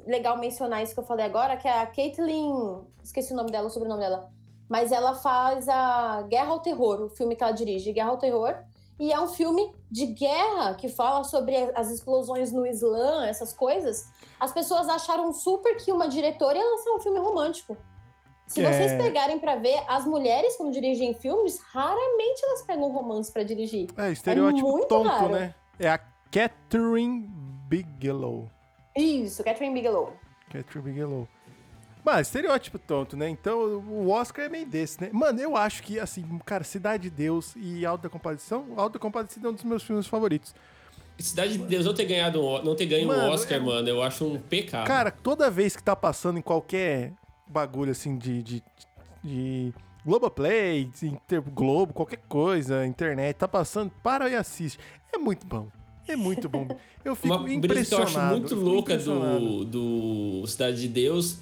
[0.05, 2.81] legal mencionar isso que eu falei agora, que é a Caitlyn.
[3.03, 4.29] Esqueci o nome dela, o sobrenome dela.
[4.69, 8.55] Mas ela faz a Guerra ao Terror, o filme que ela dirige, Guerra ao Terror.
[8.99, 14.07] E é um filme de guerra que fala sobre as explosões no Islã, essas coisas.
[14.39, 17.75] As pessoas acharam super que uma diretora ia lançar um filme romântico.
[18.47, 18.71] Se É.
[18.71, 23.87] vocês pegarem pra ver, as mulheres, quando dirigem filmes, raramente elas pegam romance pra dirigir.
[23.97, 25.29] é, estereótipo muito tonto, raro.
[25.29, 25.53] né?
[25.79, 25.97] É a
[26.31, 27.27] Catherine
[27.67, 28.49] Bigelow.
[28.95, 30.13] Isso, Catherine Bigelow.
[30.51, 31.27] Catherine Bigelow.
[32.11, 33.29] Mas, estereótipo tonto, né?
[33.29, 35.09] Então, o Oscar é meio desse, né?
[35.13, 38.99] Mano, eu acho que, assim, cara, Cidade de Deus e Alta da Compadecida, Alta da
[38.99, 40.55] Compadecida é um dos meus filmes favoritos.
[41.19, 44.01] Cidade de Deus não ter ganhado, não ter ganho Mano, um Oscar, é- mano, eu
[44.01, 44.87] acho um pecado.
[44.87, 47.11] Cara, toda vez que tá passando em qualquer
[47.47, 48.63] bagulho, assim, de, de,
[49.23, 49.73] de
[50.05, 54.79] Globoplay, Inter Globo, qualquer coisa, internet, tá passando, para e assiste.
[55.13, 55.67] É muito bom.
[56.07, 56.67] É muito bom.
[57.05, 58.03] Eu fico Uma brisa que eu impressionado.
[58.19, 59.63] acho muito eu louca impressionado.
[59.65, 61.37] do, do Cidade de Deus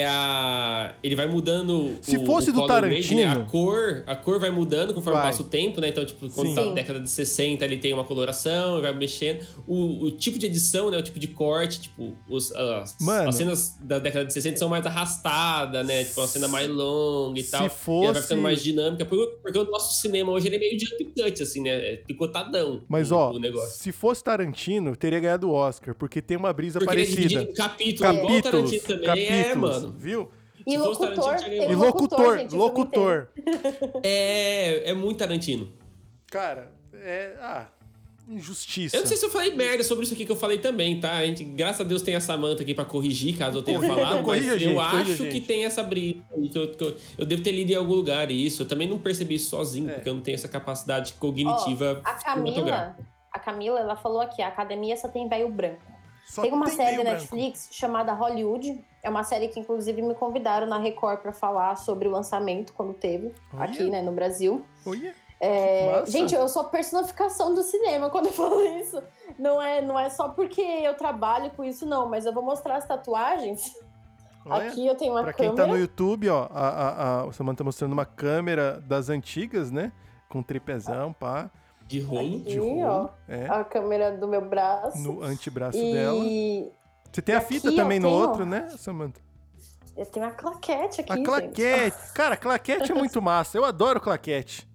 [0.00, 0.94] é a.
[1.02, 1.96] Ele vai mudando.
[2.02, 2.66] Se o, fosse o do né?
[2.66, 5.28] Tarantino- A cor, a cor vai mudando conforme Vai.
[5.30, 5.88] passa o tempo, né?
[5.88, 6.54] Então, tipo, quando Sim.
[6.54, 9.44] tá na década de 60, ele tem uma coloração, vai mexendo.
[9.66, 10.98] O, o tipo de edição, né?
[10.98, 13.28] O tipo de corte, tipo, os, as, Mano.
[13.28, 16.04] as cenas da década de 60 são mais arrastadas, né?
[16.04, 17.62] Tipo, uma cena mais longa e Se tal.
[17.62, 17.78] E ela vai
[18.14, 19.04] fosse- ficando mais dinâmica.
[19.04, 21.70] Porque, porque o nosso cinema hoje ele é meio jump cut, assim, né?
[21.70, 22.82] É picotadão.
[22.88, 23.82] Mas, o, ó, o negócio.
[23.82, 27.42] se fosse Tarantino, teria ganhado o Oscar, porque tem uma brisa Porque ele é parecida.
[27.42, 29.08] em capítulos, igual o Tarantino também.
[29.26, 29.98] É, capítulos, mano.
[29.98, 30.30] viu?
[30.66, 31.36] E locutor.
[31.36, 33.28] Tem E locutor, gente, locutor.
[34.02, 35.72] É, é muito Tarantino.
[36.30, 37.34] Cara, é.
[37.40, 37.66] Ah,
[38.28, 38.96] injustiça.
[38.96, 41.12] Eu não sei se eu falei merda sobre isso aqui que eu falei também, tá?
[41.12, 44.24] A gente, graças a Deus, tem a Samanta aqui pra corrigir, caso eu tenha falado.
[44.24, 45.30] corrija mas gente, eu acho gente.
[45.32, 46.20] que tem essa briga.
[46.32, 48.62] eu, que eu, eu devo ter lido em algum lugar isso.
[48.62, 49.94] Eu também não percebi isso sozinho, É.
[49.94, 52.00] porque eu não tenho essa capacidade cognitiva.
[52.04, 52.96] A Camila,
[53.32, 55.80] a Camila, ela falou aqui, a academia só tem velho branco.
[56.26, 57.34] Só tem uma série meio da branco.
[57.36, 58.84] Netflix chamada Hollywood.
[59.02, 62.92] É uma série que, inclusive, me convidaram na Record pra falar sobre o lançamento, quando
[62.92, 63.64] teve, Olha.
[63.64, 64.64] aqui, né, no Brasil.
[64.84, 66.10] Olha, É, Massa.
[66.10, 69.00] gente, eu sou a personificação do cinema quando eu falo isso.
[69.38, 72.08] Não é, não é só porque eu trabalho com isso, não.
[72.08, 73.72] Mas eu vou mostrar as tatuagens.
[74.44, 74.68] olha.
[74.70, 75.66] Aqui eu tenho uma Pra quem câmera.
[75.68, 79.70] tá no YouTube, ó, a, a, a, o Samanta tá mostrando uma câmera das antigas,
[79.70, 79.92] né?
[80.28, 81.50] Com tripezão, pá.
[81.86, 82.36] De rolo.
[82.36, 82.80] Aqui, De rolo.
[82.82, 83.08] ó.
[83.28, 84.98] É, A câmera do meu braço.
[84.98, 86.18] no antebraço dela.
[86.24, 86.70] e
[87.12, 89.20] Você tem a aqui, fita ó, também no tenho- outro, né, Samanta?
[89.96, 91.24] eu tenho a claquete aqui, A gente.
[91.26, 91.96] claquete.
[92.14, 93.56] Cara, claquete é muito massa.
[93.56, 94.68] Eu adoro claquete.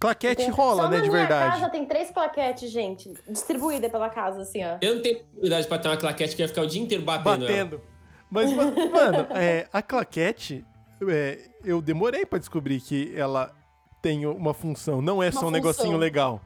[0.00, 1.60] Claquete Tem- rola, Só né, na de minha verdade.
[1.60, 4.76] casa tem três plaquetes, gente, distribuída pela casa, assim, ó.
[4.82, 7.28] Eu não tenho habilidade pra ter uma claquete que ia ficar o dia inteiro batendo.
[7.46, 7.64] ela.
[7.64, 7.80] Batendo.
[8.28, 10.64] Mas, ma- mano, é, a claquete,
[11.08, 13.54] é, eu demorei pra descobrir que ela
[14.02, 15.00] tem uma função.
[15.00, 15.50] Não é só um função.
[15.52, 16.40] negocinho legal.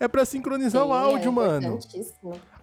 [0.00, 1.78] É pra sincronizar o Sim, áudio, é mano.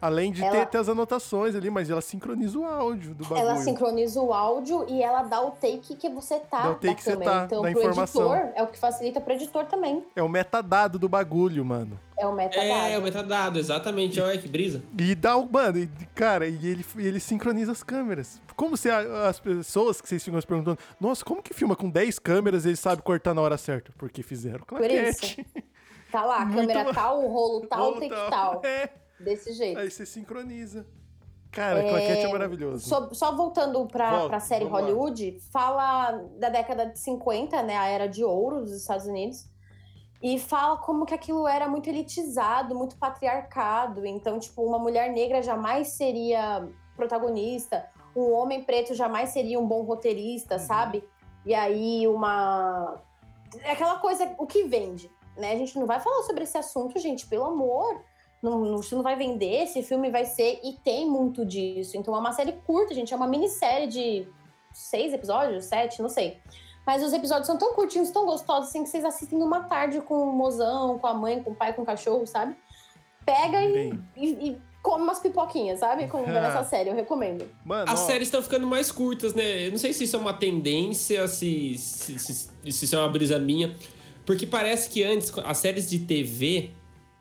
[0.01, 3.39] Além de ter, Ela- ter as anotações ali, mas ela sincroniza o áudio do bagulho.
[3.41, 6.87] Ela sincroniza o áudio e ela dá o take que você tá Dá o take
[6.87, 7.31] da que você câmera.
[7.31, 8.33] tá, então, da pro informação.
[8.35, 10.01] editor, é o que facilita pro editor também.
[10.15, 11.99] É o metadado do bagulho, mano.
[12.17, 12.69] É o metadado.
[12.69, 14.21] É, o metadado, exatamente.
[14.21, 14.81] Olha que brisa.
[14.97, 15.49] E dá o.
[15.51, 18.39] Mano, e, cara, e ele, ele sincroniza as câmeras.
[18.55, 21.89] Como se a- as pessoas que vocês ficam se perguntando, nossa, como que filma com
[21.89, 23.91] 10 câmeras e ele sabe cortar na hora certa?
[23.97, 25.45] Porque fizeram claquete.
[26.15, 28.29] Tá lá, a Muito câmera tal, o rolo tal, o Rolo take tal.
[28.29, 28.61] tal.
[28.63, 28.89] É.
[29.19, 29.77] Desse jeito.
[29.77, 30.87] Aí você sincroniza.
[31.51, 32.87] Cara, claquete é maravilhoso.
[32.87, 34.85] Só, só voltando pra, Volta, pra série vamos lá.
[34.87, 37.75] Hollywood, fala da década de 50, né?
[37.77, 39.45] A era de ouro dos Estados Unidos.
[40.23, 44.05] E fala como que aquilo era muito elitizado, muito patriarcado.
[44.05, 47.85] Então, tipo, uma mulher negra jamais seria protagonista,
[48.15, 50.59] um homem preto jamais seria um bom roteirista, Uhum.
[50.61, 51.03] sabe?
[51.45, 53.01] E aí, uma.
[53.61, 55.51] É aquela coisa, o que vende, né?
[55.51, 58.01] A gente não vai falar sobre esse assunto, gente, pelo amor.
[58.41, 60.59] Não, não, isso não vai vender, esse filme vai ser.
[60.63, 61.97] E tem muito disso.
[61.97, 63.13] Então é uma série curta, gente.
[63.13, 64.27] É uma minissérie de
[64.73, 66.39] seis episódios, sete, não sei.
[66.85, 70.29] Mas os episódios são tão curtinhos, tão gostosos, assim, que vocês assistem numa tarde com
[70.29, 72.55] o mozão, com a mãe, com o pai, com o cachorro, sabe?
[73.25, 76.07] Pega e, e, e come umas pipoquinhas, sabe?
[76.07, 77.49] Com essa série, eu recomendo.
[77.65, 79.65] Mano, As ó, séries estão ficando mais curtas, né?
[79.65, 82.33] Eu não sei se isso é uma tendência, se, se, se,
[82.71, 83.75] se isso é uma brisa minha.
[84.25, 86.71] Porque parece que antes, as séries de TV,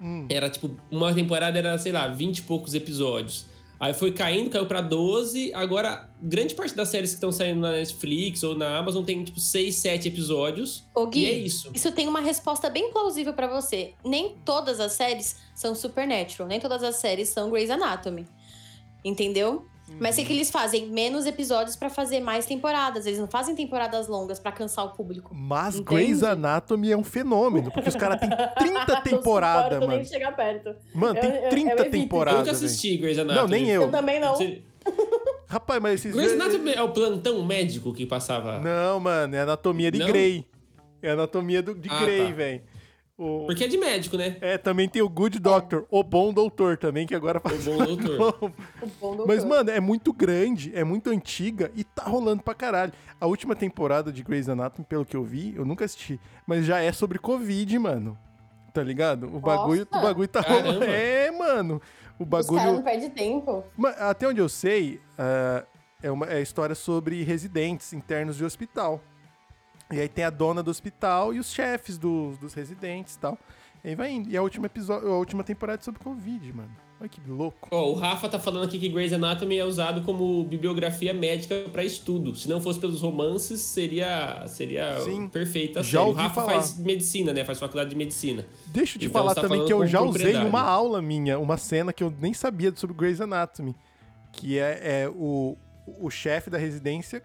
[0.01, 3.47] hum, era tipo, uma temporada era, sei lá, 20 e poucos episódios.
[3.79, 5.53] Aí foi caindo, caiu pra 12.
[5.53, 9.39] Agora, grande parte das séries que estão saindo na Netflix ou na Amazon tem, tipo,
[9.39, 10.85] 6, 7 episódios.
[10.95, 11.71] Ô, E é isso.
[11.75, 13.93] Isso tem uma resposta bem plausível pra você.
[14.05, 18.27] Nem todas as séries são Supernatural, nem todas as séries são Grey's Anatomy.
[19.05, 19.67] Entendeu?
[20.01, 23.07] Mas sei que eles fazem menos episódios pra fazer mais temporadas.
[23.07, 25.31] Eles não fazem temporadas longas pra cansar o público.
[25.35, 25.85] Mas Entende?
[26.03, 29.93] Grey's Anatomy é um fenômeno, porque os caras têm 30 temporadas, mano.
[29.97, 30.75] nem chegar perto.
[30.95, 31.85] Mano, tem Eu- eu- 30 eu evito.
[31.97, 32.39] Eu temporadas.
[32.41, 33.41] nunca assisti Grey's Anatomy.
[33.41, 33.83] Não, nem eu.
[33.83, 34.35] Eu também não.
[34.35, 34.63] Você-
[35.47, 36.15] Rapaz, mas esses.
[36.15, 38.59] Grey's Anatomy é o plantão médico que passava.
[38.61, 40.07] Não, mano, é anatomia de Não?
[40.07, 40.45] Grey.
[41.03, 42.33] É anatomia do, de Ah, Grey, tá.
[42.33, 42.63] velho.
[43.17, 43.47] O...
[43.47, 44.37] Porque é de médico, né?
[44.41, 47.65] É, também tem o Good Doctor, o bom doutor também, que agora O faz.
[47.65, 48.53] bom doutor.
[48.83, 49.27] O bom doutor.
[49.29, 52.93] Mas, mano, é muito grande, é muito antiga e tá rolando pra caralho.
[53.21, 56.81] A última temporada de Grey's Anatomy, pelo que eu vi, eu nunca assisti, mas já
[56.81, 58.19] é sobre Covid, mano.
[58.73, 59.27] Tá ligado?
[59.33, 60.73] O bagulho, o bagulho tá Caramba.
[60.73, 60.85] rolando.
[60.85, 61.81] É, mano.
[62.19, 62.83] O Os caras não bagulho.
[62.83, 63.65] perdem tempo.
[64.01, 65.65] Até onde eu sei, ah,
[66.03, 69.01] é uma é história sobre residentes internos de hospital.
[69.93, 73.39] E aí tem a dona do hospital e os chefes dos, dos residentes e tal.
[73.85, 74.31] E aí vai indo.
[74.31, 76.71] E a última, episódio, a última temporada é sobre Covid, mano.
[77.01, 77.69] Olha que louco.
[77.71, 81.85] Ó, o Rafa tá falando aqui que Grey's Anatomy é usado como bibliografia médica pra
[81.85, 82.35] estudo.
[82.35, 85.29] Se não fosse pelos romances, seria, seria Sim.
[85.29, 85.81] perfeita.
[85.81, 86.11] a Já série.
[86.11, 86.53] o Rafa falar.
[86.55, 87.45] faz medicina, né?
[87.45, 88.47] Faz faculdade de medicina.
[88.67, 91.59] Deixa eu te Então falar tá também que eu já usei uma aula minha uma
[91.59, 93.75] cena que eu nem sabia sobre Grey's Anatomy.
[94.33, 97.23] Que é, é o, o chefe da residência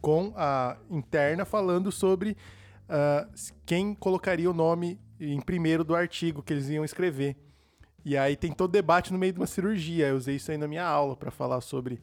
[0.00, 2.36] com a interna falando sobre
[2.88, 3.28] ah,
[3.66, 7.36] quem colocaria o nome em primeiro do artigo que eles iam escrever.
[8.04, 10.06] E aí tem todo debate no meio de uma cirurgia.
[10.08, 12.00] Eu usei isso aí na minha aula para falar sobre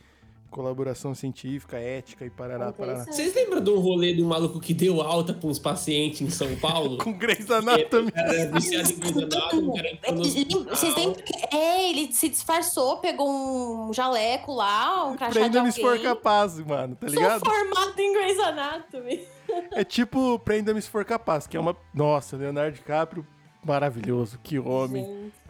[0.56, 3.04] colaboração científica, ética e parará, parará.
[3.04, 6.30] Vocês lembram de um rolê de um maluco que deu alta pra uns pacientes em
[6.30, 7.00] São Paulo?
[7.04, 8.08] Com Grey's Anatomy.
[8.08, 10.66] o cara era viciado em Grey's Anatomy.
[10.70, 11.56] Vocês lembram que...
[11.56, 15.72] É, ele se disfarçou, pegou um jaleco lá, um crachá de Prenda-me alguém.
[15.74, 17.46] se for capaz, mano, tá ligado?
[17.46, 19.28] Sou formado em Grey's Anatomy.
[19.74, 21.76] É tipo Prenda-me se for capaz, que é uma.
[21.94, 23.28] Nossa, Leonardo DiCaprio,
[23.62, 25.04] maravilhoso, que homem.
[25.04, 25.45] Gente.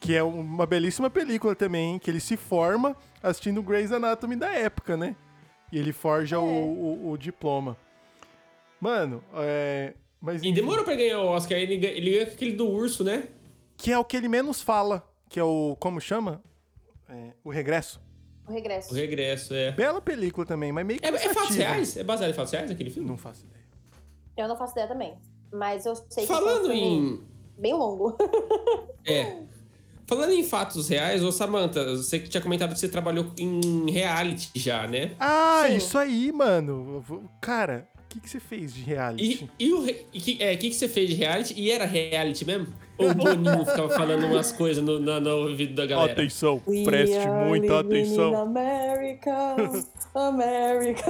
[0.00, 4.96] Que é uma belíssima película também, que ele se forma assistindo Grey's Anatomy da época,
[4.96, 5.14] né?
[5.70, 7.76] E ele forja o, o- o diploma.
[8.80, 9.94] Mano, é.
[10.20, 10.42] Mas.
[10.42, 11.56] E demorou pra ganhar o Oscar.
[11.58, 13.28] Ele, ganha- ele com aquele do urso, né?
[13.76, 15.76] Que é o que ele menos fala, que é o.
[15.78, 16.42] Como chama?
[17.08, 18.00] É, o Regresso.
[18.46, 18.92] O regresso.
[18.92, 19.70] O regresso, é.
[19.70, 21.06] Bela película também, mas meio que.
[21.06, 21.96] É, é fatos reais?
[21.96, 23.08] É baseado em fatos reais aquele filme?
[23.08, 23.62] Não faço ideia.
[24.36, 25.16] Eu não faço ideia também.
[25.52, 27.22] Mas eu sei que Falando um filme em.
[27.58, 28.16] Bem longo.
[29.04, 29.42] É.
[30.06, 34.50] Falando em fatos reais, ô Samantha, você que tinha comentado que você trabalhou em reality
[34.54, 35.12] já, né?
[35.18, 35.76] Ah, Sim.
[35.76, 37.04] isso aí, mano.
[37.40, 39.48] Cara, o que, que você fez de reality?
[39.58, 41.54] E, e o e que, é, que, que você fez de reality?
[41.56, 42.68] E era reality mesmo?
[42.98, 46.12] Ou o Boninho ficava falando umas coisas no, no, no ouvido da galera?
[46.12, 48.36] Atenção, preste muita atenção.
[48.36, 49.32] America,
[50.14, 51.04] America.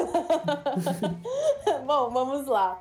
[1.85, 2.81] Bom, vamos lá.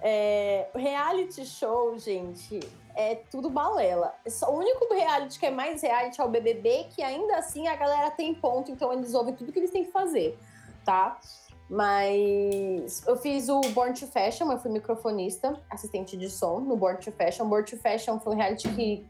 [0.00, 2.60] É, reality show, gente,
[2.96, 4.14] é tudo balela.
[4.48, 8.10] O único reality que é mais reality é o BBB, que ainda assim a galera
[8.10, 10.38] tem ponto, então eles ouvem tudo que eles têm que fazer,
[10.84, 11.20] tá?
[11.68, 16.98] Mas eu fiz o Born to Fashion, eu fui microfonista, assistente de som no Born
[16.98, 17.48] to Fashion.
[17.48, 19.06] Born to Fashion foi um reality que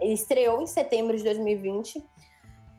[0.00, 2.04] estreou em setembro de 2020.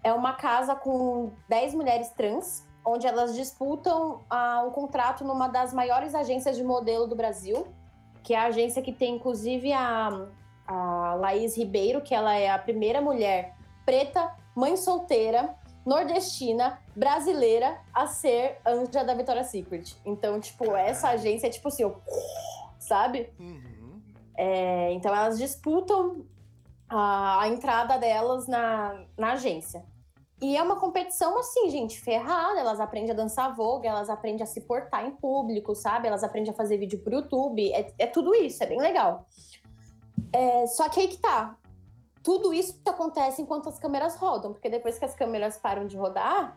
[0.04, 5.74] É uma casa com 10 mulheres trans, onde elas disputam uh, um contrato numa das
[5.74, 7.68] maiores agências de modelo do Brasil,
[8.26, 10.28] que é a agência que tem inclusive a,
[10.68, 13.56] a Laís Ribeiro, que ela é a primeira mulher
[13.86, 15.56] preta, mãe solteira,
[15.86, 19.96] nordestina, brasileira a ser anja da Victoria's Secret.
[20.04, 21.84] Então, tipo, essa agência é tipo assim,
[22.80, 23.30] sabe?
[23.40, 24.02] Uhum.
[24.36, 26.26] É, então elas disputam
[26.90, 29.86] a, a, entrada delas na, na agência.
[30.42, 32.60] E é uma competição assim, gente, ferrada.
[32.60, 36.08] Elas aprendem a dançar vogue, elas aprendem a se portar em público, sabe?
[36.08, 37.72] Elas aprendem a fazer vídeo pro YouTube.
[37.72, 39.26] É, é tudo isso, é bem legal.
[40.34, 41.58] É, só que aí que tá
[42.26, 46.56] tudo isso acontece enquanto as câmeras rodam, porque depois que as câmeras param de rodar,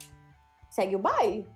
[0.70, 1.46] segue o baile.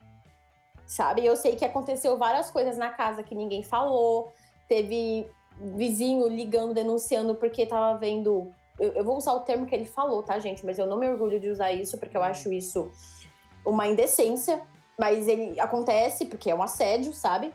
[0.84, 1.24] Sabe?
[1.24, 4.30] Eu sei que aconteceu várias coisas na casa que ninguém falou.
[4.68, 5.26] Teve
[5.58, 8.52] vizinho ligando, denunciando porque tava vendo.
[8.78, 10.64] Eu, eu vou usar o termo que ele falou, tá, gente?
[10.64, 12.90] Mas eu não me orgulho de usar isso porque eu acho isso
[13.64, 14.60] uma indecência.
[14.98, 17.52] Mas ele acontece porque é um assédio, sabe?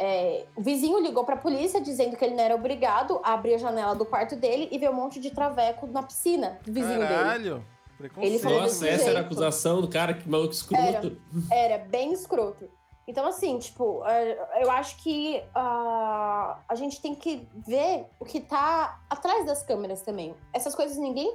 [0.00, 3.54] É, o vizinho ligou para a polícia dizendo que ele não era obrigado a abrir
[3.54, 7.00] a janela do quarto dele e ver um monte de traveco na piscina do vizinho
[7.00, 7.64] Caralho.
[7.98, 8.12] dele.
[8.18, 9.10] Ele falou Nossa, essa jeito.
[9.10, 11.16] era a acusação do cara, que maluco escroto.
[11.50, 12.70] Era, era bem escroto.
[13.08, 18.38] Então, assim, tipo, é, eu acho que uh, a gente tem que ver o que
[18.38, 20.34] tá atrás das câmeras também.
[20.52, 21.34] Essas coisas ninguém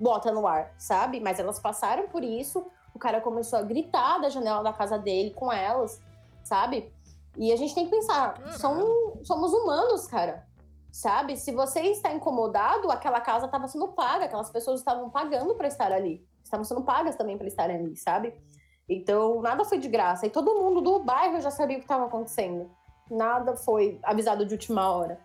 [0.00, 1.20] bota no ar, sabe?
[1.20, 2.66] Mas elas passaram por isso.
[2.94, 6.00] O cara começou a gritar da janela da casa dele com elas,
[6.42, 6.90] sabe?
[7.36, 10.46] E a gente tem que pensar, são, somos humanos, cara.
[10.90, 11.36] Sabe?
[11.36, 15.92] Se você está incomodado, aquela casa estava sendo paga, aquelas pessoas estavam pagando para estar
[15.92, 16.26] ali.
[16.42, 18.32] Estavam sendo pagas também para estarem ali, sabe?
[18.88, 20.26] Então, nada foi de graça.
[20.26, 22.70] E todo mundo do bairro já sabia o que estava acontecendo.
[23.10, 25.18] Nada foi avisado de última hora.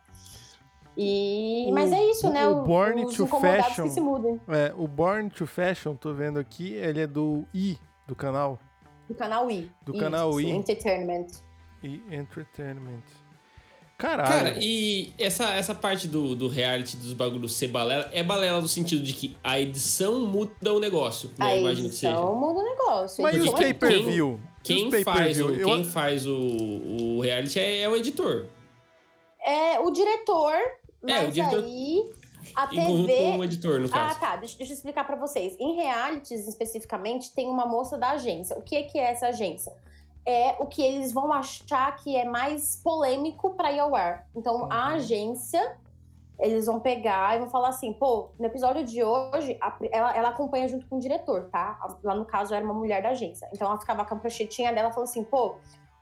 [0.98, 1.66] E...
[1.70, 2.48] O, Mas é isso, o, né?
[2.48, 3.84] O Born Os to Fashion.
[3.84, 4.40] Que se mudam.
[4.48, 8.60] É, o Born to Fashion, tô vendo aqui, ele é do I, do canal.
[9.08, 9.72] Do canal I.
[9.82, 10.52] Do canal I.
[10.52, 11.28] Entertainment
[11.82, 13.04] e Entertainment.
[14.00, 14.30] Caralho.
[14.30, 18.68] Cara, e essa, essa parte do, do reality dos bagulhos ser balela, é balela no
[18.68, 21.46] sentido de que a edição muda o negócio, né?
[21.46, 22.34] A Imagino edição que seja.
[22.34, 23.22] muda o negócio.
[23.22, 24.40] Mas e os pay-per-view?
[24.64, 28.46] Quem, quem faz, o, quem faz o, o reality é, é, o editor.
[29.46, 30.56] É o diretor,
[31.02, 31.64] mas é, o diretor...
[31.66, 32.10] aí
[32.56, 33.16] a TV...
[33.16, 34.16] com o editor, no ah, caso.
[34.16, 34.36] Ah, tá.
[34.38, 35.58] Deixa, deixa eu explicar para vocês.
[35.60, 38.58] Em realities, especificamente, tem uma moça da agência.
[38.58, 39.74] O que é, que é essa agência?
[40.26, 44.28] É o que eles vão achar que é mais polêmico para ir ao ar.
[44.36, 44.72] Então, uhum.
[44.72, 45.78] a agência,
[46.40, 50.30] eles vão pegar e vão falar assim: pô, no episódio de hoje, a, ela, ela
[50.30, 51.80] acompanha junto com o diretor, tá?
[52.04, 53.50] Lá no caso, era uma mulher da agência.
[53.54, 55.56] Então, ela ficava com a pranchetinha dela e falou assim: pô,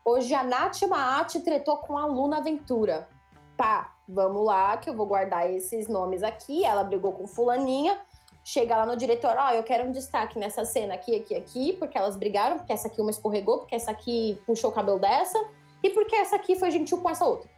[0.03, 3.07] hoje a Nath Maat tretou com a Luna Aventura.
[3.55, 6.63] Pá, vamos lá, que eu vou guardar esses nomes aqui.
[6.63, 7.99] Ela brigou com Fulaninha
[8.47, 11.73] chega lá no diretor, ó, oh, eu quero um destaque nessa cena aqui, aqui, aqui,
[11.73, 15.37] porque elas brigaram, porque essa aqui uma escorregou, porque essa aqui puxou o cabelo dessa,
[15.83, 17.49] e porque essa aqui foi gentil com essa outra.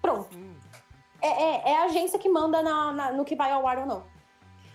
[0.00, 0.28] Pronto.
[0.32, 0.54] Hum.
[1.20, 3.86] É, é, é, a agência que manda na, na, no que vai ao ar ou
[3.86, 4.04] não.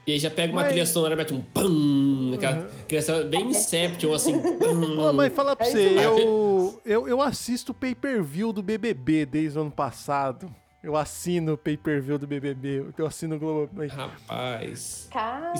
[0.06, 0.72] E aí já pega uma mas...
[0.72, 2.86] trilha sonora, mete um pam, aquela uhum.
[2.86, 4.38] criação bem Inception, assim.
[4.58, 5.14] Pam.
[5.14, 9.62] mas fala pra é você, eu, eu, eu assisto o pay-per-view do BBB desde o
[9.62, 10.53] ano passado.
[10.86, 12.86] Eu assino o pay-per-view do BBB.
[12.96, 13.88] Eu assino o Globoplay.
[13.88, 15.08] Rapaz.
[15.12, 15.54] Cara.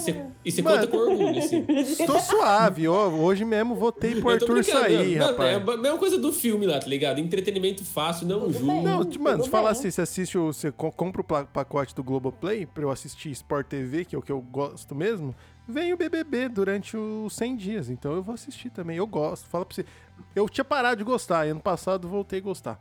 [0.44, 1.66] E você conta com orgulho, assim.
[2.06, 2.86] Tô suave.
[2.86, 5.50] hoje mesmo votei pro Arthur sair, não, rapaz.
[5.50, 7.18] É a mesma coisa do filme lá, tá ligado?
[7.18, 8.82] Entretenimento fácil, não julgo.
[8.82, 12.84] Não, mano, se falar assim, você assiste, o, você compra o pacote do Globoplay pra
[12.84, 15.34] eu assistir Sport TV, que é o que eu gosto mesmo,
[15.66, 17.90] vem o BBB durante os 100 dias.
[17.90, 18.96] Então eu vou assistir também.
[18.96, 19.48] Eu gosto.
[19.48, 19.84] Fala pra você.
[20.36, 21.48] Eu tinha parado de gostar.
[21.48, 22.78] Ano passado voltei a gostar.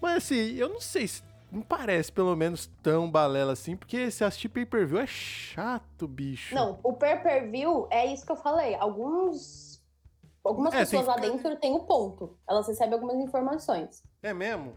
[0.00, 4.22] Mas assim, eu não sei se não parece, pelo menos, tão balela assim, porque se
[4.22, 6.54] assistir pay-per-view é chato, bicho.
[6.54, 8.74] Não, o pay-per-view é isso que eu falei.
[8.74, 9.82] Alguns.
[10.44, 12.36] Algumas é, pessoas lá dentro têm o ponto.
[12.48, 14.02] Elas recebem algumas informações.
[14.22, 14.74] É mesmo?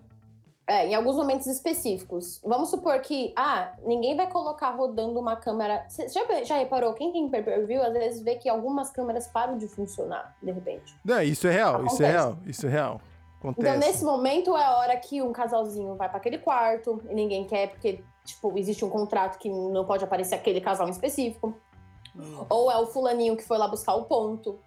[0.67, 2.39] É, em alguns momentos específicos.
[2.43, 5.85] Vamos supor que, ah, ninguém vai colocar rodando uma câmera.
[5.89, 6.93] Você já, já reparou?
[6.93, 10.95] Quem tem pay-per-view às vezes vê que algumas câmeras param de funcionar, de repente.
[11.03, 11.95] Não, isso é real, Acontece.
[11.95, 13.01] isso é real, isso é real.
[13.41, 13.67] Acontece.
[13.67, 17.45] Então, nesse momento é a hora que um casalzinho vai para aquele quarto e ninguém
[17.45, 21.59] quer, porque, tipo, existe um contrato que não pode aparecer aquele casal em específico.
[22.15, 22.45] Hum.
[22.49, 24.59] Ou é o fulaninho que foi lá buscar o ponto.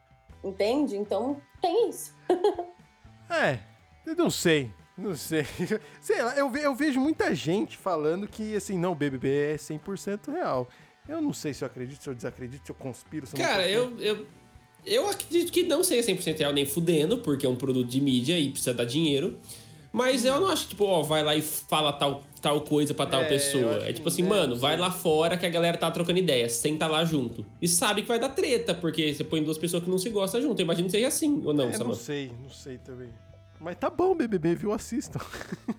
[0.43, 0.97] Entende?
[0.97, 2.15] Então, tem isso.
[3.31, 3.61] é,
[4.05, 4.73] eu não sei.
[4.97, 5.45] Não sei.
[6.01, 9.57] Sei lá, eu, ve- eu vejo muita gente falando que, assim, não, o BBB é
[9.57, 10.69] 100% real.
[11.09, 13.47] Eu não sei se eu acredito, se eu desacredito, se eu conspiro, se eu não
[13.47, 14.27] Cara, eu, eu,
[14.87, 18.39] eu acredito que não seja 100% real nem fudendo, porque é um produto de mídia
[18.39, 19.39] e precisa dar dinheiro.
[19.93, 23.23] Mas eu não acho, tipo, ó, vai lá e fala tal, tal coisa pra tal
[23.23, 23.75] É, pessoa.
[23.89, 26.49] É tipo assim, é, mano, não vai lá fora que a galera tá trocando ideia,
[26.49, 27.47] senta lá junto.
[27.63, 30.43] E sabe que vai dar treta, porque você põe duas pessoas que não se gostam
[30.43, 30.59] junto.
[30.61, 31.97] Eu imagino que seja assim, ou não, É, não Samanta?
[32.01, 33.09] sei, não sei também.
[33.61, 34.73] Mas tá bom, BBB, viu?
[34.73, 35.21] Assistam.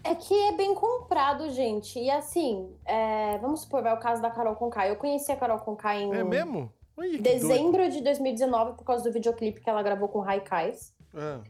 [0.08, 1.98] É que é bem comprado, gente.
[1.98, 4.88] E assim, é, vamos supor, vai o caso da Carol Conká.
[4.88, 6.72] Eu conheci a Carol Conká em É mesmo?
[6.98, 7.40] Olha que doido.
[7.40, 10.94] dezembro de 2019 por causa do videoclipe que ela gravou com Raikais.
[11.14, 11.42] Ah,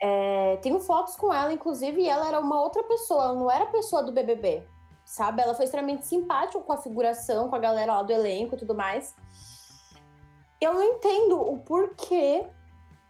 [0.00, 3.64] É, tenho fotos com ela, inclusive, e ela era uma outra pessoa, ela não era
[3.64, 4.62] a pessoa do BBB,
[5.04, 5.40] sabe?
[5.40, 8.74] Ela foi extremamente simpática com a figuração, com a galera lá do elenco e tudo
[8.74, 9.14] mais.
[10.60, 12.46] Eu não entendo o porquê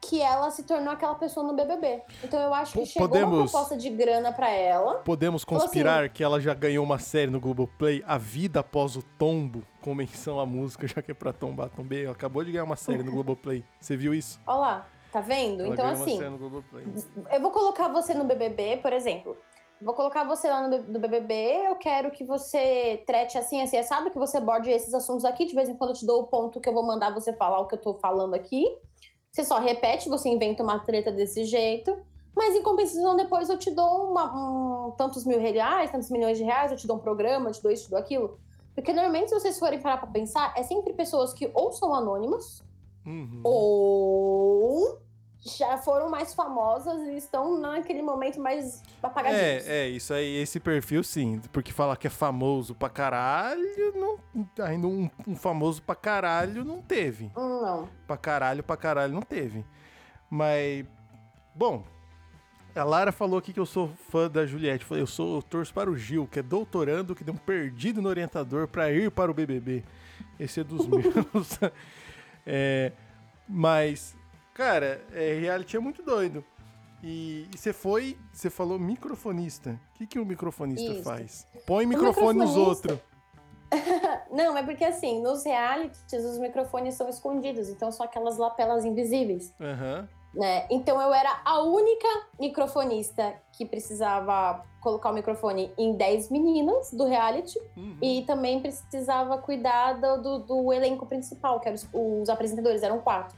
[0.01, 2.03] que ela se tornou aquela pessoa no BBB.
[2.23, 4.97] Então eu acho que Po- chegou uma proposta de grana pra ela.
[4.99, 9.03] podemos Falou conspirar que ela já ganhou uma série no Globoplay, A Vida Após o
[9.19, 12.05] Tombo, com menção à música, já que é pra tombar, tombei.
[12.05, 13.65] Ela acabou de ganhar uma série no Globoplay.
[13.81, 14.41] Você viu isso?
[14.47, 15.63] Olha lá, tá vendo?
[15.65, 16.19] Ela então assim,
[17.33, 19.37] eu vou colocar você no BBB, por exemplo.
[19.83, 21.35] Vou colocar você lá no, no BBB,
[21.67, 25.55] eu quero que você trete assim, assim, sabe que você borde esses assuntos aqui, de
[25.55, 27.67] vez em quando eu te dou o ponto que eu vou mandar você falar o
[27.67, 28.65] que eu tô falando aqui.
[29.37, 31.95] Você só repete, você inventa uma treta desse jeito,
[32.35, 36.45] mas em compensação depois eu te dou uma- um, tantos mil reais, tantos milhões de
[36.45, 38.39] reais, eu te dou um programa, eu te dou isso, te dou aquilo.
[38.75, 42.65] Porque normalmente, se vocês forem parar pra pensar, é sempre pessoas que ou são anônimas,
[43.05, 43.43] Uhum.
[43.45, 44.99] ou
[45.41, 49.67] já foram mais famosas e estão naquele momento mais apagadinhos.
[49.67, 51.41] É, é, isso aí, esse perfil sim.
[51.53, 53.63] Porque falar que é famoso pra caralho,
[53.95, 54.19] não,
[54.65, 57.31] ainda um, um famoso pra caralho não teve.
[57.37, 57.89] Hum, Não.
[58.07, 59.65] Pra caralho, pra caralho não teve.
[60.29, 60.85] Mas,
[61.55, 61.85] bom,
[62.75, 64.83] a Lara falou aqui que eu sou fã da Juliette.
[64.83, 67.39] Eu falei, Eu sou eu torço para o Gil, que é doutorando, que deu um
[67.39, 69.85] perdido no orientador pra ir para o BBB.
[70.41, 71.61] Esse é dos meus.
[72.45, 72.91] É,
[73.49, 74.16] mas,
[74.57, 76.43] cara, é, reality é muito doido.
[77.03, 79.79] E e você foi, você falou microfonista.
[79.95, 81.03] O que, que o microfonista Isso.
[81.03, 81.47] faz?
[81.67, 83.17] Põe microfone nos microfonista- outros.
[84.33, 89.53] Não, é porque assim, nos realities os microfones são escondidos, então são aquelas lapelas invisíveis,
[89.61, 90.09] Aham.
[90.35, 90.67] né?
[90.71, 97.05] Então eu era a única microfonista que precisava colocar o microfone em 10 meninas do
[97.07, 97.99] reality Uhum.
[98.01, 103.01] e também precisava cuidar do, do, do elenco principal, que eram os, os apresentadores, eram
[103.01, 103.37] quatro.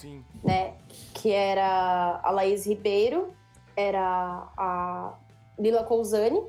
[0.00, 0.24] Sim.
[0.42, 0.74] né?
[1.14, 3.32] Que era a Laís Ribeiro,
[3.76, 5.14] era a
[5.58, 6.42] Lila Cousani,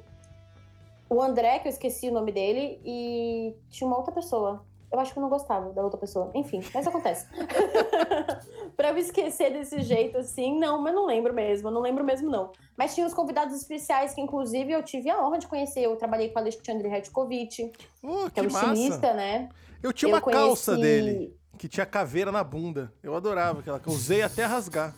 [1.10, 4.66] o André, que eu esqueci o nome dele, e tinha uma outra pessoa.
[4.92, 6.32] Eu acho que eu não gostava da outra pessoa.
[6.36, 7.28] Enfim, mas acontece.
[8.78, 12.52] pra eu esquecer desse jeito assim, não, mas não lembro mesmo, não lembro mesmo não.
[12.78, 15.82] Mas tinha os convidados especiais que, inclusive, eu tive a honra de conhecer.
[15.82, 17.72] Eu trabalhei com o Alexandre Redkovic,
[18.04, 18.74] Oh, que que é o massa.
[18.74, 19.50] estilista, né?
[19.82, 21.36] Eu tinha eu uma calça conheci- dele.
[21.58, 22.94] Que tinha caveira na bunda.
[23.02, 24.94] Eu adorava aquela que eu usei até rasgar.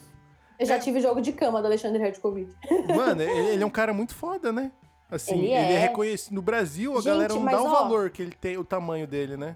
[0.57, 0.79] Eu já É.
[0.79, 2.53] tive jogo de cama do Alexandre Redkovic.
[2.95, 4.71] Mano, ele, é um cara muito foda, né?
[5.09, 5.79] Assim, Ele ele é, é.
[5.79, 6.33] reconhecido.
[6.33, 9.05] No Brasil, a Gente, galera não dá o ó, valor que ele tem, o tamanho
[9.05, 9.55] dele, né?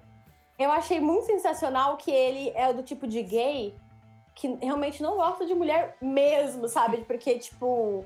[0.60, 3.74] Eu achei muito sensacional que ele é do tipo de gay
[4.36, 6.97] que realmente não gosta de mulher mesmo, sabe?
[7.06, 8.06] Porque, tipo,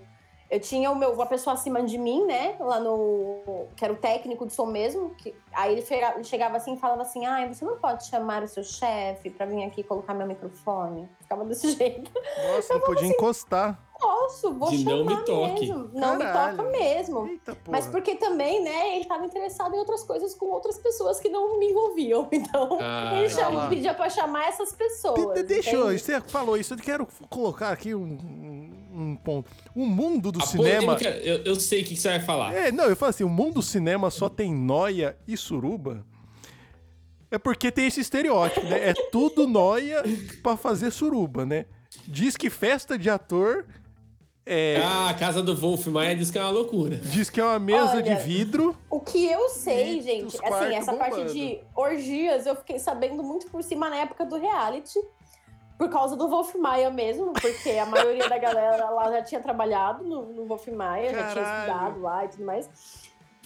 [0.49, 2.55] eu tinha o meu, uma pessoa acima de mim, né?
[2.59, 3.65] Lá no.
[3.75, 5.09] que era o técnico de som mesmo.
[5.15, 8.43] Que, aí ele chega- ele chegava assim e falava assim: ai, você não pode chamar
[8.43, 11.09] o seu chefe pra vir aqui colocar meu microfone.
[11.21, 12.11] Ficava desse jeito.
[12.53, 13.79] Nossa, não podia encostar.
[13.99, 15.59] Posso, vou De chamar não me toque.
[15.67, 15.89] mesmo.
[15.93, 16.51] Não Caralho.
[16.51, 17.27] me toca mesmo.
[17.27, 17.61] Eita porra.
[17.69, 21.57] Mas porque também, né, ele tava interessado em outras coisas com outras pessoas que não
[21.57, 22.27] me envolviam.
[22.33, 25.33] Então, Ah, ele tá chama, pedia pra chamar essas pessoas.
[25.35, 29.49] De- Deixa eu, você falou isso, eu quero colocar aqui um, um- ponto.
[29.75, 30.95] O mundo do A cinema.
[30.95, 32.53] polêmica, eu, eu sei o que você vai falar.
[32.53, 36.05] É, não, eu falo assim, o mundo do cinema só tem noia e suruba.
[37.31, 38.89] É porque tem esse estereótipo, né?
[38.89, 40.03] É tudo noia
[40.43, 41.65] pra fazer suruba, né?
[42.07, 43.65] Diz que festa de ator
[44.45, 46.97] é, Ah, a casa do Wolf Maia diz que é uma loucura.
[46.97, 48.75] diz que é uma mesa Olha, de vidro.
[48.89, 51.33] O que eu sei, gente, assim, essa parte bombando.
[51.33, 54.99] de orgias eu fiquei sabendo muito por cima na época do reality.
[55.77, 60.03] Por causa do Wolf Maia mesmo, porque a maioria da galera lá já tinha trabalhado
[60.03, 61.59] no, no Wolf Maia, já tinha Caralho.
[61.61, 62.69] estudado lá e tudo mais.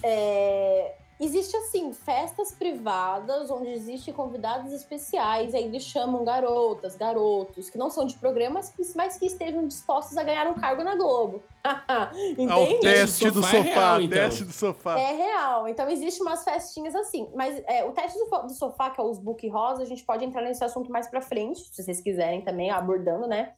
[0.03, 7.77] É, Existe, assim, festas privadas onde existem convidados especiais, aí eles chamam garotas, garotos, que
[7.77, 11.41] não são de programas, mas que estejam dispostos a ganhar um cargo na Globo.
[11.65, 12.81] Ao Entende?
[12.81, 14.17] teste do sofá é sofá, real, então.
[14.17, 14.99] teste do sofá.
[14.99, 15.67] É real.
[15.67, 17.27] Então, existe umas festinhas assim.
[17.33, 20.43] Mas é, o teste do, sofá, que é os book rosa, a gente pode entrar
[20.43, 23.53] nesse assunto mais pra frente, se vocês quiserem também, abordando, né?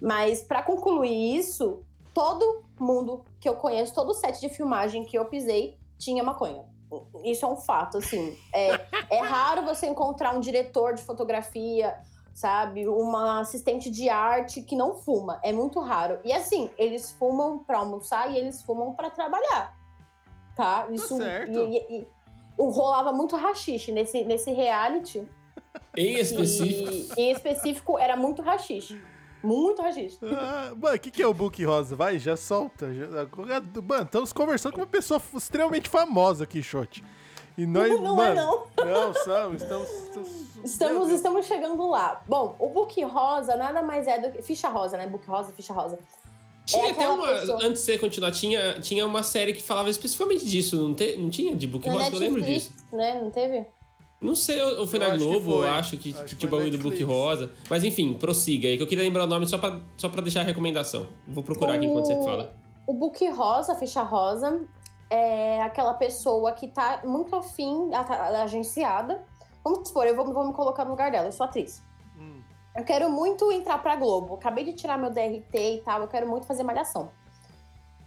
[0.00, 5.24] Mas pra concluir isso, todo mundo que eu conheço, todo set de filmagem que eu
[5.26, 6.69] pisei, tinha maconha.
[7.24, 8.36] Isso é um fato, assim.
[8.52, 8.80] É,
[9.10, 11.96] é raro você encontrar um diretor de fotografia,
[12.34, 12.88] sabe?
[12.88, 15.38] Uma assistente de arte que não fuma.
[15.42, 16.18] É muito raro.
[16.24, 19.76] E assim, eles fumam para almoçar e eles fumam para trabalhar.
[20.56, 20.88] Tá?
[20.90, 21.58] Isso, tá certo.
[21.58, 22.06] E, e, e,
[22.58, 25.26] rolava muito rachixe nesse, nesse reality.
[25.96, 27.14] Em específico?
[27.18, 29.00] E, em específico, era muito rachixe.
[29.42, 30.28] Muito registro.
[30.34, 31.96] Ah, mano, o que, que é o Book Rosa?
[31.96, 32.92] Vai, já solta.
[32.92, 33.06] Já...
[33.82, 37.02] Mano, estamos conversando com uma pessoa extremamente famosa aqui, Shot.
[37.56, 38.86] E nós, não, não é, mano, é não.
[38.86, 39.88] Não, estamos, estamos,
[40.64, 42.22] estamos, estamos chegando lá.
[42.26, 44.42] Bom, o Book Rosa nada mais é do que.
[44.42, 45.06] Ficha rosa, né?
[45.06, 45.98] Book Rosa, ficha rosa.
[46.64, 47.26] Tinha é até uma.
[47.26, 47.58] Pessoa...
[47.58, 51.28] Antes de você continuar, tinha, tinha uma série que falava especificamente disso, não, te, não
[51.28, 51.54] tinha?
[51.54, 52.72] De Book Rosa, eu lembro disso.
[52.92, 53.20] Né?
[53.20, 53.66] Não teve?
[54.20, 56.76] Não sei, ou foi eu na Globo, eu acho que, acho que tinha o bagulho
[56.76, 57.50] do Book Rosa.
[57.70, 60.40] Mas enfim, prossiga aí, que eu queria lembrar o nome só pra, só pra deixar
[60.40, 61.06] a recomendação.
[61.26, 62.54] Vou procurar o, aqui enquanto você fala.
[62.86, 64.60] O Book Rosa, ficha rosa,
[65.08, 69.24] é aquela pessoa que tá muito afim, tá agenciada.
[69.64, 71.82] Vamos supor, eu vou, vou me colocar no lugar dela, eu sou atriz.
[72.18, 72.42] Hum.
[72.76, 74.34] Eu quero muito entrar pra Globo.
[74.34, 77.10] Acabei de tirar meu DRT e tal, eu quero muito fazer malhação.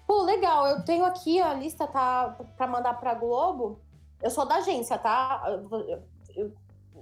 [0.06, 3.80] Pô, legal, eu tenho aqui a lista tá, pra mandar pra Globo.
[4.24, 5.44] Eu sou da agência, tá?
[5.48, 6.02] Eu,
[6.36, 6.54] eu,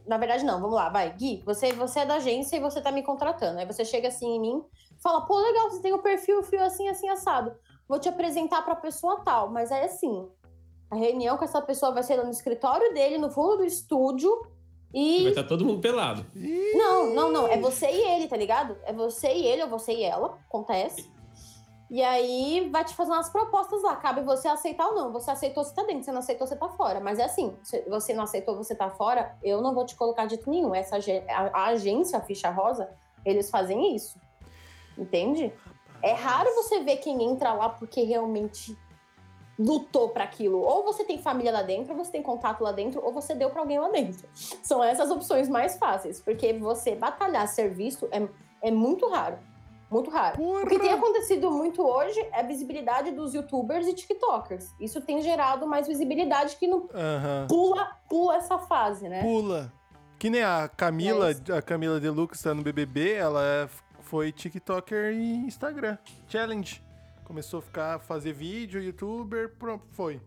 [0.06, 1.14] na verdade, não, vamos lá, vai.
[1.14, 3.60] Gui, você, você é da agência e você tá me contratando.
[3.60, 4.64] Aí você chega assim em mim,
[5.02, 7.54] fala, pô, legal, você tem o um perfil, o fio assim, assim, assado.
[7.88, 9.50] Vou te apresentar pra pessoa tal.
[9.50, 10.28] Mas é assim,
[10.90, 14.30] a reunião com essa pessoa vai ser no escritório dele, no fundo do estúdio.
[14.94, 15.24] E.
[15.24, 16.26] Vai estar tá todo mundo pelado.
[16.74, 17.48] Não, não, não.
[17.48, 18.78] É você e ele, tá ligado?
[18.84, 20.38] É você e ele, ou você e ela.
[20.48, 21.10] Acontece.
[21.92, 23.98] E aí vai te fazer umas propostas lá.
[23.98, 25.12] Cabe você aceitar ou não.
[25.12, 26.04] Você aceitou, você tá dentro.
[26.04, 27.02] Você não aceitou, você tá fora.
[27.02, 30.26] Mas é assim: se você não aceitou, você tá fora, eu não vou te colocar
[30.26, 30.74] de nenhum.
[30.74, 32.90] Essa, a, a agência, a ficha rosa,
[33.26, 34.18] eles fazem isso.
[34.98, 35.54] Entende?
[36.02, 38.78] É raro você ver quem entra lá porque realmente
[39.60, 40.62] lutou para aquilo.
[40.62, 43.50] Ou você tem família lá dentro, ou você tem contato lá dentro, ou você deu
[43.50, 44.26] para alguém lá dentro.
[44.34, 48.26] São essas opções mais fáceis, porque você batalhar serviço é,
[48.62, 49.51] é muito raro.
[49.92, 50.38] Muito raro.
[50.38, 50.64] Porra.
[50.64, 54.74] O que tem acontecido muito hoje é a visibilidade dos youtubers e tiktokers.
[54.80, 57.48] Isso tem gerado mais visibilidade que não uhum.
[57.50, 59.22] pula, pula essa fase, né?
[59.22, 59.74] Pula.
[60.18, 63.70] Que nem a Camila, é a Camila Deluxe tá no BBB, ela é,
[64.00, 65.98] foi tiktoker e Instagram.
[66.28, 66.82] Challenge.
[67.26, 70.22] Começou a ficar, fazer vídeo, youtuber, pronto, foi.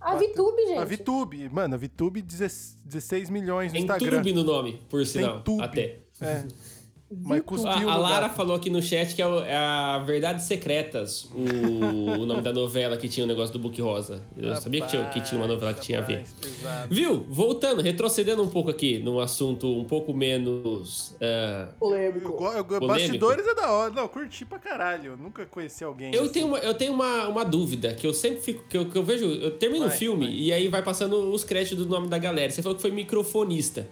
[0.00, 0.78] A VTube, gente.
[0.78, 1.48] A VTube.
[1.50, 4.22] Mano, a VTube, 16 milhões no Instagram.
[4.22, 5.34] Tem Tube no nome, por sinal.
[5.34, 5.62] Tem tube.
[5.62, 6.00] Até.
[6.20, 6.46] É.
[7.10, 10.44] Mas cuspiu a, a Lara falou aqui no chat que é, o, é a Verdades
[10.44, 14.22] Secretas, o, o, nome da novela que tinha o negócio do Book Rosa.
[14.36, 16.24] Eu rapaz, sabia que tinha, que tinha uma novela que tinha a ver.
[16.40, 16.92] Pesado.
[16.92, 17.24] Viu?
[17.28, 21.10] Voltando, retrocedendo um pouco aqui num assunto um pouco menos.
[21.12, 22.44] Uh, polêmico.
[22.44, 23.92] Eu, eu, eu, bastidores é da hora.
[23.92, 25.12] Não, curti pra caralho.
[25.12, 26.12] Eu nunca conheci alguém.
[26.12, 26.32] Eu assim.
[26.32, 28.64] tenho, uma, eu tenho uma, uma dúvida que eu sempre fico.
[28.68, 29.26] Que eu, que eu vejo.
[29.26, 30.34] Eu termino o filme vai.
[30.34, 32.50] e aí vai passando os créditos do nome da galera.
[32.50, 33.88] Você falou que foi microfonista.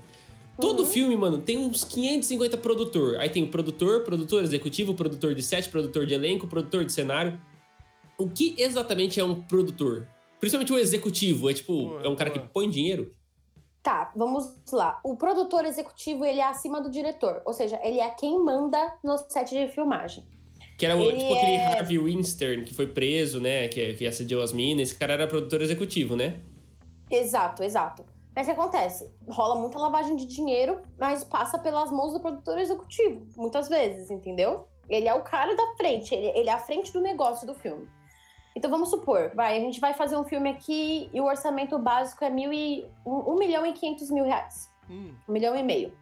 [0.61, 0.87] Todo uhum.
[0.87, 3.17] filme, mano, tem uns 550 produtor.
[3.17, 7.41] Aí tem o produtor, produtor executivo, produtor de set, produtor de elenco, produtor de cenário.
[8.17, 10.07] O que exatamente é um produtor?
[10.39, 13.13] Principalmente o executivo, é tipo, é um cara que põe dinheiro?
[13.83, 15.01] Tá, vamos lá.
[15.03, 17.43] O produtor executivo, ele é acima do diretor.
[17.45, 20.25] Ou seja, ele é quem manda no set de filmagem.
[20.79, 21.39] Que era o, tipo é...
[21.39, 23.69] aquele Harvey Weinstein que foi preso, né?
[23.69, 24.89] Que, que assediou as minas.
[24.89, 26.41] Esse cara era produtor executivo, né?
[27.11, 28.05] Exato, exato.
[28.35, 29.11] Mas o que acontece?
[29.29, 34.67] Rola muita lavagem de dinheiro, mas passa pelas mãos do produtor executivo, muitas vezes, entendeu?
[34.89, 37.89] Ele é o cara da frente, ele, ele é a frente do negócio do filme.
[38.57, 42.25] Então vamos supor, vai, a gente vai fazer um filme aqui e o orçamento básico
[42.25, 44.71] é mil e, um, um milhão e quinhentos mil reais.
[44.91, 45.15] Hum.
[45.29, 45.97] Um milhão e meio.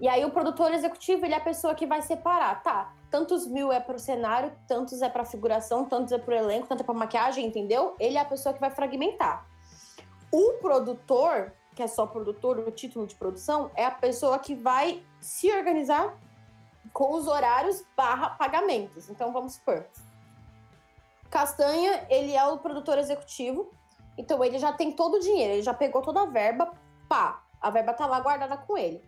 [0.00, 2.92] E aí o produtor executivo, ele é a pessoa que vai separar, tá?
[3.10, 6.84] Tantos mil é pro cenário, tantos é pra figuração, tantos é pro elenco, tanto é
[6.84, 7.94] pra maquiagem, entendeu?
[8.00, 9.46] Ele é a pessoa que vai fragmentar.
[10.32, 15.02] O produtor, que é só produtor, o título de produção, é a pessoa que vai
[15.20, 16.16] se organizar
[16.92, 19.08] com os horários barra pagamentos.
[19.08, 19.86] Então, vamos supor.
[21.30, 23.70] Castanha, ele é o produtor executivo,
[24.18, 26.72] então ele já tem todo o dinheiro, ele já pegou toda a verba,
[27.08, 29.02] pá, a verba tá lá guardada com ele.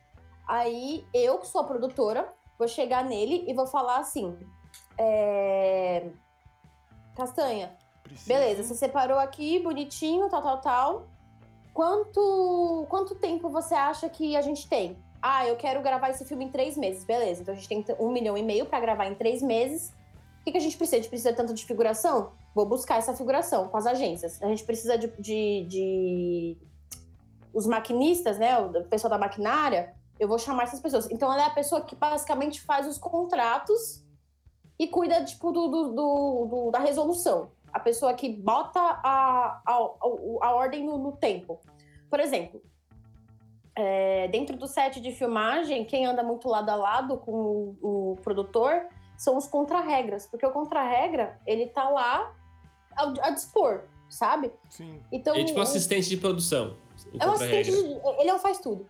[0.46, 4.38] Aí, eu, que sou a produtora, vou chegar nele e vou falar assim:
[4.98, 6.10] é...
[7.16, 7.76] Castanha,
[8.26, 11.06] beleza, você separou aqui, bonitinho, tal, tal, tal.
[11.72, 14.96] Quanto, quanto tempo você acha que a gente tem?
[15.20, 17.04] Ah, eu quero gravar esse filme em três meses.
[17.04, 19.90] Beleza, então a gente tem um milhão e meio para gravar em três meses.
[20.40, 20.96] O que, que, a gente precisa?
[20.96, 22.32] A gente precisa tanto de figuração?
[22.54, 24.42] Vou buscar essa figuração com as agências.
[24.42, 26.56] A gente precisa de, de, de...
[27.54, 28.58] os maquinistas, né?
[28.58, 29.94] O pessoal da maquinária.
[30.18, 31.08] Eu vou chamar essas pessoas.
[31.10, 34.04] Então ela é a pessoa que basicamente faz os contratos
[34.78, 37.50] e cuida, tipo, do, do, do- do- da resolução.
[37.72, 39.72] A pessoa que bota a, a,
[40.42, 41.60] a, ordem no, no tempo.
[42.10, 42.62] Por exemplo,
[43.74, 47.32] é, dentro do set de filmagem, quem anda muito lado a lado com
[47.82, 52.34] o, o produtor são os contra-regras, porque o contra-regra, ele tá lá
[52.96, 54.52] a, a dispor, sabe?
[54.68, 55.00] Sim.
[55.10, 56.76] Então, Ele é tipo o- assistente de produção.
[57.18, 57.78] é um assistente de,
[58.20, 58.86] ele é um faz tudo.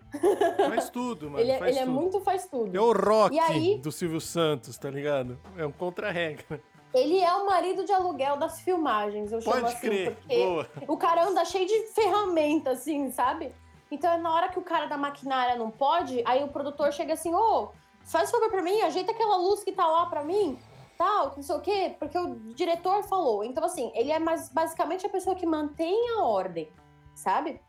[0.68, 1.38] Faz tudo, mano.
[1.38, 1.94] ele é, faz ele é tudo.
[1.94, 2.76] muito faz tudo.
[2.76, 5.38] É o rock E aí- do Silvio Santos, tá ligado?
[5.56, 6.60] É um contra-regra.
[6.94, 10.14] Ele é o marido de aluguel das filmagens, eu chamo Pode assim, crer.
[10.16, 10.68] porque Boa.
[10.88, 13.54] o cara anda cheio de ferramenta, assim, sabe?
[13.90, 17.34] Então, na hora que o cara da maquinária não pode, aí o produtor chega assim,
[17.34, 17.70] ô,
[18.04, 20.58] faz favor pra mim, ajeita aquela luz que tá lá pra mim,
[20.98, 23.42] tal, não sei o quê, porque o diretor falou.
[23.42, 26.70] Então, assim, ele é mais basicamente a pessoa que mantém a ordem,
[27.14, 27.60] sabe?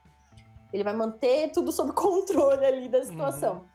[0.71, 3.65] Ele vai manter tudo sob controle ali da situação.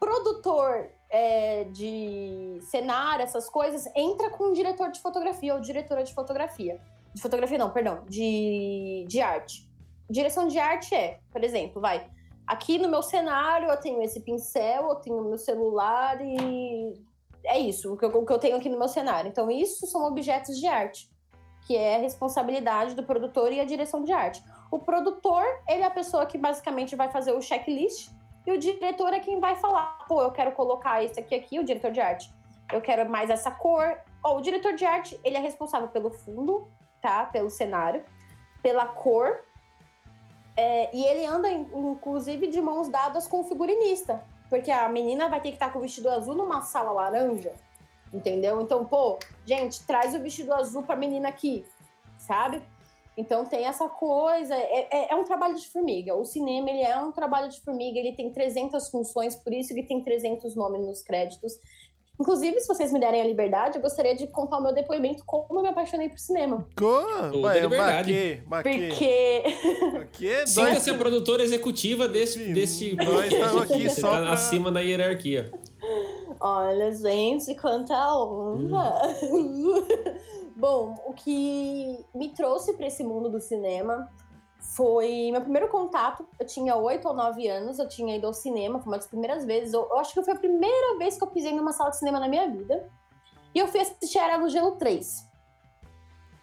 [0.00, 6.12] Produtor é, de cenário, essas coisas, entra com o diretor de fotografia ou diretora de
[6.12, 6.80] fotografia.
[7.14, 9.68] De fotografia, não, perdão, de, de arte.
[10.08, 12.08] Direção de arte é, por exemplo, vai.
[12.46, 16.94] Aqui no meu cenário eu tenho esse pincel, eu tenho meu celular e
[17.44, 19.28] é isso, o que, eu, o que eu tenho aqui no meu cenário.
[19.28, 21.10] Então, isso são objetos de arte,
[21.66, 24.42] que é a responsabilidade do produtor e a direção de arte.
[24.70, 28.10] O produtor, ele é a pessoa que basicamente vai fazer o checklist
[28.48, 31.64] e o diretor é quem vai falar, pô, eu quero colocar isso aqui aqui, o
[31.64, 32.32] diretor de arte.
[32.72, 33.98] Eu quero mais essa cor.
[34.24, 36.66] Ó, o diretor de arte, ele é responsável pelo fundo,
[37.02, 37.26] tá?
[37.26, 38.02] Pelo cenário,
[38.62, 39.44] pela cor.
[40.56, 44.24] É, e ele anda, in- inclusive, de mãos dadas com o figurinista.
[44.48, 47.52] Porque a menina vai ter que estar com o vestido azul numa sala laranja.
[48.14, 48.62] Entendeu?
[48.62, 51.66] Então, pô, gente, traz o vestido azul pra menina aqui,
[52.16, 52.62] sabe?
[53.18, 56.14] Então tem essa coisa, é, é- é um trabalho de formiga.
[56.14, 59.82] O cinema, ele é um trabalho de formiga, ele tem 300 funções, por isso que
[59.82, 61.54] tem 300 nomes nos créditos.
[62.20, 65.46] Inclusive, se vocês me derem a liberdade, eu gostaria de contar o meu depoimento como
[65.58, 66.66] eu me apaixonei por cinema.
[67.42, 68.42] Vai, liberdade.
[68.46, 69.42] Baque, baque, Porque
[69.92, 74.20] baque, Sinta-se nós- a produtora executiva desse, Sim, desse nós estamos aqui Você só tá
[74.22, 75.50] pra- acima da hierarquia.
[76.40, 78.94] Olha, gente, quanta honra!
[80.58, 84.12] Bom, o que me trouxe para esse mundo do cinema
[84.74, 86.26] foi meu primeiro contato.
[86.36, 89.44] Eu tinha oito ou nove anos, eu tinha ido ao cinema, foi uma das primeiras
[89.44, 89.72] vezes.
[89.72, 92.18] Eu, eu acho que foi a primeira vez que eu pisei numa sala de cinema
[92.18, 92.90] na minha vida.
[93.54, 95.28] E eu fui assistir Era no Gelo 3.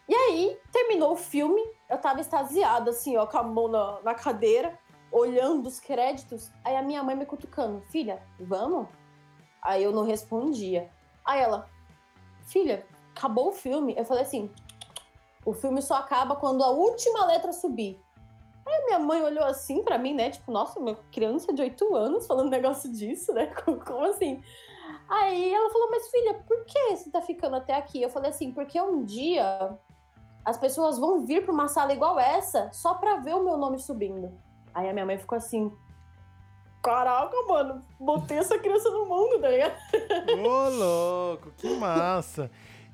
[0.07, 4.15] E aí, terminou o filme, eu tava extasiada, assim, ó, com a mão na, na
[4.15, 4.79] cadeira,
[5.11, 6.49] olhando os créditos.
[6.63, 8.87] Aí a minha mãe me cutucando: Filha, vamos?
[9.61, 10.89] Aí eu não respondia.
[11.25, 11.69] Aí ela,
[12.45, 12.85] filha,
[13.15, 13.95] acabou o filme.
[13.97, 14.51] Eu falei assim:
[15.45, 17.99] o filme só acaba quando a última letra subir.
[18.65, 20.31] Aí minha mãe olhou assim pra mim, né?
[20.31, 23.47] Tipo, nossa, uma criança de 8 anos falando um negócio disso, né?
[23.85, 24.43] Como, assim?
[25.07, 28.01] Aí ela falou, mas filha, por que você tá ficando até aqui?
[28.01, 29.77] Eu falei assim, porque um dia
[30.43, 33.77] as pessoas vão vir pra uma sala igual essa só pra ver o meu nome
[33.77, 34.31] subindo.
[34.73, 35.71] Aí a minha mãe ficou assim.
[36.81, 39.75] Caraca, mano, botei essa criança no mundo, tá ligado?
[40.43, 42.49] Ô, louco, que massa.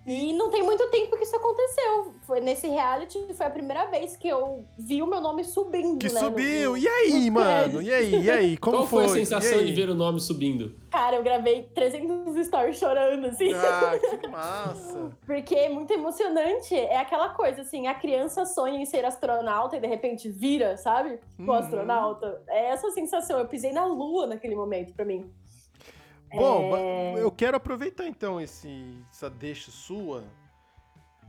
[0.06, 2.14] E não tem muito tempo que isso aconteceu.
[2.24, 6.12] Foi nesse reality, foi a primeira vez que eu vi o meu nome subindo, Que
[6.12, 6.20] né?
[6.20, 6.72] subiu.
[6.72, 7.82] no- E aí, mano?
[7.82, 8.58] E aí, e aí?
[8.58, 9.04] Como Qual foi?
[9.08, 10.76] foi a sensação de ver o nome subindo?
[10.90, 13.54] Cara, eu gravei 300 stories chorando, assim.
[13.54, 15.12] Ah, que massa.
[15.26, 16.76] Porque é muito emocionante.
[16.76, 21.20] É aquela coisa, assim, a criança sonha em ser astronauta e de repente vira, sabe?
[21.38, 21.54] O Uhum.
[21.54, 22.42] astronauta.
[22.48, 23.38] É essa sensação.
[23.40, 25.32] Eu pisei na lua naquele momento, pra mim.
[26.34, 27.22] Bom, É.
[27.24, 30.24] eu quero aproveitar então esse, essa deixa sua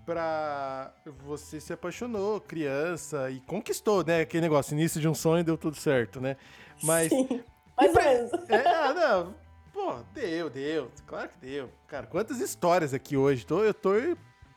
[0.04, 0.92] pra
[1.24, 4.20] você se apaixonou, criança, e conquistou, né?
[4.22, 6.36] Aquele negócio, início de um sonho deu tudo certo, né?
[6.82, 7.08] Mas.
[7.10, 7.42] Sim,
[7.76, 8.30] mais menos.
[8.48, 9.34] É, ah, não.
[9.72, 10.90] Pô, deu, deu.
[11.06, 11.70] Claro que deu.
[11.86, 13.46] Cara, quantas histórias aqui hoje.
[13.46, 13.90] Tô, eu tô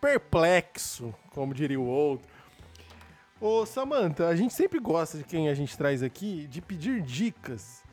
[0.02, 2.28] perplexo, como diria o outro.
[3.40, 7.84] Ô, Samantha, a gente sempre gosta de quem a gente traz aqui de pedir dicas.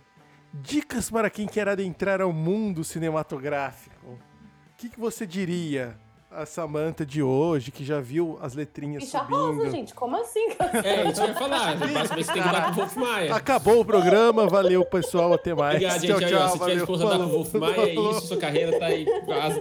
[0.55, 4.07] Dicas para quem quer adentrar ao mundo cinematográfico.
[4.07, 5.97] O que, que você diria
[6.31, 9.37] a Samantha de hoje, que já viu as letrinhas Ficha subindo?
[9.37, 9.95] rosa, gente.
[9.95, 10.47] Como assim?
[10.85, 11.77] É, isso que eu ia falar.
[11.77, 13.35] Você tem que dar pro Wolf Maia.
[13.35, 15.77] Acabou o programa, valeu pessoal, até mais.
[15.77, 16.24] Obrigado, tchau, gente.
[16.24, 18.27] Aí, tchau, ó, se tiver disposto a dar pro Wolf Maia, é isso.
[18.27, 19.07] Sua carreira tá aí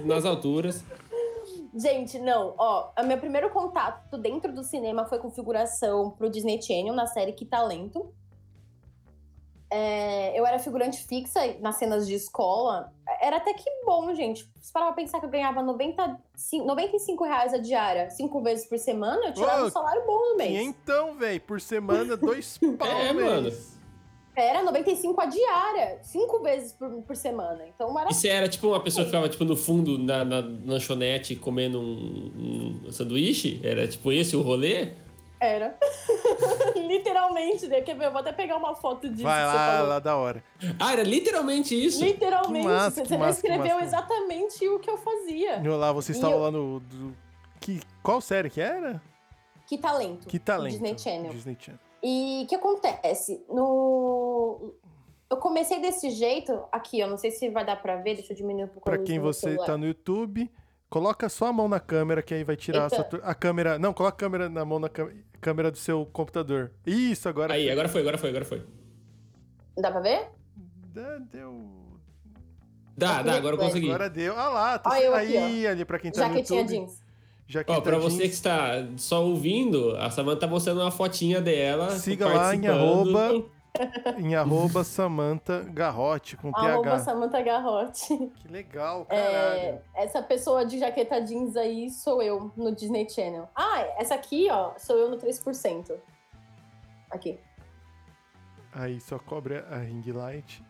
[0.05, 0.83] nas alturas.
[1.73, 6.61] Gente, não, ó, o meu primeiro contato dentro do cinema foi com figuração pro Disney
[6.61, 8.13] Channel, na série Que Talento.
[9.73, 12.91] É, eu era figurante fixa nas cenas de escola.
[13.21, 14.45] Era até que bom, gente.
[14.59, 18.65] Se parar pra pensar que eu ganhava 90, cin- 95 reais a diária, cinco vezes
[18.67, 20.59] por semana, eu tirava Ô, um salário bom no mês.
[20.61, 23.41] Então, velho, por semana, dois pau É, no mano.
[23.43, 23.79] mês.
[24.35, 27.65] Era 95 a diária, cinco vezes por, por semana.
[27.67, 28.09] Então era.
[28.09, 31.79] E você era tipo uma pessoa que ficava tipo, no fundo na, na lanchonete comendo
[31.81, 33.59] um, um sanduíche?
[33.63, 34.93] Era tipo esse o rolê?
[35.41, 35.75] Era.
[36.75, 37.81] literalmente, né?
[37.81, 38.05] Quer ver?
[38.05, 39.23] Eu vou até pegar uma foto disso.
[39.23, 39.89] Vai que você lá, falou.
[39.89, 40.43] lá da hora.
[40.79, 42.03] Ah, era literalmente isso?
[42.03, 42.65] Literalmente.
[42.65, 43.83] Que massa, você massa, massa.
[43.83, 45.57] exatamente o que eu fazia.
[45.57, 46.79] E lá, você estava eu- lá no.
[46.81, 47.15] do-
[47.59, 49.01] que, qual série que era?
[49.67, 50.27] Que talento.
[50.27, 50.73] Que talento.
[50.73, 51.31] Disney Channel.
[51.31, 51.79] Disney Channel.
[52.03, 53.43] E o que acontece?
[53.49, 54.73] No...
[55.29, 58.37] Eu comecei desse jeito, aqui, eu não sei se vai dar pra ver, deixa eu
[58.37, 59.65] diminuir um pouco Pra quem você celular.
[59.65, 60.51] tá no YouTube,
[60.91, 63.79] coloca só a mão na câmera, que aí vai tirar a, sua a câmera.
[63.79, 65.09] Não, coloca a câmera na mão na câ-
[65.39, 66.69] câmera do seu computador.
[66.85, 67.53] Isso, agora.
[67.55, 68.61] Aí, agora foi, agora foi, agora foi.
[69.77, 70.27] Dá pra ver?
[70.93, 71.65] Dá- Deu.
[72.95, 73.87] Dá, dá, agora eu consegui.
[73.87, 74.37] Agora deu.
[74.37, 76.77] Ah lá, tá Olha eu aqui, aí, ali pra quem tá no Jaquetinha YouTube.
[76.77, 77.01] jeans.
[77.47, 78.33] Jaqueta Ó, pra você que jeans.
[78.33, 81.91] está só ouvindo, a Samanta tá mostrando uma fotinha dela.
[81.91, 83.45] Siga lá em arroba,
[84.17, 86.99] em arroba Samanta Garrote, com Arroba PH.
[86.99, 88.31] Samantha Garrote.
[88.35, 89.29] Que legal, caralho.
[89.29, 93.47] É, essa pessoa de jaqueta jeans aí sou eu no Disney Channel.
[93.55, 95.97] Ah, essa aqui, ó, sou eu no 3%.
[97.09, 97.39] Aqui.
[98.73, 100.63] Aí só cobra a ring light.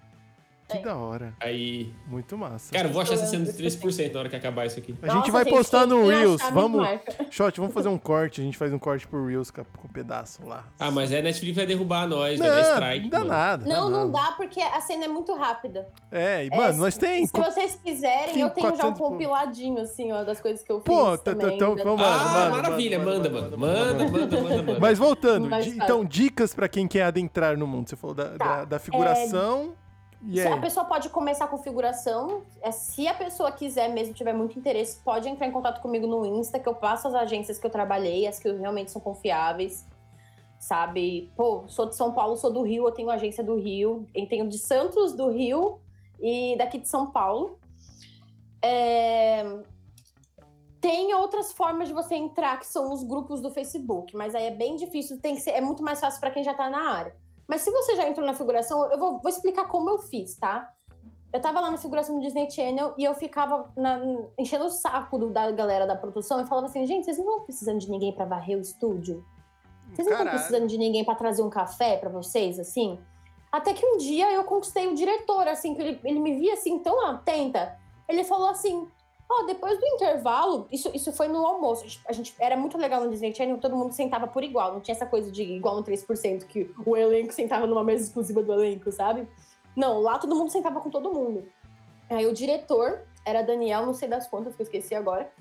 [0.72, 0.81] Que É.
[0.81, 1.34] da hora.
[1.39, 1.93] Aí.
[2.07, 2.72] Muito massa.
[2.73, 4.80] Cara, eu vou achar essa Tô cena de olhando 3% na hora que acabar isso
[4.80, 4.95] aqui.
[5.02, 6.41] a gente Nossa, vai postar no Reels.
[6.53, 6.88] Vamos.
[7.31, 8.41] Shot, vamos fazer um corte.
[8.41, 10.65] A gente faz um corte pro Reels com, um pedaço lá.
[10.80, 13.03] Ah, mas a Netflix vai derrubar nós, vai dar não, strike.
[13.03, 13.30] não dá mano.
[13.30, 13.65] nada.
[13.65, 14.30] Não, não nada.
[14.30, 15.88] dá porque a cena é muito rápida.
[16.11, 17.26] É, e, É, mano, nós tem.
[17.26, 19.10] Se vocês quiserem, eu tenho já um 400 pô.
[19.10, 20.85] compiladinho, assim, ó, das coisas que eu fiz.
[20.85, 23.57] Pô, tá- também, então- então, mano, Ah, manda, maravilha, manda, mano.
[23.57, 24.80] manda, Manda, manda.
[24.80, 27.89] Mas voltando, então, dicas pra quem quer adentrar no mundo.
[27.89, 28.45] Você falou da, Tá.
[28.57, 29.73] da, da figuração.
[30.48, 30.53] Aí?
[30.53, 32.43] A pessoa pode começar com figuração.
[32.61, 36.26] é, Se a pessoa quiser mesmo, tiver muito interesse, pode entrar em contato comigo no
[36.26, 39.88] Insta, que eu passo as agências que eu trabalhei, as que realmente são confiáveis.
[40.60, 41.31] Sabe?
[41.35, 44.07] Pô, sou de São Paulo, sou do Rio, eu tenho agência do Rio.
[44.14, 45.80] Eu tenho de Santos, do Rio
[46.19, 47.57] e daqui de São Paulo.
[48.61, 49.43] É,
[50.80, 54.52] Tem outras formas de você entrar, que são os grupos do Facebook, mas aí é
[54.52, 57.15] bem difícil, tem que ser, é muito mais fácil para quem já tá na área.
[57.52, 60.72] Mas se você já entrou na figuração, eu vou, vou explicar como eu fiz, tá?
[61.34, 63.99] Eu tava lá na figuração do Disney Channel e eu ficava na-
[64.40, 67.41] enchendo o saco do- da galera da produção e falava assim: gente, vocês não estão
[67.44, 69.26] precisando de ninguém pra varrer o estúdio?
[69.94, 72.98] Vocês não estão precisando de ninguém pra trazer um café pra vocês, assim?
[73.52, 76.80] Até que um dia eu conquistei o diretor, assim, que ele, ele me via assim,
[76.80, 77.78] tão atenta.
[78.07, 78.88] Ele falou assim:
[79.33, 81.85] Ó, depois do intervalo, isso, isso foi no almoço.
[81.85, 84.73] A gente, a gente- era muito legal no Disney Channel, todo mundo sentava por igual.
[84.73, 88.43] Não tinha essa coisa de igual no 3%, que o elenco sentava numa mesa exclusiva
[88.43, 89.25] do elenco, sabe?
[89.75, 91.47] Não, lá todo mundo sentava com todo mundo.
[92.09, 95.31] Aí o diretor era Daniel, não sei das contas, que eu esqueci agora.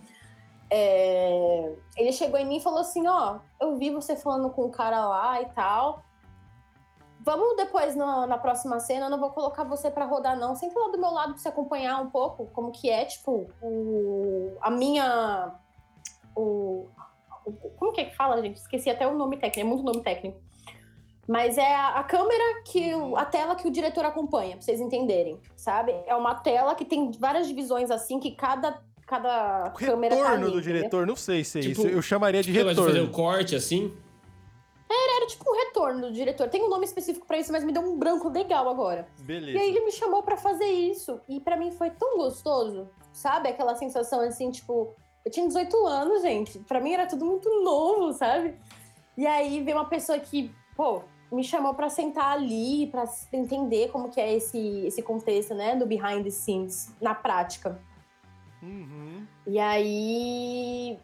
[0.71, 4.71] É, Ele chegou em mim e falou assim: Ó, eu vi você falando com o
[4.71, 6.05] cara lá e tal.
[7.23, 10.55] Vamos depois na, na próxima cena, eu não vou colocar você pra rodar, não.
[10.57, 14.53] Senta lá do meu lado pra você acompanhar um pouco como que é, tipo, o,
[14.61, 15.53] a minha.
[16.35, 16.87] O,
[17.45, 18.57] o- como que é que fala, gente?
[18.57, 20.39] Esqueci até o nome técnico, é muito nome técnico.
[21.29, 22.95] Mas é a, a câmera que.
[22.95, 25.95] o- a tela que o diretor acompanha, pra vocês entenderem, sabe?
[26.07, 30.45] É uma tela que tem várias divisões assim, que cada, cada O câmera tá retorno
[30.47, 30.75] ali, do entendeu?
[30.75, 31.87] diretor, não sei se é Tipo, isso.
[31.89, 33.13] Eu chamaria de Você vai fazer um retorno.
[33.13, 33.93] corte assim?
[34.93, 36.49] Era tipo um retorno do diretor.
[36.49, 39.07] Tem um nome específico pra isso, mas me deu um branco legal agora.
[39.19, 39.59] E aí Beleza.
[39.59, 41.21] ele me chamou pra fazer isso.
[41.29, 43.49] E pra mim foi tão gostoso, sabe?
[43.49, 44.95] Aquela sensação assim, tipo,
[45.25, 46.59] eu tinha 18 anos, gente.
[46.61, 48.59] Pra mim era tudo muito novo, sabe?
[49.17, 54.11] E aí veio uma pessoa que, pô, me chamou pra sentar ali, pra entender como
[54.11, 57.81] que é esse, esse contexto, né, do behind the scenes na prática.
[58.63, 59.27] Uhum.
[59.47, 60.99] E aí.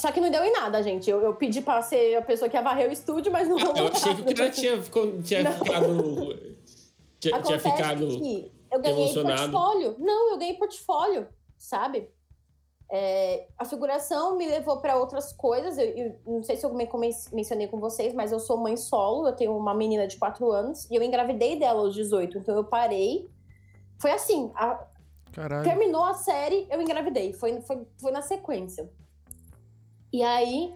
[0.00, 1.10] Só que não deu em nada, gente.
[1.10, 3.60] Eu, eu pedi pra ser a pessoa que ia varrer o estúdio, mas não Ah,
[3.60, 5.52] eu rolou achei que cara tinha, ficou- tinha Não.
[5.52, 6.52] ficado.
[7.18, 8.06] Tinha, tinha ficado.
[8.06, 9.52] que eu ganhei emocionado.
[9.52, 9.96] portfólio.
[9.98, 11.28] Não, eu ganhei portfólio,
[11.58, 12.08] sabe?
[12.92, 15.76] É, a figuração me levou para outras coisas.
[15.76, 16.72] Eu, eu não sei se eu
[17.32, 19.28] mencionei com vocês, mas eu sou mãe solo.
[19.28, 22.38] Eu tenho uma menina de 4 anos e eu engravidei dela aos 18.
[22.38, 23.28] Então eu parei.
[23.98, 24.82] Foi assim: a-
[25.30, 25.62] Caralho.
[25.62, 27.34] terminou a série, eu engravidei.
[27.34, 28.90] Foi, foi, foi na sequência.
[30.12, 30.74] E aí.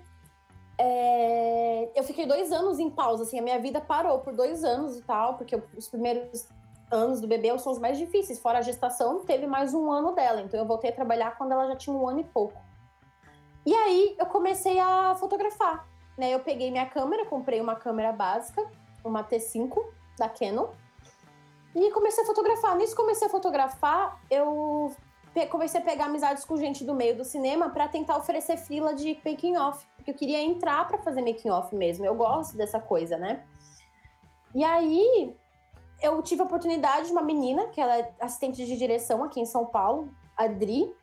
[0.79, 4.97] é, eu fiquei dois anos em pausa, assim, a minha vida parou por dois anos
[4.97, 6.49] e tal, porque os primeiros
[6.91, 8.39] anos do bebê são os mais difíceis.
[8.39, 10.41] Fora a gestação, teve mais um ano dela.
[10.43, 12.61] Então eu voltei a trabalhar quando ela já tinha um ano e pouco.
[13.67, 15.87] E aí eu comecei a fotografar.
[16.19, 16.31] Né?
[16.31, 18.65] Eu peguei minha câmera, comprei uma câmera básica,
[19.05, 19.85] uma T5
[20.19, 20.69] da Canon,
[21.75, 22.77] e comecei a fotografar.
[22.77, 24.95] Nisso comecei a fotografar, eu
[25.51, 29.21] comecei a pegar amizades com gente do meio do cinema para tentar oferecer fila de
[29.25, 32.05] making off, porque eu queria entrar para fazer making off mesmo.
[32.05, 33.45] Eu gosto dessa coisa, né?
[34.55, 35.37] E aí
[36.01, 39.47] eu tive a oportunidade de uma menina, que ela é assistente de direção aqui em
[39.47, 40.95] São Paulo, a Dri.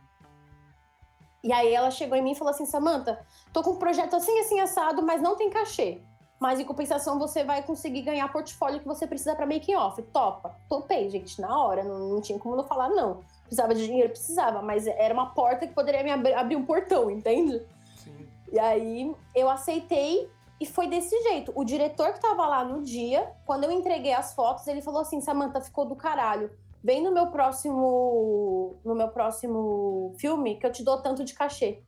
[1.43, 4.39] E aí ela chegou em mim e falou assim: Samantha, tô com um projeto assim,
[4.39, 6.01] assim, assado, mas não tem cachê.
[6.41, 10.01] Mas em compensação você vai conseguir ganhar portfólio que você precisa para making off.
[10.01, 10.55] Topa.
[10.67, 11.83] Topei, gente, na hora.
[11.83, 13.19] Não, não tinha como não falar não.
[13.43, 17.11] Precisava de dinheiro, precisava, mas era uma porta que poderia me abrir, abrir um portão,
[17.11, 17.61] entende?
[17.95, 18.27] Sim.
[18.51, 20.27] E aí eu aceitei
[20.59, 21.51] e foi desse jeito.
[21.53, 25.21] O diretor que tava lá no dia, quando eu entreguei as fotos, ele falou assim:
[25.21, 26.49] Samantha, ficou do caralho.
[26.83, 28.77] Vem no meu próximo.
[28.83, 31.83] No meu próximo filme que eu te dou tanto de cachê.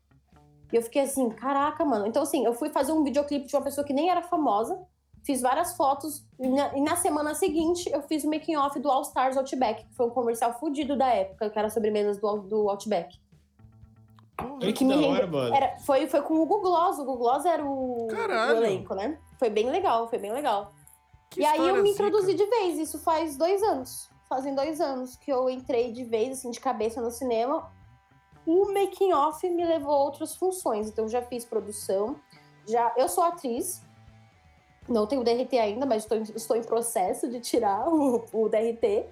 [0.74, 2.08] E eu fiquei assim, caraca, mano.
[2.08, 4.82] Então, assim, eu fui fazer um videoclipe de uma pessoa que nem era famosa,
[5.24, 8.90] fiz várias fotos, e na, e na semana seguinte eu fiz o making off do
[8.90, 12.70] All Stars Outback, que foi um comercial fudido da época, que era sobremesas do, do
[12.72, 13.22] Outback.
[14.42, 15.56] Olha que, da hora, mano.
[15.56, 19.20] Era, foi, foi com o Google Gloss, o Google Gloss era o, o elenco, né?
[19.38, 20.74] Foi bem legal, foi bem legal.
[21.30, 22.44] Que e aí eu me introduzi zica.
[22.44, 24.10] de vez, isso faz dois anos.
[24.28, 27.72] Fazem dois anos que eu entrei de vez, assim, de cabeça no cinema
[28.46, 30.90] o making off me levou a outras funções.
[30.90, 32.16] Então já fiz produção,
[32.68, 33.82] já eu sou atriz.
[34.88, 39.08] Não tenho DRT ainda, mas estou, estou em processo de tirar o, o DRT.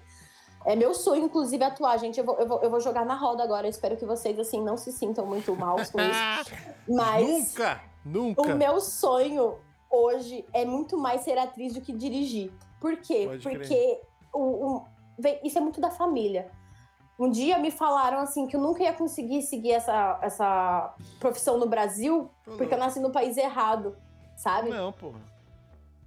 [0.64, 2.20] É meu sonho, inclusive, atuar, gente.
[2.20, 3.66] Eu vou, eu, vou, eu vou jogar na roda agora.
[3.66, 6.52] Eu espero que vocês, assim, não se sintam muito mal com isso.
[6.88, 7.48] Mas.
[7.48, 7.80] Nunca!
[8.04, 8.42] Nunca!
[8.42, 9.58] O meu sonho
[9.90, 12.52] hoje é muito mais ser atriz do que dirigir.
[12.80, 13.24] Por quê?
[13.26, 14.00] Pode Porque
[14.32, 14.84] o, o,
[15.42, 16.50] isso é muito da família.
[17.18, 21.66] Um dia me falaram assim que eu nunca ia conseguir seguir essa, essa profissão no
[21.66, 23.96] Brasil porque eu nasci no país errado,
[24.36, 24.70] sabe?
[24.70, 25.20] Não, porra.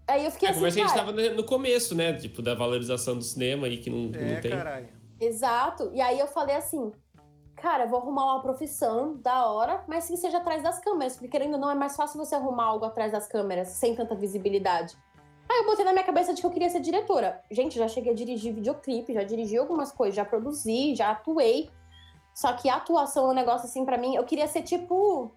[0.08, 0.62] Aí eu fiquei é, assim.
[0.62, 2.14] Mas a gente tava no começo, né?
[2.14, 4.52] Tipo, da valorização do cinema aí que não, é, não tem.
[4.52, 4.90] Caralho.
[5.20, 5.92] Exato.
[5.94, 6.92] E aí eu falei assim,
[7.56, 11.54] cara, vou arrumar uma profissão da hora, mas que seja atrás das câmeras, porque querendo
[11.54, 14.96] ou não, é mais fácil você arrumar algo atrás das câmeras, sem tanta visibilidade.
[15.50, 17.42] Aí eu botei na minha cabeça de que eu queria ser diretora.
[17.52, 21.70] Gente, já cheguei a dirigir videoclipe, já dirigi algumas coisas, já produzi, já atuei.
[22.34, 25.32] Só que a atuação é um negócio assim para mim, eu queria ser tipo,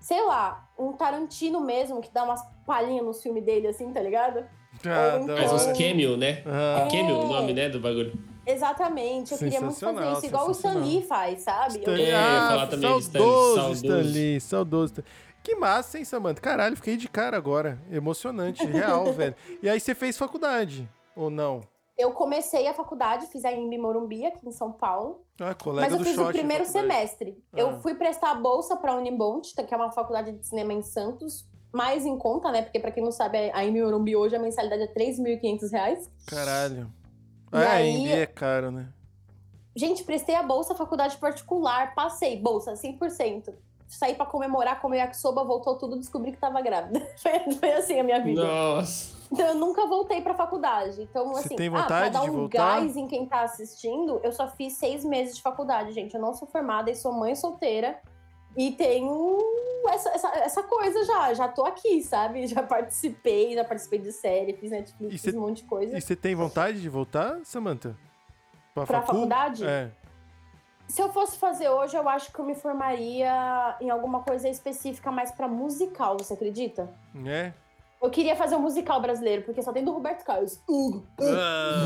[0.00, 4.44] sei lá, um Tarantino mesmo, que dá umas palhinhas no filme dele, assim, tá ligado?
[4.86, 5.36] Ah, então...
[5.36, 6.42] Faz uns cameo, né?
[6.46, 6.86] Ah.
[6.86, 6.96] É...
[6.96, 8.12] Cameo o nome, né, do bagulho.
[8.46, 11.78] Exatamente, eu queria muito fazer isso, igual o Stan Lee faz, sabe?
[11.78, 11.92] Stan...
[11.92, 12.16] Eu...
[12.16, 13.30] Ah, ia falar também saudoso, Stan Lee,
[13.60, 13.74] saudoso.
[13.74, 14.94] Stan Lee, saudoso.
[15.42, 16.40] Que massa, hein, Samantha?
[16.40, 17.80] Caralho, fiquei de cara agora.
[17.90, 19.34] Emocionante, real, velho.
[19.62, 21.60] E aí você fez faculdade, ou não?
[21.98, 25.24] Eu comecei a faculdade, fiz a Embi Morumbi aqui em São Paulo.
[25.40, 27.36] Ah, colega Mas eu do fiz o primeiro semestre.
[27.52, 27.60] Ah.
[27.60, 30.82] Eu fui prestar a bolsa para a Unibont, que é uma faculdade de cinema em
[30.82, 31.46] Santos.
[31.72, 32.62] Mais em conta, né?
[32.62, 36.08] Porque, para quem não sabe, a Embi Morumbi hoje a mensalidade é R$ 3.500.
[36.26, 36.92] Caralho.
[37.52, 37.82] E ah, aí...
[37.82, 38.88] a Embi é caro, né?
[39.74, 43.54] Gente, prestei a bolsa faculdade particular, passei, bolsa 100%
[43.94, 47.00] saí para comemorar, comer yakisoba, voltou tudo, descobri que tava grávida.
[47.18, 48.44] Foi, foi, assim a minha vida.
[48.44, 49.16] Nossa.
[49.30, 51.02] Então eu nunca voltei pra faculdade.
[51.02, 52.80] Então, Você assim, tem vontade ah, pra dar um voltar?
[52.80, 56.14] gás em quem tá assistindo, eu só fiz seis meses de faculdade, gente.
[56.14, 57.98] Eu não sou formada e sou mãe solteira.
[58.54, 59.38] E tenho
[59.88, 61.32] essa, essa, essa coisa já.
[61.32, 62.46] Já tô aqui, sabe?
[62.46, 65.96] Já participei, já participei de série, fiz Netflix, cê, fiz um monte de coisa.
[65.96, 67.96] E você tem vontade de voltar, Samantha?
[68.74, 69.64] Pra, pra faculdade?
[69.64, 69.90] É.
[70.92, 75.10] Se eu fosse fazer hoje, eu acho que eu me formaria em alguma coisa específica
[75.10, 76.86] mais para musical, você acredita?
[77.24, 77.54] É.
[78.02, 80.60] Eu queria fazer um musical brasileiro, porque só tem do Roberto Carlos.
[80.68, 81.84] Uh, ah,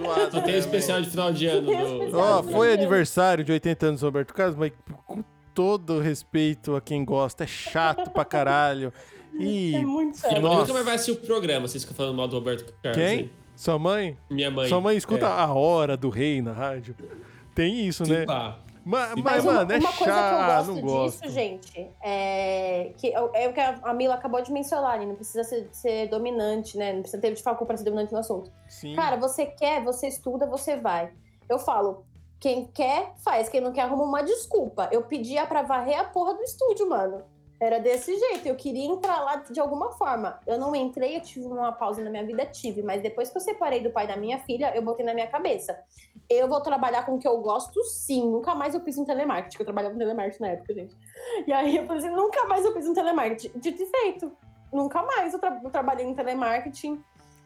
[0.00, 1.66] zoado, só tem o especial de final de ano.
[2.08, 2.16] Do...
[2.16, 4.70] Ó, oh, foi aniversário de 80 anos do Roberto Carlos, mas
[5.04, 8.92] com todo respeito a quem gosta, é chato pra caralho.
[9.36, 9.74] E...
[9.74, 10.30] É muito chato.
[10.30, 13.02] Minha mãe nunca mais vai assistir o programa, vocês ficam falando mal do Roberto Carlos.
[13.02, 13.18] Quem?
[13.18, 13.32] Aí.
[13.56, 14.16] Sua mãe?
[14.30, 14.68] Minha mãe.
[14.68, 15.28] Sua mãe escuta é.
[15.28, 16.94] a hora do rei na rádio.
[17.54, 18.24] Tem isso, né?
[18.26, 18.58] Pá.
[18.84, 21.30] Mas, mas, mano, é uma chato, coisa que eu gosto não disso, gosto.
[21.30, 26.08] gente, é que é o que a Mila acabou de mencionar, não precisa ser, ser,
[26.08, 26.92] dominante, né?
[26.92, 28.52] Não precisa ter de facu para ser dominante no assunto.
[28.68, 28.94] Sim.
[28.94, 31.10] Cara, você quer, você estuda, você vai.
[31.48, 32.04] Eu falo,
[32.38, 33.48] quem quer, faz.
[33.48, 34.86] Quem não quer, arruma uma desculpa.
[34.92, 37.22] Eu pedia pra varrer a porra do estúdio, mano.
[37.64, 40.38] Era desse jeito, eu queria entrar lá de alguma forma.
[40.46, 43.40] Eu não entrei, eu tive uma pausa na minha vida, tive, mas depois que eu
[43.40, 45.78] separei do pai da minha filha, eu botei na minha cabeça
[46.28, 48.30] eu vou trabalhar com o que eu gosto, sim.
[48.30, 50.96] Nunca mais eu fiz um telemarketing, eu trabalhava com telemarketing na época, gente.
[51.46, 53.58] E aí eu falei assim, nunca mais eu fiz um telemarketing.
[53.58, 54.32] Dito e feito.
[54.72, 57.02] Nunca mais eu, tra eu trabalhei em telemarketing.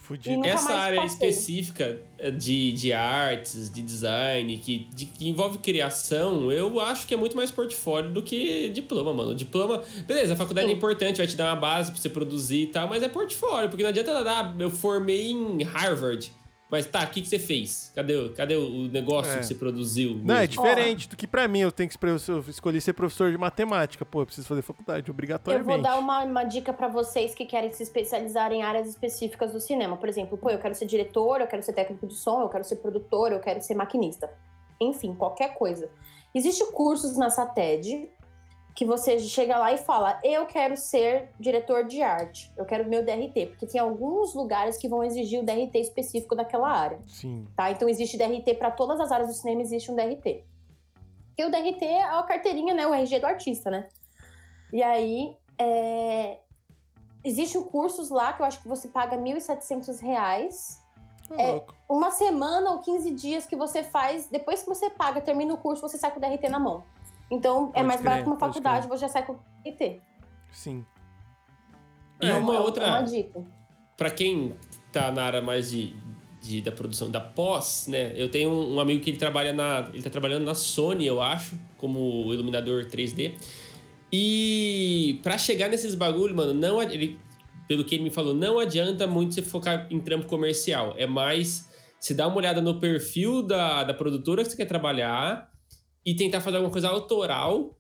[0.08, 0.42] Fudido.
[0.42, 1.28] Essa área passei.
[1.28, 7.12] específica eh, de, de artes, de design, que, de, que envolve criação, eu acho que
[7.12, 9.34] é muito mais portfólio do que diploma, mano.
[9.34, 10.72] Diploma, beleza, a faculdade Sim.
[10.72, 13.68] é importante, vai te dar uma base pra você produzir e tal, mas é portfólio,
[13.68, 16.32] porque não adianta dar, eu formei em Harvard.
[16.70, 17.90] Mas tá, o que, que você fez?
[17.94, 19.38] Cadê, o- cadê o negócio É.
[19.38, 20.20] que você produziu?
[20.22, 20.48] Não, é mesmo?
[20.62, 21.60] diferente do que pra mim.
[21.60, 24.04] Eu tenho que eu escolhi ser professor de matemática.
[24.04, 25.66] Pô, eu preciso fazer faculdade, Eu obrigatoriamente.
[25.66, 29.60] vou dar uma, uma dica pra vocês que querem se especializar em áreas específicas do
[29.60, 29.96] cinema.
[29.96, 32.64] Por exemplo, pô, eu quero ser diretor, eu quero ser técnico de som, eu quero
[32.64, 34.30] ser produtor, eu quero ser maquinista.
[34.78, 35.88] Enfim, qualquer coisa.
[36.34, 38.10] Existem cursos na SATED
[38.78, 43.04] que você chega lá e fala: Eu quero ser diretor de arte, eu quero meu
[43.04, 47.00] DRT, porque tem alguns lugares que vão exigir o DRT específico daquela área.
[47.08, 47.44] Sim.
[47.56, 47.72] tá?
[47.72, 50.44] Então existe DRT para todas as áreas do cinema, existe um DRT.
[51.36, 52.86] E o DRT é a carteirinha, né?
[52.86, 53.88] O RG do artista, né?
[54.72, 56.38] E aí, é...
[57.24, 60.80] existem cursos lá que eu acho que você paga 1.700 reais.
[61.28, 61.64] Ô, É.
[61.88, 65.82] Uma semana ou 15 dias que você faz, depois que você paga, termina o curso,
[65.82, 66.84] você sai com o DRT na mão.
[67.30, 70.00] Então, é Pode mais crer, barato que uma faculdade, você já sai com o DRT.
[70.52, 70.84] Sim.
[72.22, 72.86] E É, uma É outra.
[72.86, 73.44] uma dica.
[73.96, 74.54] Pra quem
[74.92, 75.94] tá na área mais de,
[76.40, 78.12] de- da produção da pós, né?
[78.16, 79.88] Eu tenho um, um amigo que ele trabalha na.
[79.92, 83.34] Ele tá trabalhando na Sony, eu acho, como iluminador 3D.
[84.12, 87.18] E pra chegar nesses bagulho, mano, não ele,
[87.66, 90.94] pelo que ele me falou, não adianta muito você focar em trampo comercial.
[90.96, 91.68] É mais
[92.00, 95.47] se dar uma olhada no perfil da, da produtora que você quer trabalhar
[96.08, 97.76] e tentar fazer alguma coisa autoral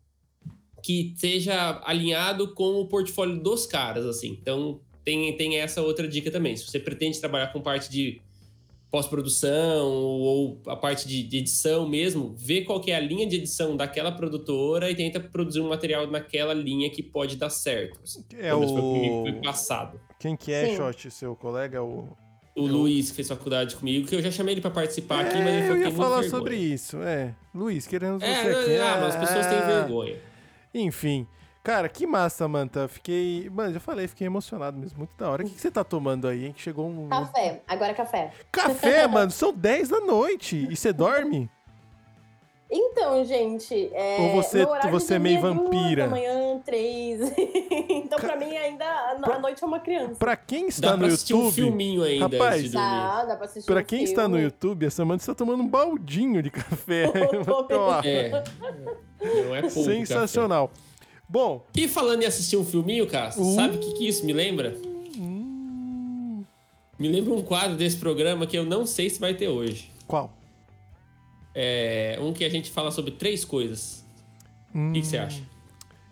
[0.82, 4.38] que seja alinhado com o portfólio dos caras, assim.
[4.42, 6.54] Então, tem, tem essa outra dica também.
[6.54, 8.20] Se você pretende trabalhar com parte de
[8.90, 13.36] pós-produção ou a parte de, de edição mesmo, vê qual que é a linha de
[13.36, 17.98] edição daquela produtora e tenta produzir um material naquela linha que pode dar certo.
[18.04, 18.22] assim.
[18.38, 19.22] É o.
[19.22, 19.98] foi passado.
[20.20, 20.76] Quem que é, Sim.
[20.76, 21.82] Shot, seu colega?
[21.82, 22.14] O...
[22.58, 25.46] O Luiz, que fez faculdade comigo, que eu já chamei ele pra participar aqui, mas
[25.46, 26.74] ele É, falou eu que ia tem falar muita sobre vergonha.
[26.74, 27.02] isso.
[27.02, 27.34] É.
[27.54, 28.78] Luiz, queremos É, você aqui.
[28.78, 29.66] não, ah, mas as pessoas têm Ah.
[29.66, 30.16] vergonha.
[30.74, 31.26] Enfim.
[31.62, 32.88] Cara, que massa, Manta.
[32.88, 33.50] Fiquei.
[33.50, 34.98] Mano, já falei, fiquei emocionado mesmo.
[34.98, 35.42] Muito da hora.
[35.42, 36.52] O que que você tá tomando aí, hein?
[36.52, 37.08] Que chegou um.
[37.08, 38.30] Café, agora é café.
[38.50, 39.30] Café, mano.
[39.30, 40.66] São 10 da noite.
[40.70, 41.50] E você dorme?
[42.70, 43.88] Então, gente.
[43.94, 46.04] É, Ou você- você é dormir meio duas vampira?
[46.04, 47.20] Da manhã, três.
[47.88, 50.16] então, pra mim, ainda a Pra- a noite é uma criança.
[50.16, 51.54] Pra quem está Dá no pra assistir um YouTube.
[51.54, 52.90] filminho ainda Rapaz, antes de dormir.
[52.90, 54.42] Dá, dá pra assistir Pra um quem está no filme.
[54.44, 57.04] YouTube, essa Manta está tomando um baldinho de café.
[57.72, 58.30] Ó, É.
[59.22, 60.70] Não é pouco Sensacional.
[61.26, 61.70] Bom, café.
[61.84, 63.54] E falando em assistir um filminho, cara, Uh.
[63.54, 64.76] sabe o que, que isso me lembra?
[65.18, 66.44] hum,
[66.98, 69.90] Me lembra um quadro desse programa que eu não sei se vai ter hoje.
[70.06, 70.32] qual?
[71.60, 74.06] É um que a gente fala sobre três coisas.
[74.72, 75.42] O que, que você acha?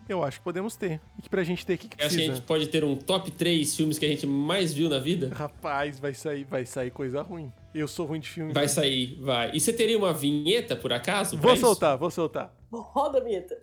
[0.09, 0.99] Eu acho que podemos ter.
[1.17, 2.35] E que pra gente ter, o que, que Eu acho que a precisa?
[2.35, 5.31] gente pode ter um top 3 filmes que a gente mais viu na vida?
[5.33, 7.49] Rapaz, vai sair, vai sair coisa ruim.
[7.73, 8.51] Eu sou ruim de filme.
[8.51, 9.51] Vai sair, vai.
[9.53, 11.37] E você teria uma vinheta, por acaso?
[11.37, 11.61] Vou isso?
[11.61, 12.53] soltar, vou soltar.
[12.69, 13.57] Roda, Mita.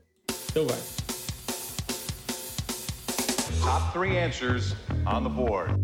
[0.50, 0.78] Então vai.
[3.62, 4.74] Top three answers
[5.06, 5.74] on the board.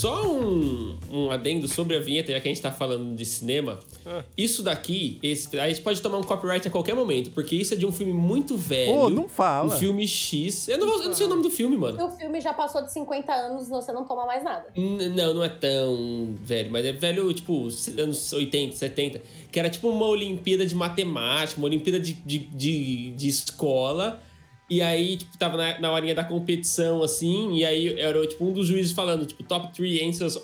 [0.00, 3.80] Só um, um adendo sobre a vinheta, já que a gente tá falando de cinema.
[4.06, 4.22] Ah.
[4.36, 7.76] Isso daqui, esse, a gente pode tomar um copyright a qualquer momento, porque isso é
[7.76, 8.92] de um filme muito velho.
[8.94, 9.74] Ô, não fala.
[9.74, 10.68] Um filme X.
[10.68, 12.04] Eu não, vou- eu não sei o nome do filme, mano.
[12.06, 14.66] O filme já passou de 50 anos, você não toma mais nada.
[14.76, 17.68] N- Não, não é tão velho, mas é velho, tipo,
[17.98, 19.20] anos 80, 70.
[19.50, 24.22] Que era tipo uma Olimpíada de matemática, uma Olimpíada de, de, de, de escola.
[24.70, 28.52] E aí, tipo, tava na, na horinha da competição, assim, e aí era, tipo, um
[28.52, 30.38] dos juízes falando, tipo, top 3 answers,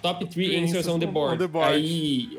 [0.00, 1.34] top 3 answers on the board.
[1.34, 1.74] On the board.
[1.74, 2.38] Aí,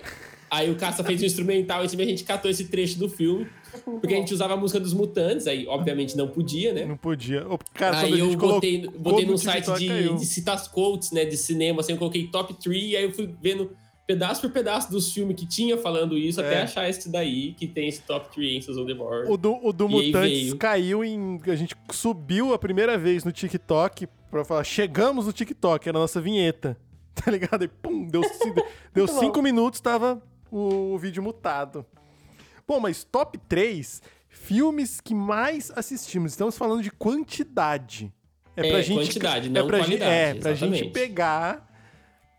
[0.49, 3.47] aí o Caça fez um instrumental, e a gente catou esse trecho do filme,
[3.83, 6.85] porque a gente usava a música dos Mutantes, aí, obviamente, não podia, né?
[6.85, 7.45] Não podia.
[7.73, 10.15] Cara, Aí eu botei, botei num site de, caiu.
[10.15, 13.29] de citar quotes, né, de cinema, assim, eu coloquei top 3, e aí eu fui
[13.41, 13.71] vendo
[14.09, 16.45] pedaço por pedaço dos filmes que tinha falando isso, É.
[16.47, 19.31] até achar esse daí, que tem esse top 3 answers on the board.
[19.31, 21.39] O do, o do E Mutantes caiu em.
[21.45, 26.01] A gente subiu a primeira vez no TikTok pra falar, chegamos no TikTok, era a
[26.01, 26.75] nossa vinheta.
[27.13, 27.65] Tá ligado?
[27.65, 28.21] E pum, deu,
[28.93, 29.41] deu cinco bom.
[29.41, 31.85] minutos, tava o, vídeo mutado.
[32.65, 36.31] Bom, mas top 3 filmes que mais assistimos.
[36.31, 38.11] Estamos falando de quantidade.
[38.55, 38.97] É pra É, gente.
[38.99, 40.93] quantidade, é não pra gente, qualidade, É, pra gente exatamente.
[40.93, 41.68] pegar.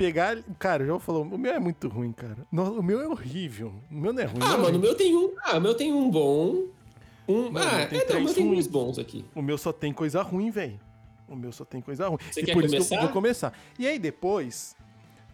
[0.04, 0.38] Pegar.
[0.58, 2.38] Cara, já falou, o meu é muito ruim, cara.
[2.50, 3.72] No- o meu é horrível.
[3.90, 4.40] O meu não é ruim.
[4.42, 5.30] Ah, é mano, o meu tem um.
[5.44, 6.64] Ah, o meu tem um bom.
[7.28, 7.50] Um.
[7.50, 9.24] Mano, ah, tem é, não, o meu tem uns bons aqui.
[9.34, 10.80] O meu só tem coisa ruim, velho.
[11.28, 12.16] O meu só tem coisa ruim.
[12.30, 13.00] Você e quer por isso que eu começar?
[13.02, 13.52] vou começar.
[13.78, 14.74] E aí depois,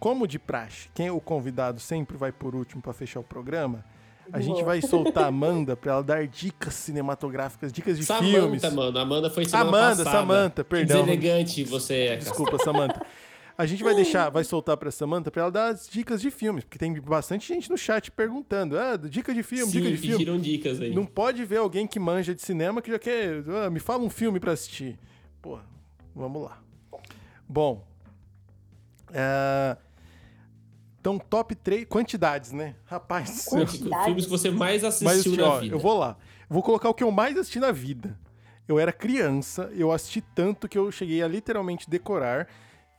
[0.01, 3.85] como de praxe, quem é o convidado sempre vai por último pra fechar o programa,
[4.33, 4.65] a gente Boa.
[4.65, 8.63] vai soltar a Amanda pra ela dar dicas cinematográficas, dicas de Samanta, filmes.
[8.75, 8.99] mano.
[8.99, 10.11] Amanda foi semana Amanda, passada.
[10.11, 11.05] Samanta, perdão.
[11.05, 12.19] Deselegante você é, cara.
[12.19, 13.01] Desculpa, Samantha.
[13.59, 16.63] A gente vai deixar, vai soltar pra Samantha pra ela dar as dicas de filmes,
[16.65, 20.19] porque tem bastante gente no chat perguntando: "Ah, dica de filme, Sim, dica de filme".
[20.19, 20.95] pediram dicas aí.
[20.95, 23.43] Não pode ver alguém que manja de cinema que já quer.
[23.65, 24.99] "Ah, me fala um filme pra assistir.
[25.41, 25.59] Pô,
[26.15, 26.61] vamos lá.
[27.49, 27.87] Bom,
[29.13, 29.77] É,
[31.01, 31.87] Então, top 3.
[31.89, 32.75] Quantidades, né?
[32.85, 33.45] Rapaz.
[33.49, 34.05] Quantidades.
[34.07, 35.75] Filmes que você mais assistiu assim, na ó, vida.
[35.77, 36.17] eu vou lá.
[36.51, 38.19] Vou colocar o que eu mais assisti na vida.
[38.67, 42.49] Eu era criança, eu assisti tanto que eu cheguei a literalmente decorar.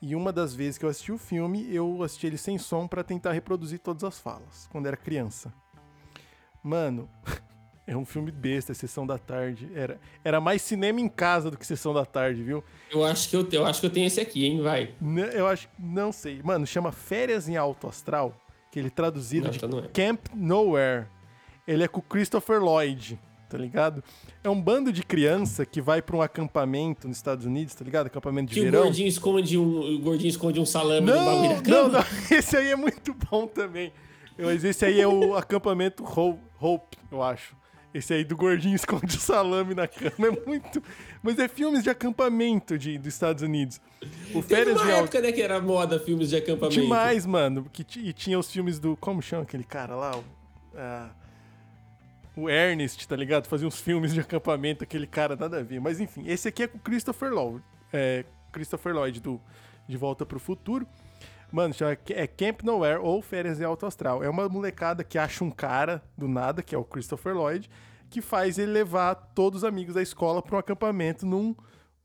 [0.02, 3.03] E uma das vezes que eu assisti o filme, eu assisti ele sem som pra
[3.03, 5.52] tentar reproduzir todas as falas, quando era criança.
[6.64, 7.10] Mano,
[7.88, 9.69] é um filme besta, é Sessão da Tarde.
[9.74, 12.64] Era, era mais cinema em casa do que Sessão da Tarde, viu?
[12.91, 14.61] Eu acho que eu, eu acho que eu tenho esse aqui, hein?
[14.61, 14.94] Vai.
[15.02, 16.41] N- Eu acho, não sei.
[16.44, 18.36] Mano, chama Férias em Alto Astral,
[18.72, 19.88] que ele traduzido Não, de então não é.
[19.88, 21.07] Camp Nowhere.
[21.68, 23.19] Ele é com o Christopher Lloyd,
[23.49, 24.03] tá ligado?
[24.44, 28.07] É um bando de criança que vai pra um acampamento nos Estados Unidos, tá ligado?
[28.07, 28.84] Acampamento de Que o verão.
[28.84, 32.06] gordinho esconde um, o gordinho esconde um salame no bagulho Não, da não, cama.
[32.30, 32.38] não.
[32.38, 33.91] Esse aí é muito bom também.
[34.40, 37.56] Mas esse aí é o acampamento Ho- Hope, eu acho.
[37.91, 40.84] Esse aí do gordinho esconde o salame na cama é muito.
[41.24, 43.82] Mas é filmes de acampamento de, dos Estados Unidos.
[44.36, 46.80] O Teve uma época, né, que era moda filmes de acampamento.
[46.80, 47.65] Demais, mano.
[47.74, 48.95] Que e tinha os filmes do.
[48.98, 50.15] Como chama aquele cara lá?
[50.15, 50.24] O,
[50.76, 51.10] ah,
[52.38, 53.47] o Ernest, tá ligado?
[53.47, 55.81] Fazia uns filmes de acampamento, aquele cara, nada a ver.
[55.81, 57.64] Mas enfim, esse aqui é com Christopher Lloyd.
[57.91, 59.41] É, Christopher Lloyd, do
[59.88, 60.88] De Volta pro Futuro.
[61.51, 64.23] Mano, chama, é Camp Nowhere ou Férias em Alto Astral.
[64.23, 67.69] É uma molecada que acha um cara do nada, que é o Christopher Lloyd,
[68.09, 71.55] que faz ele levar todos os amigos da escola pra um acampamento num,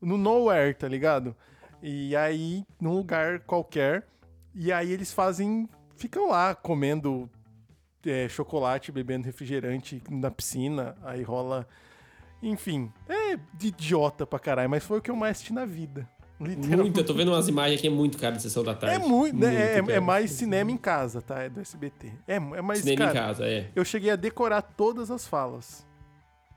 [0.01, 1.35] no Nowhere, tá ligado?
[1.81, 4.07] E aí, num lugar qualquer.
[4.55, 5.69] E aí eles fazem.
[5.95, 7.29] Ficam lá comendo
[8.05, 10.95] é, chocolate, bebendo refrigerante na piscina.
[11.03, 11.67] Aí rola.
[12.41, 16.07] Enfim, é de idiota pra caralho, mas foi o que eu mais assisti na vida.
[16.39, 18.95] Muito, eu tô vendo umas imagens aqui, é muito cara de sessão da tarde.
[18.95, 19.55] É muito, né?
[19.55, 20.01] É- é, cara.
[20.01, 21.41] mais cinema em casa, tá?
[21.41, 22.11] É do SBT.
[22.27, 23.69] É, é mais, Cinema cara, em casa, é.
[23.73, 25.85] eu cheguei a decorar todas as falas.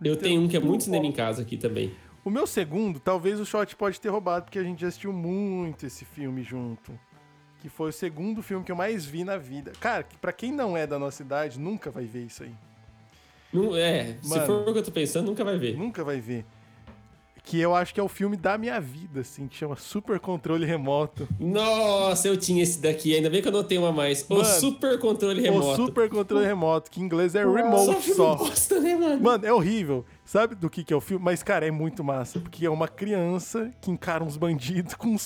[0.03, 1.93] Eu tenho um que é muito cinema em casa aqui também.
[2.25, 5.87] O meu segundo, talvez o Shot pode ter roubado, porque a gente já assistiu muito
[5.87, 6.99] esse filme junto.
[7.61, 9.73] Que foi o segundo filme que eu mais vi na vida.
[9.81, 12.53] Cara, que pra quem não é da nossa idade, nunca vai ver isso aí.
[13.53, 14.47] Não, é, se Mano.
[14.47, 15.77] for o que eu tô pensando, nunca vai ver.
[15.77, 16.45] Nunca vai ver.
[17.43, 20.67] Que eu acho que é o filme da minha vida, assim, que chama Super Controle
[20.67, 21.29] Remoto.
[21.39, 24.27] Nossa, eu tinha esse daqui, ainda bem que eu não tenho uma mais.
[24.29, 25.83] O Mano, Super Controle Remoto.
[25.83, 28.35] O Super Controle Remoto, que em inglês é Só remote filme só.
[28.35, 29.23] bosta, né, mano?
[29.23, 30.05] Mano, é horrível.
[30.25, 31.25] Sabe do que, que é o filme?
[31.25, 32.41] Mas, cara, é muito massa.
[32.41, 35.17] Porque é uma criança que encara uns bandidos com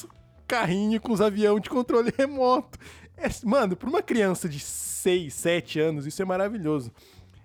[0.50, 2.78] uns carrinhos, com uns aviões de controle remoto.
[3.16, 6.90] É- mano, pra uma criança de 6, 7 anos, isso é maravilhoso.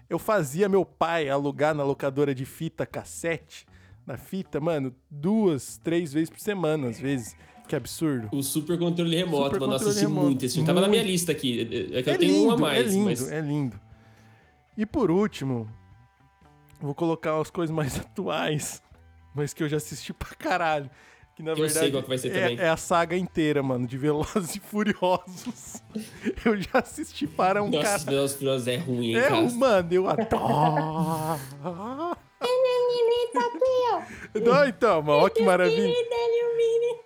[0.10, 3.66] Eu fazia meu pai alugar na locadora de fita cassete,
[4.06, 7.36] na fita, mano, duas, três vezes por semana, às vezes.
[7.68, 8.30] Que absurdo.
[8.32, 10.26] O Super Controle Remoto, Super mano, eu Controle assisti Remoto.
[10.28, 10.68] muito esse filme.
[10.68, 11.62] Tava na minha lista aqui.
[11.94, 13.32] É que eu é tenho lindo, um a mais, é lindo, mas.
[13.32, 13.80] é lindo.
[14.78, 15.68] E por último,
[16.80, 18.84] vou colocar as coisas mais atuais,
[19.34, 20.92] mas que eu já assisti pra caralho.
[21.36, 22.60] Que na Eu verdade sei qual que vai ser é, também.
[22.60, 25.82] é a saga inteira, mano, de Velozes e Furiosos.
[26.46, 27.98] Eu já assisti para um Nossa, cara.
[27.98, 29.42] os Velozes e Furiosos é ruim, hein, É, cara?
[29.52, 31.40] mano, eu adoro.
[34.44, 35.94] Não, então, mano, olha que maravilha.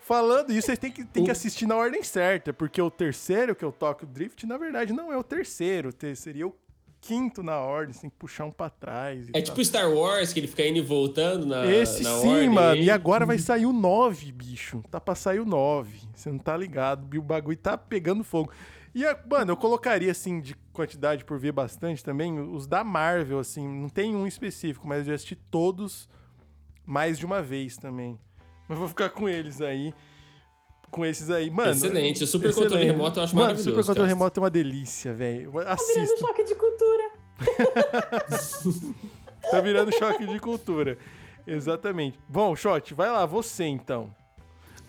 [0.02, 3.64] Falando isso, vocês têm que, têm que assistir na ordem certa, porque o terceiro que
[3.64, 5.94] eu toco Drift, na verdade, não é o terceiro.
[5.94, 6.56] te- Seria o
[7.02, 9.28] quinto na ordem, você tem que puxar um pra trás.
[9.30, 9.42] É tal.
[9.44, 12.50] tipo Star Wars, que ele fica indo e voltando na, Esse na sim, ordem.
[12.50, 12.82] mano.
[12.82, 14.84] E agora vai sair o 9, bicho.
[14.90, 16.00] Tá pra sair o 9.
[16.14, 17.18] Você não tá ligado.
[17.18, 18.52] O bagulho tá pegando fogo.
[18.94, 23.68] E, mano, eu colocaria, assim, de quantidade por ver bastante também, os da Marvel, assim.
[23.68, 26.10] Não tem um específico, mas eu já assisti todos
[26.86, 28.20] mais de uma vez também.
[28.68, 29.94] Mas vou ficar com eles aí.
[30.92, 31.50] Com esses aí.
[31.52, 31.72] Mano.
[31.72, 32.24] Excelente.
[32.24, 32.92] O Super Controle excelente.
[32.92, 34.08] Remoto eu acho Mano, maravilhoso, Super Controle cara.
[34.18, 35.52] Remoto é uma delícia, velho.
[35.52, 36.18] Virando Assista.
[36.18, 37.12] choque de cultura.
[39.52, 40.98] Tá virando choque de cultura.
[41.48, 42.20] Exatamente.
[42.28, 44.14] Bom, Shot, vai lá, você então.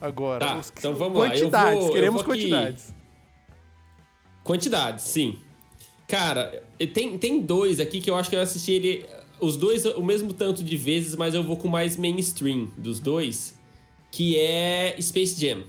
[0.00, 0.44] Agora.
[0.44, 2.94] Tá, os- então vamos lá, Quantidades, vou- eu queremos quantidades.
[4.42, 5.38] Quantidade, sim.
[6.08, 6.62] Cara,
[6.92, 9.06] tem, tem dois aqui que eu acho que eu assisti ele.
[9.40, 13.54] Os dois o mesmo tanto de vezes, mas eu vou com mais mainstream dos dois,
[14.10, 15.62] que é Space Jam.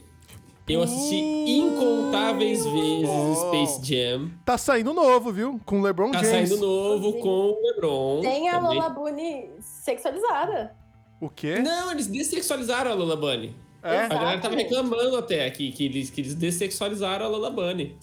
[0.67, 3.09] Eu assisti incontáveis vezes
[3.39, 4.31] Space Jam.
[4.45, 5.59] Tá saindo novo, viu?
[5.65, 6.49] Com LeBron Tá James.
[6.49, 8.21] saindo novo com o LeBron.
[8.21, 8.77] Tem a também.
[8.77, 10.73] Lola Bunny sexualizada.
[11.19, 11.59] O quê?
[11.59, 13.53] Não, eles dessexualizaram a Lola Bunny.
[13.83, 13.99] É?
[14.01, 17.97] A galera tava reclamando até aqui que eles, que eles dessexualizaram a Lola Bunny.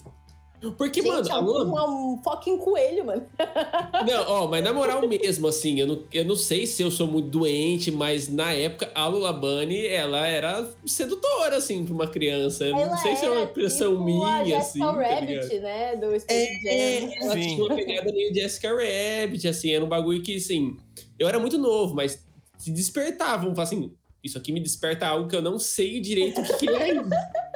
[0.77, 3.25] Porque, Gente, mano, é a um, é um fucking coelho, mano.
[4.05, 7.07] Não, ó, mas na moral mesmo, assim, eu não, eu não sei se eu sou
[7.07, 12.65] muito doente, mas na época a Lula Bunny, ela era sedutora, assim, pra uma criança.
[12.65, 14.49] Eu não sei se é uma era impressão tipo minha, a assim.
[14.49, 15.61] Jessica tá Rabbit, ligado?
[15.61, 15.95] né?
[15.95, 16.71] Do Space Jam.
[16.71, 20.75] É, ela tinha uma pegada meio Jessica Rabbit, assim, era um bagulho que, assim,
[21.17, 22.21] eu era muito novo, mas
[22.57, 26.53] se despertavam, assim, isso aqui me desperta algo que eu não sei direito o que,
[26.53, 27.15] que é ainda.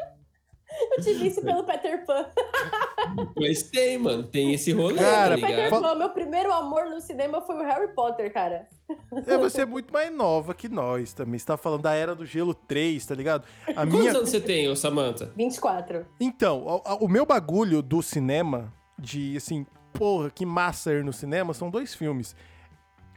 [0.95, 2.25] Eu tive isso pelo Peter Pan.
[3.35, 4.23] Mas tem, mano.
[4.23, 5.69] Tem esse rolê, Cara, tá Peter?
[5.69, 8.67] Pan, meu primeiro amor no cinema foi o Harry Potter, cara.
[9.25, 11.39] É, você é muito mais nova que nós também.
[11.39, 13.45] Você tá falando da Era do Gelo 3, tá ligado?
[13.67, 14.11] A Quantos minha.
[14.11, 15.31] anos você tem, ô Samantha?
[15.35, 16.05] 24.
[16.19, 21.53] Então, o, o meu bagulho do cinema, de assim, porra, que massa ir no cinema,
[21.53, 22.35] são dois filmes.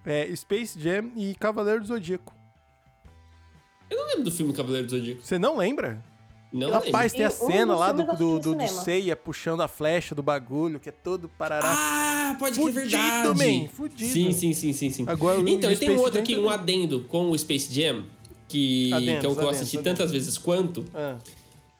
[0.05, 2.35] É Space Jam e Cavaleiro do Zodíaco.
[3.90, 5.23] Eu não lembro do filme Cavaleiro do Zodíaco.
[5.23, 6.03] Você não lembra?
[6.52, 8.68] Não Rapaz, tem a cena lá do, do, do, do.
[8.68, 11.74] Seiya puxando a flecha do bagulho, que é todo parará.
[11.77, 12.90] Ah, pode que é Fudido,
[13.35, 13.60] verdade.
[13.62, 14.10] man, fudido.
[14.12, 15.05] Sim, sim, sim, sim, sim.
[15.06, 18.05] Agora, o então, e tem um outro aqui, um adendo com o Space Jam,
[18.48, 19.98] que, Adendos, que é o que eu assisti adendos.
[19.98, 21.16] tantas vezes quanto, Ah.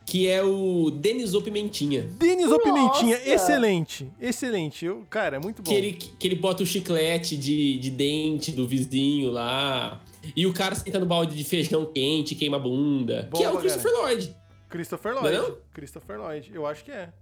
[0.05, 2.03] que é o Denis O Pimentinha.
[2.19, 3.31] Denis ou Pimentinha, Nossa!
[3.31, 4.09] excelente.
[4.21, 4.85] Excelente.
[4.85, 5.71] Eu, cara, é muito bom.
[5.71, 10.01] Que ele, que ele bota o chiclete de, de dente do vizinho lá.
[10.35, 13.29] E o cara senta no balde de feijão quente, queima a bunda.
[13.31, 14.37] Bom que é o Christopher Lloyd.
[14.69, 15.37] Christopher Lloyd.
[15.37, 15.57] não?
[15.73, 17.13] Christopher Lloyd, eu acho que é.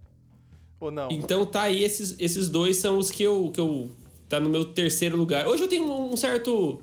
[0.80, 1.08] Ou não?
[1.10, 3.90] Então tá aí, esses, esses dois são os que eu, que eu.
[4.28, 5.46] Tá no meu terceiro lugar.
[5.46, 6.80] Hoje eu tenho um certo.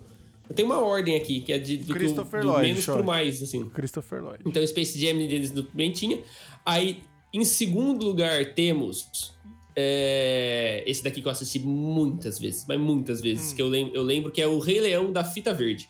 [0.49, 2.97] Eu tenho uma ordem aqui, que é de, do, Christopher do Lloyd, menos chora.
[2.99, 3.67] pro mais, assim.
[3.69, 4.43] Christopher Lloyd.
[4.45, 6.19] Então, Space Jam deles do Pimentinha.
[6.65, 7.01] Aí,
[7.33, 9.33] em segundo lugar, temos.
[9.75, 13.23] é, esse daqui que eu assisti muitas vezes, mas muitas Hum.
[13.23, 13.53] vezes.
[13.53, 15.89] Que eu lembro, eu lembro que é o Rei Leão da Fita Verde.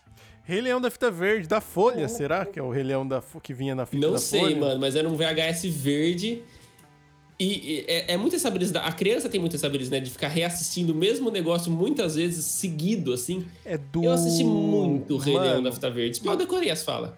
[0.52, 3.54] Rei Leão da Fita Verde, da Folha, será que é o Rei Leão da, que
[3.54, 4.56] vinha na fita Não da sei, Folha?
[4.58, 6.42] mano, mas era um VHS verde.
[7.40, 8.74] E, e é, é muito essa brisa.
[8.74, 10.00] da- A criança tem muito essa brisa, né?
[10.02, 13.46] De ficar reassistindo o mesmo negócio muitas vezes seguido, assim.
[13.64, 14.04] É do...
[14.04, 16.22] Eu assisti muito o Rei Leão Mano, da Fita Verde.
[16.24, 17.12] Mal decorei as falas.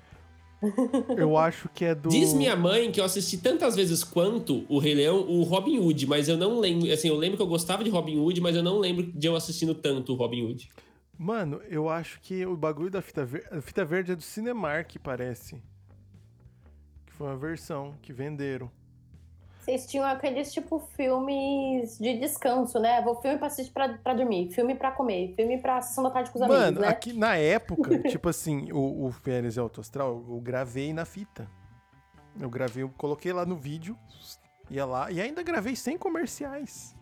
[1.17, 2.07] Eu acho que é do...
[2.09, 6.07] Diz minha mãe que eu assisti tantas vezes quanto o Rei Leão, o Robin Hood,
[6.07, 6.89] mas eu não lembro.
[6.93, 9.35] Assim, eu lembro que eu gostava de Robin Hood, mas eu não lembro de eu
[9.35, 10.69] assistindo tanto o Robin Hood.
[11.23, 13.47] Mano, eu acho que o bagulho da Fita Verde...
[13.49, 15.55] A Fita Verde é do Cinemark, parece.
[17.05, 18.69] Que foi uma versão que venderam.
[19.57, 23.01] Vocês tinham aqueles, tipo, filmes de descanso, né?
[23.01, 26.29] Vou filme pra assistir pra, pra dormir, filme pra comer, filme pra sessão da tarde
[26.29, 26.89] com os amigos, Mano, né?
[26.89, 31.49] aqui na época, tipo assim, o, o Férias e Alto Astral, eu gravei na fita.
[32.37, 33.97] Eu gravei, eu coloquei lá no vídeo,
[34.69, 36.93] ia lá, e ainda gravei sem comerciais.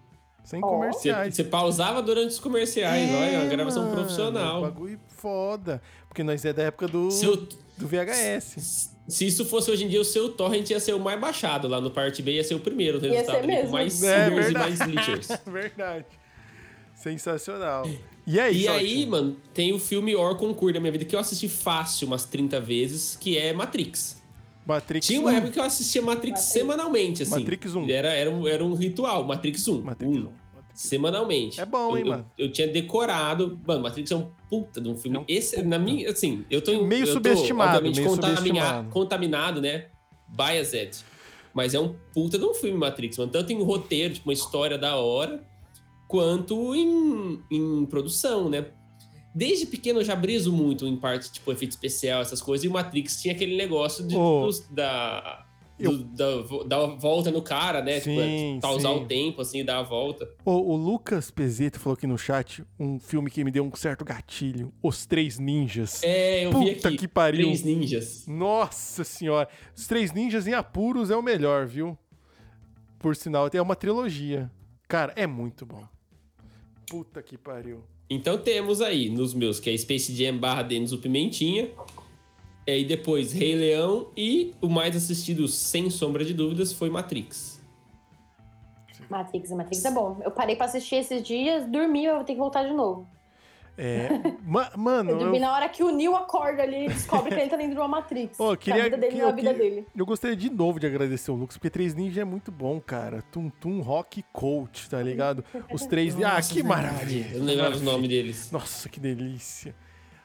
[0.43, 0.59] Sem.
[0.59, 1.35] Você, comerciais.
[1.35, 4.61] você pausava durante os comerciais, olha, uma gravação É, mano, profissional.
[4.61, 5.81] Bagulho foda.
[6.07, 7.35] Porque nós é da época do, Se, eu-
[7.77, 8.89] do VHS.
[9.07, 11.79] se isso fosse hoje em dia, o seu torrent ia ser o mais baixado lá
[11.79, 13.37] no Parte B, ia ser o primeiro ser resultado.
[13.37, 13.65] ali, mesmo.
[13.67, 15.27] Com mais É singers e mais leechers.
[15.47, 16.05] Verdade.
[16.95, 17.87] Sensacional.
[18.27, 21.19] E aí, E aí, mano, tem o filme Or Concur da minha vida que eu
[21.19, 24.20] assisti fácil umas 30 vezes, que é Matrix.
[24.75, 25.33] Matrix Tinha uma 1.
[25.35, 26.53] época que eu assistia Matrix, Matrix.
[26.53, 27.39] semanalmente, assim.
[27.39, 27.89] Matrix 1.
[27.89, 29.81] Era, era, um, era um ritual, Matrix 1.
[29.81, 30.19] Matrix 1.
[30.21, 30.29] um,
[30.73, 31.59] semanalmente.
[31.61, 32.25] É bom, Eu- hein, eu, mano?
[32.37, 33.59] Eu, tinha decorado.
[33.67, 35.17] Mano, Matrix é um puta de um filme.
[35.17, 36.71] É um Esse, na minha, assim, eu tô.
[36.83, 38.89] Meio eu tô, subestimado, meio subestimado.
[38.89, 39.85] contaminado, né?
[40.27, 41.03] Biased.
[41.53, 43.31] Mas é um puta de um filme, Matrix, mano.
[43.31, 45.43] Tanto em roteiro, tipo, uma história da hora,
[46.07, 48.65] quanto em, em produção, né?
[49.33, 52.71] Desde pequeno eu já briso muito em parte, tipo, efeito especial, essas coisas, e o
[52.71, 54.45] Matrix tinha aquele negócio de, Ô.
[54.45, 55.45] dos- da,
[55.79, 57.99] Eu- do- da, da volta no cara, né?
[58.01, 58.99] Sim, tipo, pausar sim.
[58.99, 60.29] o tempo, assim, dar a volta.
[60.45, 64.03] O, o Lucas Pezeto falou aqui no chat um filme que me deu um certo
[64.05, 64.71] gatilho.
[64.83, 66.03] Os Três Ninjas.
[66.03, 66.97] É, eu vi Puta aqui.
[66.97, 67.45] que pariu.
[67.45, 68.27] Três ninjas.
[68.27, 69.47] Nossa senhora.
[69.75, 71.97] Os Três Ninjas em apuros é o melhor, viu?
[72.99, 74.51] Por sinal, é uma trilogia.
[74.87, 75.83] Cara, é muito bom.
[76.87, 77.83] Puta que pariu.
[78.13, 81.69] Então temos aí nos meus, que é Space Jam barra Denis o Pimentinha.
[82.67, 84.09] É, e depois Rei Leão.
[84.17, 87.61] E o mais assistido, sem sombra de dúvidas, foi Matrix.
[89.09, 90.19] Matrix, Matrix é bom.
[90.25, 93.07] Eu parei pra assistir esses dias, dormi, eu vou ter que voltar de novo.
[93.77, 94.09] É.
[94.45, 97.55] ma- mano, Eu na hora que o Neo acorda ali e descobre que ele tá
[97.55, 98.37] dentro de uma Matrix.
[98.37, 99.87] Que queria, a vida dele que- não é a vida dele.
[99.95, 103.23] Eu gostaria de novo de agradecer o Lucas, porque Três Ninjas é muito bom, cara.
[103.31, 105.43] Tum Tum Rock Coach, tá ligado?
[105.73, 106.15] Os três.
[106.21, 106.83] ah, Nossa, que verdade.
[106.85, 107.27] maravilha.
[107.33, 108.51] Eu não lembrava os nomes deles.
[108.51, 109.73] Nossa, que delícia.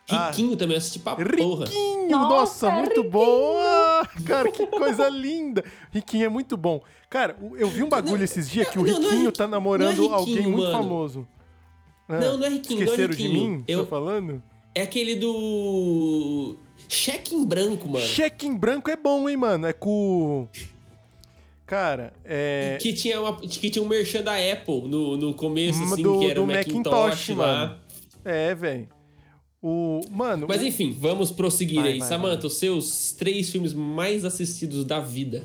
[0.09, 0.27] Ah.
[0.29, 1.65] Riquinho também eu assisti pra porra.
[1.65, 3.57] Riquinho, nossa, Nossa, muito bom.
[3.59, 5.65] Ah, cara, que coisa linda.
[5.91, 6.81] Riquinho é muito bom.
[7.11, 9.97] Cara, eu vi um bagulho esses dias que o Não, não é Riquinho tá namorando
[9.97, 10.79] não é alguém Riquinho, muito mano.
[10.79, 11.29] famoso.
[12.09, 13.51] Ah, Não, não é Riquinho, não é Esqueceram de Riquinho.
[13.59, 13.65] mim?
[13.67, 14.43] Eu- Tá falando?
[14.75, 16.57] É aquele do.
[16.89, 18.05] Cheque em branco, mano.
[18.05, 19.67] Cheque em branco é bom, hein, mano?
[19.67, 20.47] É com.
[21.67, 22.79] Cara, é.
[22.81, 26.27] Que tinha, uma, que tinha um merchan da Apple no, no começo, assim, Do- que
[26.27, 27.47] era do o Macintosh, Macintosh, lá.
[27.67, 27.77] mano.
[28.25, 28.89] É, velho.
[29.61, 30.01] O.
[30.11, 30.47] Mano.
[30.49, 31.99] Mas enfim, vamos prosseguir Vai, aí.
[31.99, 35.45] vai, Samantha, os seus três filmes mais assistidos da vida.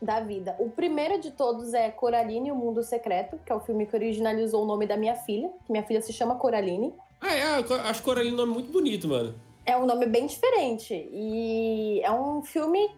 [0.00, 0.54] Da vida.
[0.60, 3.96] O primeiro de todos é Coraline e o Mundo Secreto, que é o filme que
[3.96, 6.94] originalizou o nome da minha filha, que minha filha se chama Coraline.
[7.20, 9.34] Ah, é, eu acho Coraline um nome muito bonito, mano.
[9.66, 10.94] É um nome bem diferente.
[11.12, 12.88] E é um filme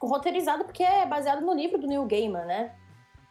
[0.00, 2.72] roteirizado porque é baseado no livro do Neil Gaiman, né?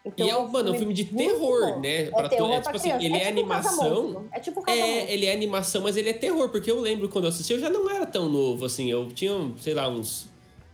[0.07, 2.03] Então, e é, mano, um filme de terror, né?
[2.03, 4.25] É, terror é, tipo assim, ele é, é tipo animação.
[4.31, 7.25] é tipo um É, ele é animação, mas ele é terror, porque eu lembro quando
[7.25, 8.89] eu assisti, eu já não era tão novo, assim.
[8.89, 10.29] Eu tinha, sei lá, uns.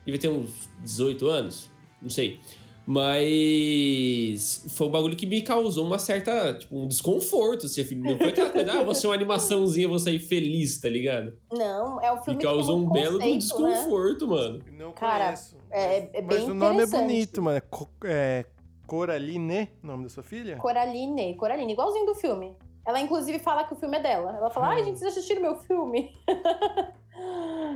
[0.05, 1.69] Devia ter uns 18 anos,
[2.03, 2.39] não sei.
[2.85, 7.65] Mas foi um bagulho que me causou uma certa, tipo, um desconforto.
[7.65, 11.33] Assim, não foi aquela coisa, ah, você é uma animaçãozinha, vou sair feliz, tá ligado?
[11.51, 13.31] Não, é o filme que causou um, um belo né?
[13.37, 14.33] desconforto, né?
[14.35, 14.59] mano.
[14.77, 15.55] Não Cara, conheço.
[15.71, 17.61] É, é bem Mas o nome é bonito, mano.
[18.03, 18.45] É
[18.85, 20.57] Coraline, o nome da sua filha?
[20.57, 22.53] Coraline, Coraline, igualzinho do filme.
[22.85, 24.35] Ela, inclusive, fala que o filme é dela.
[24.35, 24.85] Ela fala, ai, Hum.
[24.85, 26.13] gente, vocês assistiram meu filme?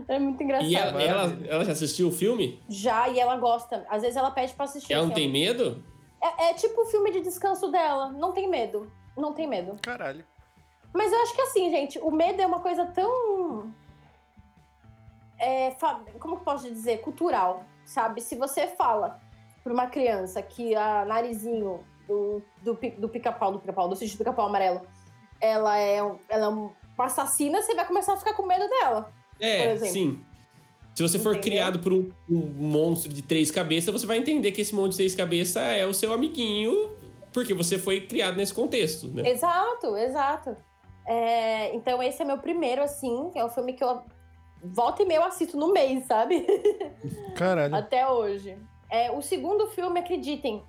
[0.07, 0.69] é muito engraçado.
[0.69, 2.61] E ela, ela, ela já assistiu o filme?
[2.69, 3.85] Já, e ela gosta.
[3.89, 4.93] Às vezes ela pede pra assistir.
[4.93, 5.83] Ela não tem medo?
[6.21, 8.11] É, é tipo o filme de descanso dela.
[8.11, 8.91] Não tem medo.
[9.15, 9.75] Não tem medo.
[9.81, 10.25] Caralho.
[10.93, 13.71] Mas eu acho que assim, gente, o medo é uma coisa tão.
[15.39, 15.71] É,
[16.19, 17.01] como que posso dizer?
[17.01, 18.21] Cultural, sabe?
[18.21, 19.19] Se você fala
[19.63, 24.19] pra uma criança que a narizinho do, do, do pica-pau, do pica-pau, do sítio do
[24.19, 24.81] pica-pau amarelo,
[25.39, 29.13] ela é, um- ela é uma assassina, você vai começar a ficar com medo dela.
[29.39, 30.19] É, sim.
[30.95, 31.51] Se você for Entendeu?
[31.51, 34.97] criado por um, um monstro de três cabeças, você vai entender que esse monstro de
[34.97, 36.89] três cabeças é o seu amiguinho,
[37.31, 39.29] porque você foi criado nesse contexto, né?
[39.29, 40.57] Exato, exato.
[41.05, 44.01] É, então esse é meu primeiro, assim, é um filme que eu
[44.63, 46.45] volta e meia eu assisto no mês, sabe?
[47.37, 47.75] Caralho.
[47.75, 48.57] Até hoje.
[48.89, 50.63] É, o segundo filme, acreditem,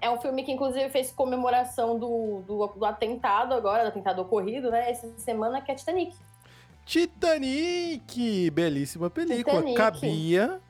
[0.00, 4.70] é um filme que inclusive fez comemoração do, do, do atentado agora, do atentado ocorrido,
[4.70, 4.90] né?
[4.90, 6.16] Essa semana, que é Titanic.
[6.90, 8.50] Titanic!
[8.50, 9.58] Belíssima película.
[9.62, 9.76] Titanic.
[9.76, 10.60] Cabia.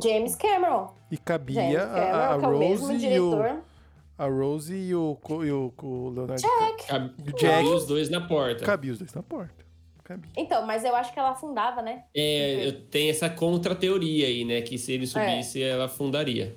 [0.00, 0.94] James Cameron.
[1.10, 3.62] E cabia James a, Cameron, a que é o mesmo Rose e o,
[4.16, 6.42] a Rose e o, e o, o Leonardo
[6.86, 7.66] Cabe, O Jack.
[7.66, 8.64] os dois na porta.
[8.64, 9.66] Cabia os dois na porta.
[10.04, 10.30] Cabia.
[10.36, 12.04] Então, mas eu acho que ela afundava, né?
[12.14, 14.62] É, eu tenho essa contra-teoria aí, né?
[14.62, 14.94] Que se É.
[14.94, 16.54] ele subisse, ela afundaria.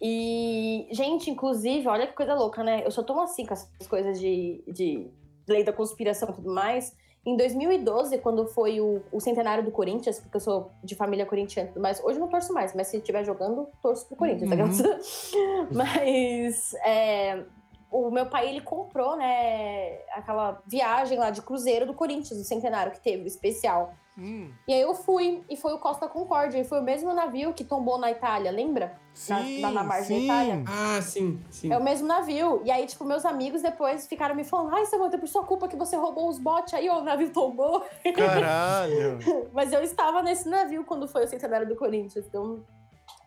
[0.00, 2.82] E, gente, inclusive, olha que coisa louca, né?
[2.84, 5.06] Eu sou tão assim com essas coisas de, de
[5.46, 7.00] lei da conspiração e tudo mais.
[7.24, 11.68] Em 2012, quando foi o, o centenário do Corinthians, porque eu sou de família corintiana
[11.68, 14.50] e tudo mais, hoje eu não torço mais, mas se estiver jogando, torço pro Corinthians,
[14.50, 14.72] tá ligado?
[15.70, 17.44] Mas é,
[17.92, 22.92] o meu pai, ele comprou, né, aquela viagem lá de cruzeiro do Corinthians, o centenário
[22.92, 23.92] que teve, o especial.
[24.18, 27.54] Hum, E aí eu fui, e foi o Costa Concórdia, e foi o mesmo navio
[27.54, 28.98] que tombou na Itália, lembra?
[29.14, 30.24] sim, na- na margem da sim.
[30.24, 30.64] Itália.
[30.66, 31.72] Ah, sim, sim.
[31.72, 32.60] É o mesmo navio.
[32.64, 35.66] E aí, tipo, meus amigos depois ficaram me falando: ai, Samanta, é por sua culpa
[35.68, 37.84] que você roubou os botes aí, ó, o navio tombou.
[38.14, 39.18] Caralho.
[39.52, 42.26] Mas eu estava nesse navio quando foi o centenário do Corinthians.
[42.26, 42.64] Então,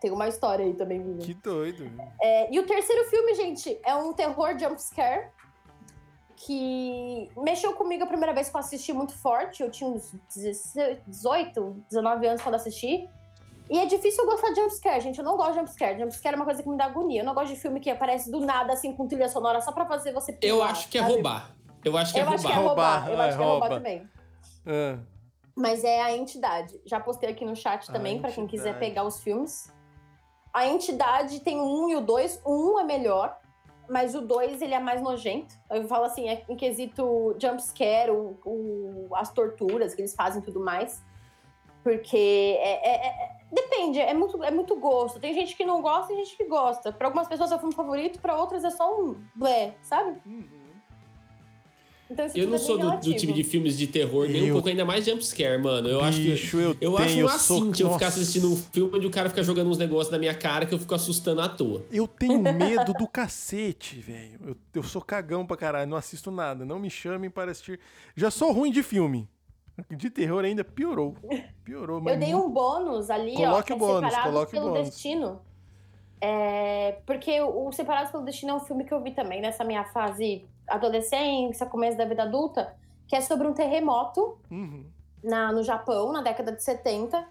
[0.06, 1.00] tem uma história aí também.
[1.00, 1.18] minha.
[1.18, 1.90] que doido.
[2.22, 5.30] É, e o terceiro filme, gente, é um terror jumpscare.
[6.38, 9.64] Que mexeu comigo a primeira vez que eu assisti muito forte.
[9.64, 13.10] Eu tinha uns 16, 18, 19 anos quando assisti.
[13.68, 15.18] E é difícil eu gostar de jumpscare, gente.
[15.18, 15.98] Eu não gosto de jumpscare.
[16.00, 17.22] Jumpscare é uma coisa que me dá agonia.
[17.22, 19.86] Eu não gosto de filme que aparece do nada, assim, com trilha sonora, só pra
[19.88, 21.14] fazer você Eu pular, acho que é sabe?
[21.14, 21.56] roubar.
[21.84, 22.68] Eu acho que é Eu acho que é roubar.
[22.68, 23.08] roubar.
[23.08, 23.76] Roubar, Eu acho que é é, roubar rouba.
[23.76, 24.10] também.
[24.68, 25.00] Ah,
[25.56, 26.80] Mas é a entidade.
[26.86, 29.74] Já postei aqui no chat A também, pra quem quiser pegar os filmes.
[30.56, 32.42] A entidade tem um e o dois.
[32.46, 33.38] O um é melhor,
[33.90, 35.54] mas o dois ele é mais nojento.
[35.70, 40.46] Eu falo assim, é em quesito jumpscare, o, o, as torturas que eles fazem e
[40.46, 41.04] tudo mais.
[41.84, 45.20] Porque é, é- é- depende, é muito, é muito gosto.
[45.20, 46.90] Tem gente que não gosta e gente que gosta.
[46.94, 50.20] Pra algumas pessoas é o filme favorito, pra outras é só um blé, sabe?
[52.24, 54.54] Então, Eu não é sou do, do time de filmes de terror, nem um Eu-
[54.56, 55.88] pouco, ainda mais jumpscare, mano.
[55.90, 56.32] Eu acho que.
[56.32, 59.06] Bicho, eu, Eu acho tenho, um eu sou- assinte eu ficar assistindo um filme onde
[59.08, 61.84] o cara fica jogando uns negócios na minha cara que eu fico assustando à toa.
[61.92, 64.40] Eu tenho medo do cacete, velho.
[64.48, 66.64] Eu, eu sou cagão pra caralho, não assisto nada.
[66.66, 67.80] Não me chamem para assistir.
[68.16, 69.28] Já sou ruim de filme.
[69.92, 71.16] De terror ainda piorou.
[71.66, 74.48] Piorou, mas Eu dei um bônus ali, ó, Coloque que é o bônus, Separados coloque
[74.56, 74.90] o pelo bônus.
[74.90, 75.42] Destino.
[76.22, 79.84] É, porque o Separados pelo Destino é um filme que eu vi também nessa minha
[79.84, 82.76] fase adolescência, começo da vida adulta,
[83.08, 84.86] que é sobre um terremoto Uhum.
[85.24, 87.26] na, no Japão, na década de 70.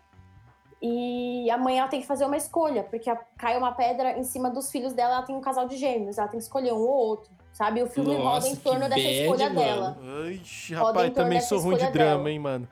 [0.82, 4.50] E a mãe ela tem que fazer uma escolha, porque cai uma pedra em cima
[4.50, 6.88] dos filhos dela, ela tem um casal de gêmeos, ela tem que escolher um ou
[6.88, 7.80] outro, sabe?
[7.80, 9.60] E o filme roda Nossa, em torno dessa bad, escolha mano.
[9.60, 9.98] dela.
[10.26, 10.40] Ai,
[10.76, 12.30] Roda rapaz, também sou ruim de drama, dela.
[12.30, 12.68] hein, mano.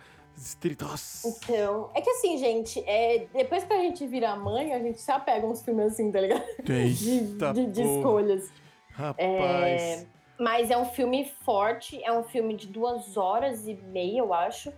[0.80, 1.28] Nossa.
[1.28, 5.10] Então, é que assim, gente, é, depois que a gente vira mãe, a gente se
[5.10, 6.42] apega a uns filmes assim, tá ligado?
[6.64, 7.96] De, Eita, de- de porra.
[7.96, 8.50] escolhas.
[8.92, 9.20] Rapaz.
[9.20, 10.06] É,
[10.42, 14.72] Mas é um filme forte, é um filme de duas horas e meia, eu acho.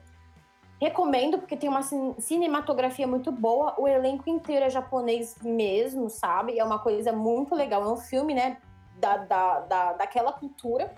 [0.78, 3.74] Recomendo, porque tem uma cin- cinematografia muito boa.
[3.78, 6.58] O elenco inteiro é japonês mesmo, sabe?
[6.58, 7.82] É uma coisa muito legal.
[7.82, 8.58] É um filme, né,
[8.98, 10.94] da, da, da, daquela cultura.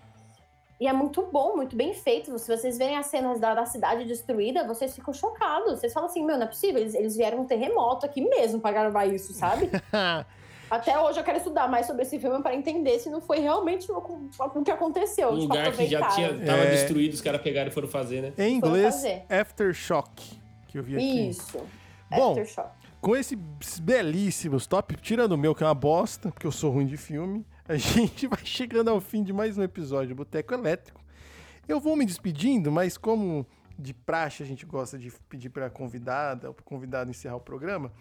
[0.80, 2.36] E é muito bom, muito bem feito.
[2.36, 5.78] Se vocês verem as cenas da, da cidade destruída, vocês ficam chocados.
[5.78, 6.80] Vocês falam assim, meu, não é possível.
[6.80, 9.70] Eles, eles vieram um terremoto aqui mesmo pra gravar isso, sabe?
[10.70, 13.90] Até hoje eu quero estudar mais sobre esse filme para entender se não foi realmente
[13.90, 13.98] o,
[14.38, 15.28] o que aconteceu.
[15.30, 16.70] Um tipo, lugar que já tinha, tava É.
[16.70, 18.32] destruído, os caras pegaram e foram fazer, né?
[18.36, 19.22] Em inglês, fazer.
[19.28, 21.28] Aftershock, que eu vi aqui.
[21.28, 21.59] Isso.
[22.10, 22.70] Bom, Aftershock.
[23.01, 23.38] com esses
[23.80, 27.47] belíssimos top, tirando o meu que é uma bosta, porque eu sou ruim de filme,
[27.68, 31.01] a gente vai chegando ao fim de mais um episódio do Boteco Elétrico.
[31.68, 33.47] Eu vou me despedindo, mas como
[33.78, 37.93] de praxe a gente gosta de pedir para convidada, o convidado encerrar o programa,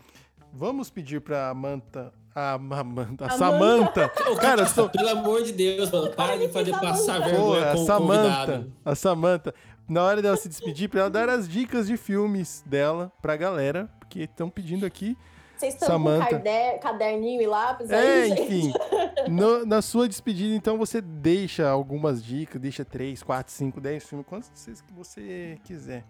[0.54, 4.10] vamos pedir para Manta, a Amanda, a Samanta.
[4.42, 7.86] Cara, sou Pelo amor de Deus, mano, para de fazer passar vergonha a com o
[7.86, 9.56] Samanta, a Samanta,
[9.88, 13.90] na hora dela se despedir, pra ela dar as dicas de filmes dela pra galera,
[14.00, 15.18] porque estão pedindo aqui.
[15.56, 16.26] Vocês estão Samantha.
[16.26, 18.74] com cade- caderninho e lápis É, aí, enfim.
[19.32, 24.28] no- na sua despedida, então, você deixa algumas dicas, deixa 3, 4, 5, 10 filmes,
[24.28, 26.04] quantos vocês que você quiser.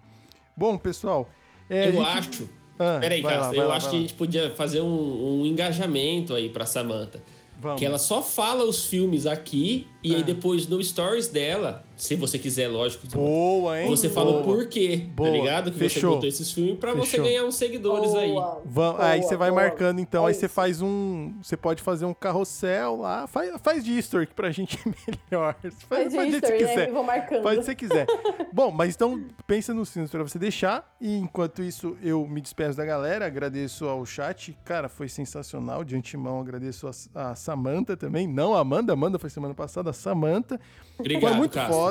[0.57, 1.29] Bom, pessoal.
[1.69, 2.49] é, a Eu gente- acho.
[2.77, 6.33] Ah, Peraí, vai lá, eu lá, acho que a gente podia fazer um, um engajamento
[6.33, 7.23] aí pra Samantha.
[7.61, 7.79] Vamos.
[7.79, 10.17] Que ela só fala os filmes aqui e Ah.
[10.17, 13.87] aí depois no stories dela, se você quiser, lógico, Boa, hein?
[13.89, 14.41] você fala Boa.
[14.41, 15.29] o porquê, Boa.
[15.29, 15.71] tá ligado?
[15.71, 16.15] Que você Fechou.
[16.15, 17.25] botou esses filmes pra você Fechou.
[17.25, 18.31] ganhar uns seguidores aí.
[18.31, 18.61] Boa.
[18.65, 19.61] Vamos, Boa, aí você vai boa.
[19.61, 20.25] marcando, então.
[20.25, 21.33] É aí você faz um.
[21.41, 23.27] Você pode fazer um carrossel lá.
[23.27, 24.91] Faz, faz de history que pra gente é
[25.31, 25.55] melhor.
[25.61, 26.69] Faz, Faz faz jeito que history, você né?
[26.73, 26.89] quiser.
[26.89, 27.43] Eu vou marcando.
[27.43, 28.05] Pode se você quiser.
[28.51, 30.95] Bom, mas então pensa nos filmes pra você deixar.
[30.99, 33.25] E enquanto isso, eu me despeço da galera.
[33.25, 34.57] Agradeço ao chat.
[34.65, 35.83] Cara, foi sensacional.
[35.83, 38.27] De antemão, agradeço a, a Samanta também.
[38.27, 38.93] Não a Amanda.
[38.93, 39.89] Amanda foi semana passada.
[39.91, 40.59] A Samanta.
[40.97, 41.73] Obrigado, Foi muito Castro.
[41.75, 41.84] foda.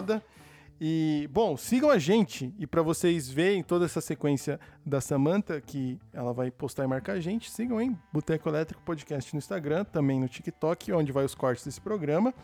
[0.80, 2.52] E, bom, sigam a gente.
[2.58, 7.12] E pra vocês verem toda essa sequência da Samantha, que ela vai postar e marcar
[7.14, 11.34] a gente, sigam em Boteco Elétrico Podcast no Instagram, também no TikTok, onde vai os
[11.34, 12.34] cortes desse programa.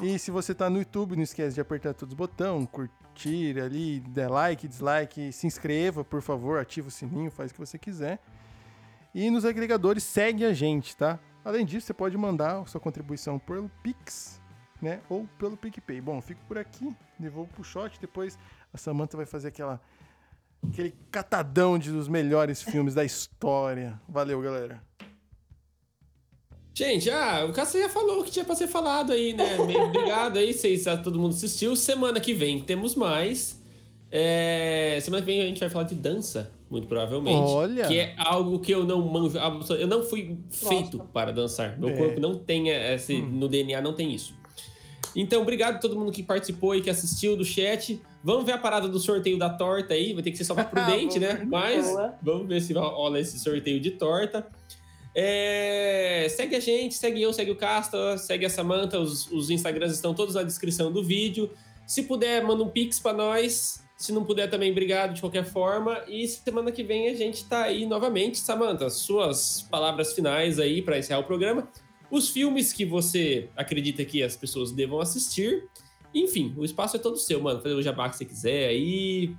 [0.00, 4.00] E se você tá no YouTube, não esquece de apertar todos os botões, curtir ali,
[4.00, 8.20] der like, dislike, se inscreva, por favor, ativa o sininho, faz o que você quiser.
[9.14, 11.18] E nos agregadores, segue a gente, tá?
[11.44, 14.40] Além disso, você pode mandar sua contribuição pelo Pix,
[14.80, 15.00] né?
[15.08, 16.00] Ou pelo PicPay.
[16.00, 18.38] Bom, fico por aqui, devolvo pro shot, depois
[18.72, 19.80] a Samantha vai fazer aquela
[20.70, 24.00] aquele catadão de, dos melhores filmes da história.
[24.08, 24.82] Valeu, galera.
[26.74, 29.58] Gente, ah, o Castro já falou o que tinha pra ser falado aí, né?
[29.58, 31.74] Obrigado aí, vocês, todo mundo assistiu.
[31.74, 33.60] Semana que vem temos mais.
[34.10, 37.36] É, Semana que vem a gente vai falar de dança, muito provavelmente.
[37.36, 37.86] Olha!
[37.88, 39.36] Que é algo que eu não manjo.
[39.76, 41.12] Eu não fui feito Gosto.
[41.12, 41.76] para dançar.
[41.78, 41.96] Meu É.
[41.96, 43.20] corpo não tem esse.
[43.20, 44.32] No DNA não tem isso.
[45.20, 48.00] Então, obrigado a todo mundo que participou e que assistiu do chat.
[48.22, 50.14] Vamos ver a parada do sorteio da torta aí.
[50.14, 51.44] Vai ter que ser só pra prudente, né?
[51.44, 52.14] Mas Boa.
[52.22, 54.46] vamos ver se rola esse sorteio de torta.
[55.12, 59.00] É, segue a gente, segue eu, segue o Casta, segue a Samanta.
[59.00, 61.50] Os, os Instagrams estão todos na descrição do vídeo.
[61.84, 63.82] Se puder, manda um pix pra nós.
[63.96, 66.00] Se não puder também, obrigado de qualquer forma.
[66.06, 68.38] E semana que vem a gente tá aí novamente.
[68.38, 71.68] Samanta, suas palavras finais aí pra encerrar o programa.
[72.10, 75.68] Os filmes que você acredita que as pessoas devam assistir.
[76.14, 77.60] Enfim, o espaço é todo seu, mano.
[77.60, 79.36] Fazer o jabá que você quiser aí.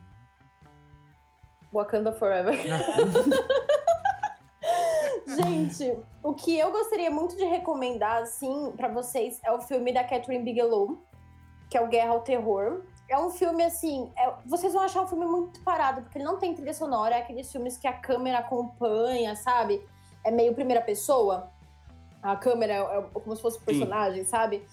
[1.73, 2.55] Wakanda Forever.
[5.27, 10.03] Gente, o que eu gostaria muito de recomendar, assim, pra vocês é o filme da
[10.03, 10.97] Catherine Bigelow,
[11.69, 12.81] que é o Guerra ao Terror.
[13.07, 16.37] É um filme, assim, é- vocês vão achar um filme muito parado, porque ele não
[16.37, 19.81] tem trilha sonora, é aqueles filmes que a câmera acompanha, sabe?
[20.23, 21.51] É meio primeira pessoa.
[22.21, 24.65] A câmera é, é como se fosse um personagem, sabe?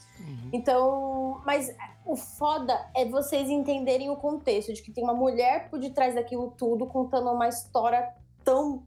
[0.53, 1.75] Então, mas
[2.05, 6.53] o foda é vocês entenderem o contexto de que tem uma mulher por detrás daquilo
[6.57, 8.15] tudo contando uma história
[8.45, 8.85] tão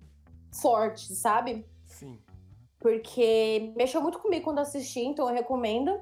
[0.62, 1.66] forte, sabe?
[1.86, 2.18] Sim.
[2.80, 6.00] Porque mexeu muito comigo quando assisti, então eu recomendo.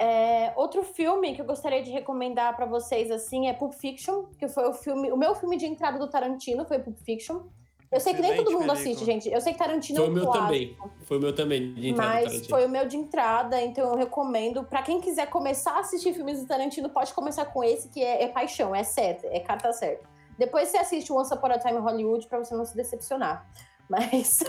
[0.00, 4.46] É, outro filme que eu gostaria de recomendar pra vocês assim é Pulp Fiction, que
[4.48, 7.46] foi o filme, o meu filme de entrada do Tarantino foi Pulp Fiction.
[7.90, 8.72] Eu sei que nem todo mundo película.
[8.74, 9.30] assiste, gente.
[9.30, 10.44] Eu sei que Tarantino Foi é o um meu clássico.
[10.44, 10.76] também.
[11.04, 12.48] Foi o meu também, de entrada Mas Tarantino.
[12.50, 14.64] foi o meu de entrada, então eu recomendo.
[14.64, 18.24] Pra quem quiser começar a assistir filmes do Tarantino, pode começar com esse, que é,
[18.24, 20.06] é paixão, é certo, é carta certa.
[20.36, 23.46] Depois você assiste Once Upon a Time Hollywood pra você não se decepcionar.
[23.88, 24.40] Mas.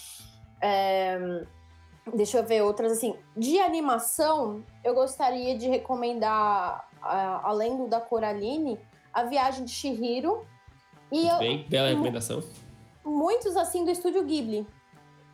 [0.62, 1.44] é,
[2.14, 3.14] deixa eu ver outras assim.
[3.36, 8.78] De animação, eu gostaria de recomendar, além do da Coraline,
[9.12, 10.46] A Viagem de Chihiro.
[11.12, 12.42] E eu, Bem, bela recomendação.
[13.04, 14.66] Muitos assim do estúdio Ghibli.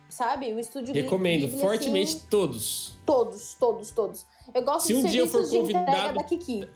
[0.09, 0.53] Sabe?
[0.53, 2.97] O estúdio Ghibli- Recomendo Ghibli, fortemente assim, todos.
[3.05, 4.25] Todos, todos, todos.
[4.53, 6.67] Eu gosto Se um dia eu for convidado- da Kiki.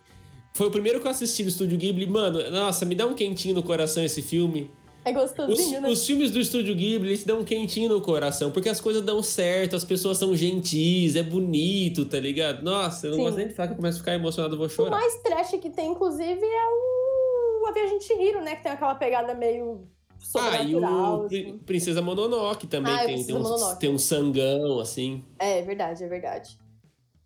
[0.54, 2.06] Foi o primeiro que eu assisti do Estúdio Ghibli.
[2.08, 4.70] Mano, nossa, me dá um quentinho no coração esse filme.
[5.06, 5.90] É Os, gostosinho, né?
[5.90, 9.24] os filmes do Estúdio Ghibli, eles dão um quentinho no coração, porque as coisas dão
[9.24, 12.62] certo, as pessoas são gentis, é bonito, tá ligado?
[12.64, 13.24] Nossa, eu não Sim.
[13.24, 14.92] gosto nem de falar que eu começo a ficar emocionado, eu vou O chorar.
[14.92, 18.56] mais trash que tem, inclusive, é o A Viagem de Chihiro, né?
[18.58, 19.88] Que tem aquela pegada meio
[20.36, 21.58] Ah, e o assim.
[21.66, 23.80] Princesa Mononoke também Ah, o tem, tem, um, Mononoke.
[23.80, 25.26] tem um sangão, assim.
[25.40, 26.58] É, verdade, é verdade.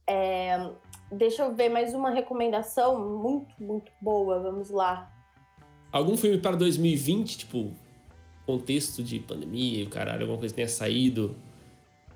[0.07, 0.69] É,
[1.11, 4.39] Deixa eu ver mais uma recomendação muito, muito boa.
[4.39, 5.11] Vamos lá.
[5.91, 7.72] Algum filme para 2020, tipo,
[8.45, 11.35] contexto de pandemia e o caralho, alguma coisa que tenha saído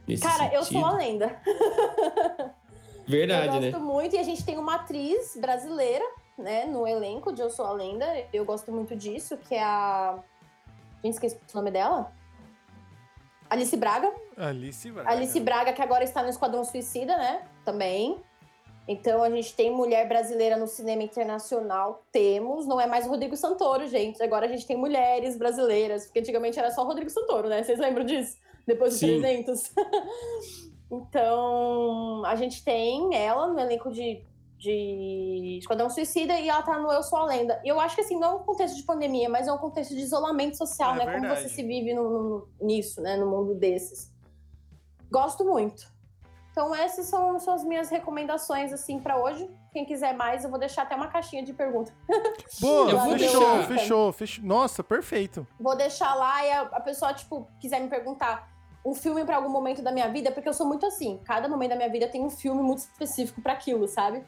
[0.08, 0.82] nesse Cara, eu sentido?
[0.82, 1.40] sou a lenda.
[3.08, 3.72] Verdade, eu né?
[3.72, 4.16] gosto muito.
[4.16, 6.06] E a gente tem uma atriz brasileira,
[6.38, 8.06] né, no elenco de Eu Sou a Lenda.
[8.34, 10.20] Eu gosto muito disso, que é a.
[11.04, 12.12] Gente, esqueci o nome dela.
[13.50, 14.14] Alice Braga.
[14.38, 15.10] Alice Braga.
[15.10, 17.42] Alice Braga, que agora está no Esquadrão Suicida, né?
[17.66, 18.22] Também.
[18.88, 22.04] Então a gente tem mulher brasileira no cinema internacional.
[22.12, 24.22] Temos, não é mais o Rodrigo Santoro, gente.
[24.22, 27.64] Agora a gente tem mulheres brasileiras, porque antigamente era só o Rodrigo Santoro, né?
[27.64, 28.38] Vocês lembram disso?
[28.66, 29.20] Depois dos Sim.
[29.20, 29.74] 300.
[30.92, 34.24] então, a gente tem ela no elenco de,
[34.60, 37.60] de Esquadrão Suicida e ela tá no Eu Sou a Lenda.
[37.64, 39.96] E eu acho que assim, não é um contexto de pandemia, mas é um contexto
[39.96, 41.06] de isolamento social, É né?
[41.06, 41.42] Como verdade.
[41.44, 43.16] você se vive no, no- nisso, né?
[43.16, 44.12] No mundo desses.
[45.10, 45.88] Gosto muito.
[46.52, 49.50] Então, essas são, são as minhas recomendações, assim, pra hoje.
[49.72, 51.94] Quem quiser mais, eu vou deixar até uma caixinha de pergunta.
[52.60, 54.44] Boa, Eu vou fechou, deixar- fechou, fechou.
[54.46, 55.48] Nossa, perfeito.
[55.60, 58.50] Vou deixar lá e a, a pessoa, tipo, quiser me perguntar
[58.86, 61.20] um filme pra algum momento da minha vida, porque eu sou muito assim.
[61.24, 64.24] Cada momento da minha vida tem um filme muito específico pra aquilo, sabe?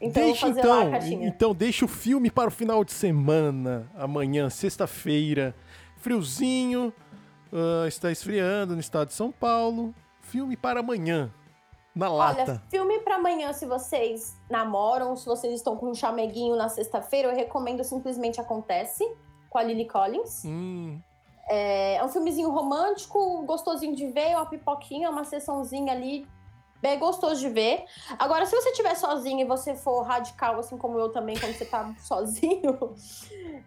[0.00, 0.90] Então, deixa então,
[1.22, 5.54] então deixa o filme para o final de semana, amanhã, sexta-feira.
[5.96, 6.92] Friozinho,
[7.52, 9.94] ah, está esfriando no estado de São Paulo.
[10.20, 11.32] Filme para amanhã,
[11.94, 12.42] na lata.
[12.42, 17.28] Olha, filme pra amanhã, se vocês namoram, se vocês estão com um chameguinho na sexta-feira,
[17.28, 19.06] eu recomendo Simplesmente Acontece,
[19.48, 20.44] com a Lily Collins.
[20.44, 20.98] Hum,
[21.48, 26.26] É um filmezinho romântico, gostosinho de ver, uma pipoquinha, uma sessãozinha ali,
[26.82, 27.84] bem gostoso de ver.
[28.18, 31.64] Agora, se você estiver sozinho e você for radical, assim como eu também, quando você
[31.64, 32.78] tá sozinho,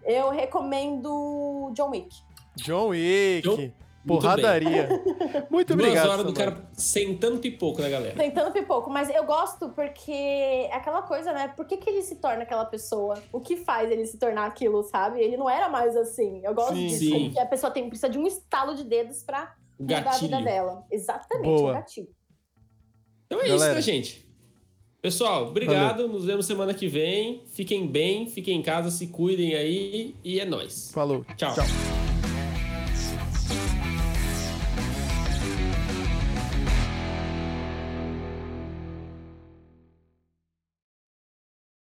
[0.04, 2.16] eu recomendo John Wick.
[2.56, 3.74] John Wick, John- Muito
[4.22, 4.88] porradaria.
[5.50, 6.10] Muito Duas obrigado.
[6.10, 8.16] horas do cara sentando pipoco na galera.
[8.16, 11.50] Tentando pipoco, mas eu gosto porque é aquela coisa, né?
[11.50, 13.22] Por que, que ele se torna aquela pessoa?
[13.34, 15.20] O que faz ele se tornar aquilo, sabe?
[15.22, 16.42] Ele não era mais assim.
[16.44, 16.88] Eu gosto Sim.
[16.88, 17.00] disso.
[17.06, 17.24] Sim.
[17.26, 20.84] Porque a pessoa tem, precisa de um estalo de dedos pra mudar a vida dela.
[20.90, 21.72] Exatamente, Boa.
[21.72, 22.17] um gatilho.
[23.28, 23.76] Então é isso, Galera.
[23.76, 24.26] né, gente?
[25.02, 26.08] Pessoal, obrigado.
[26.08, 27.44] Nos vemos semana que vem.
[27.54, 30.16] Fiquem bem, fiquem em casa, se cuidem aí.
[30.24, 30.92] E é nóis.
[30.92, 31.24] Falou.
[31.38, 31.54] Tchau.
[31.54, 31.97] Tchau.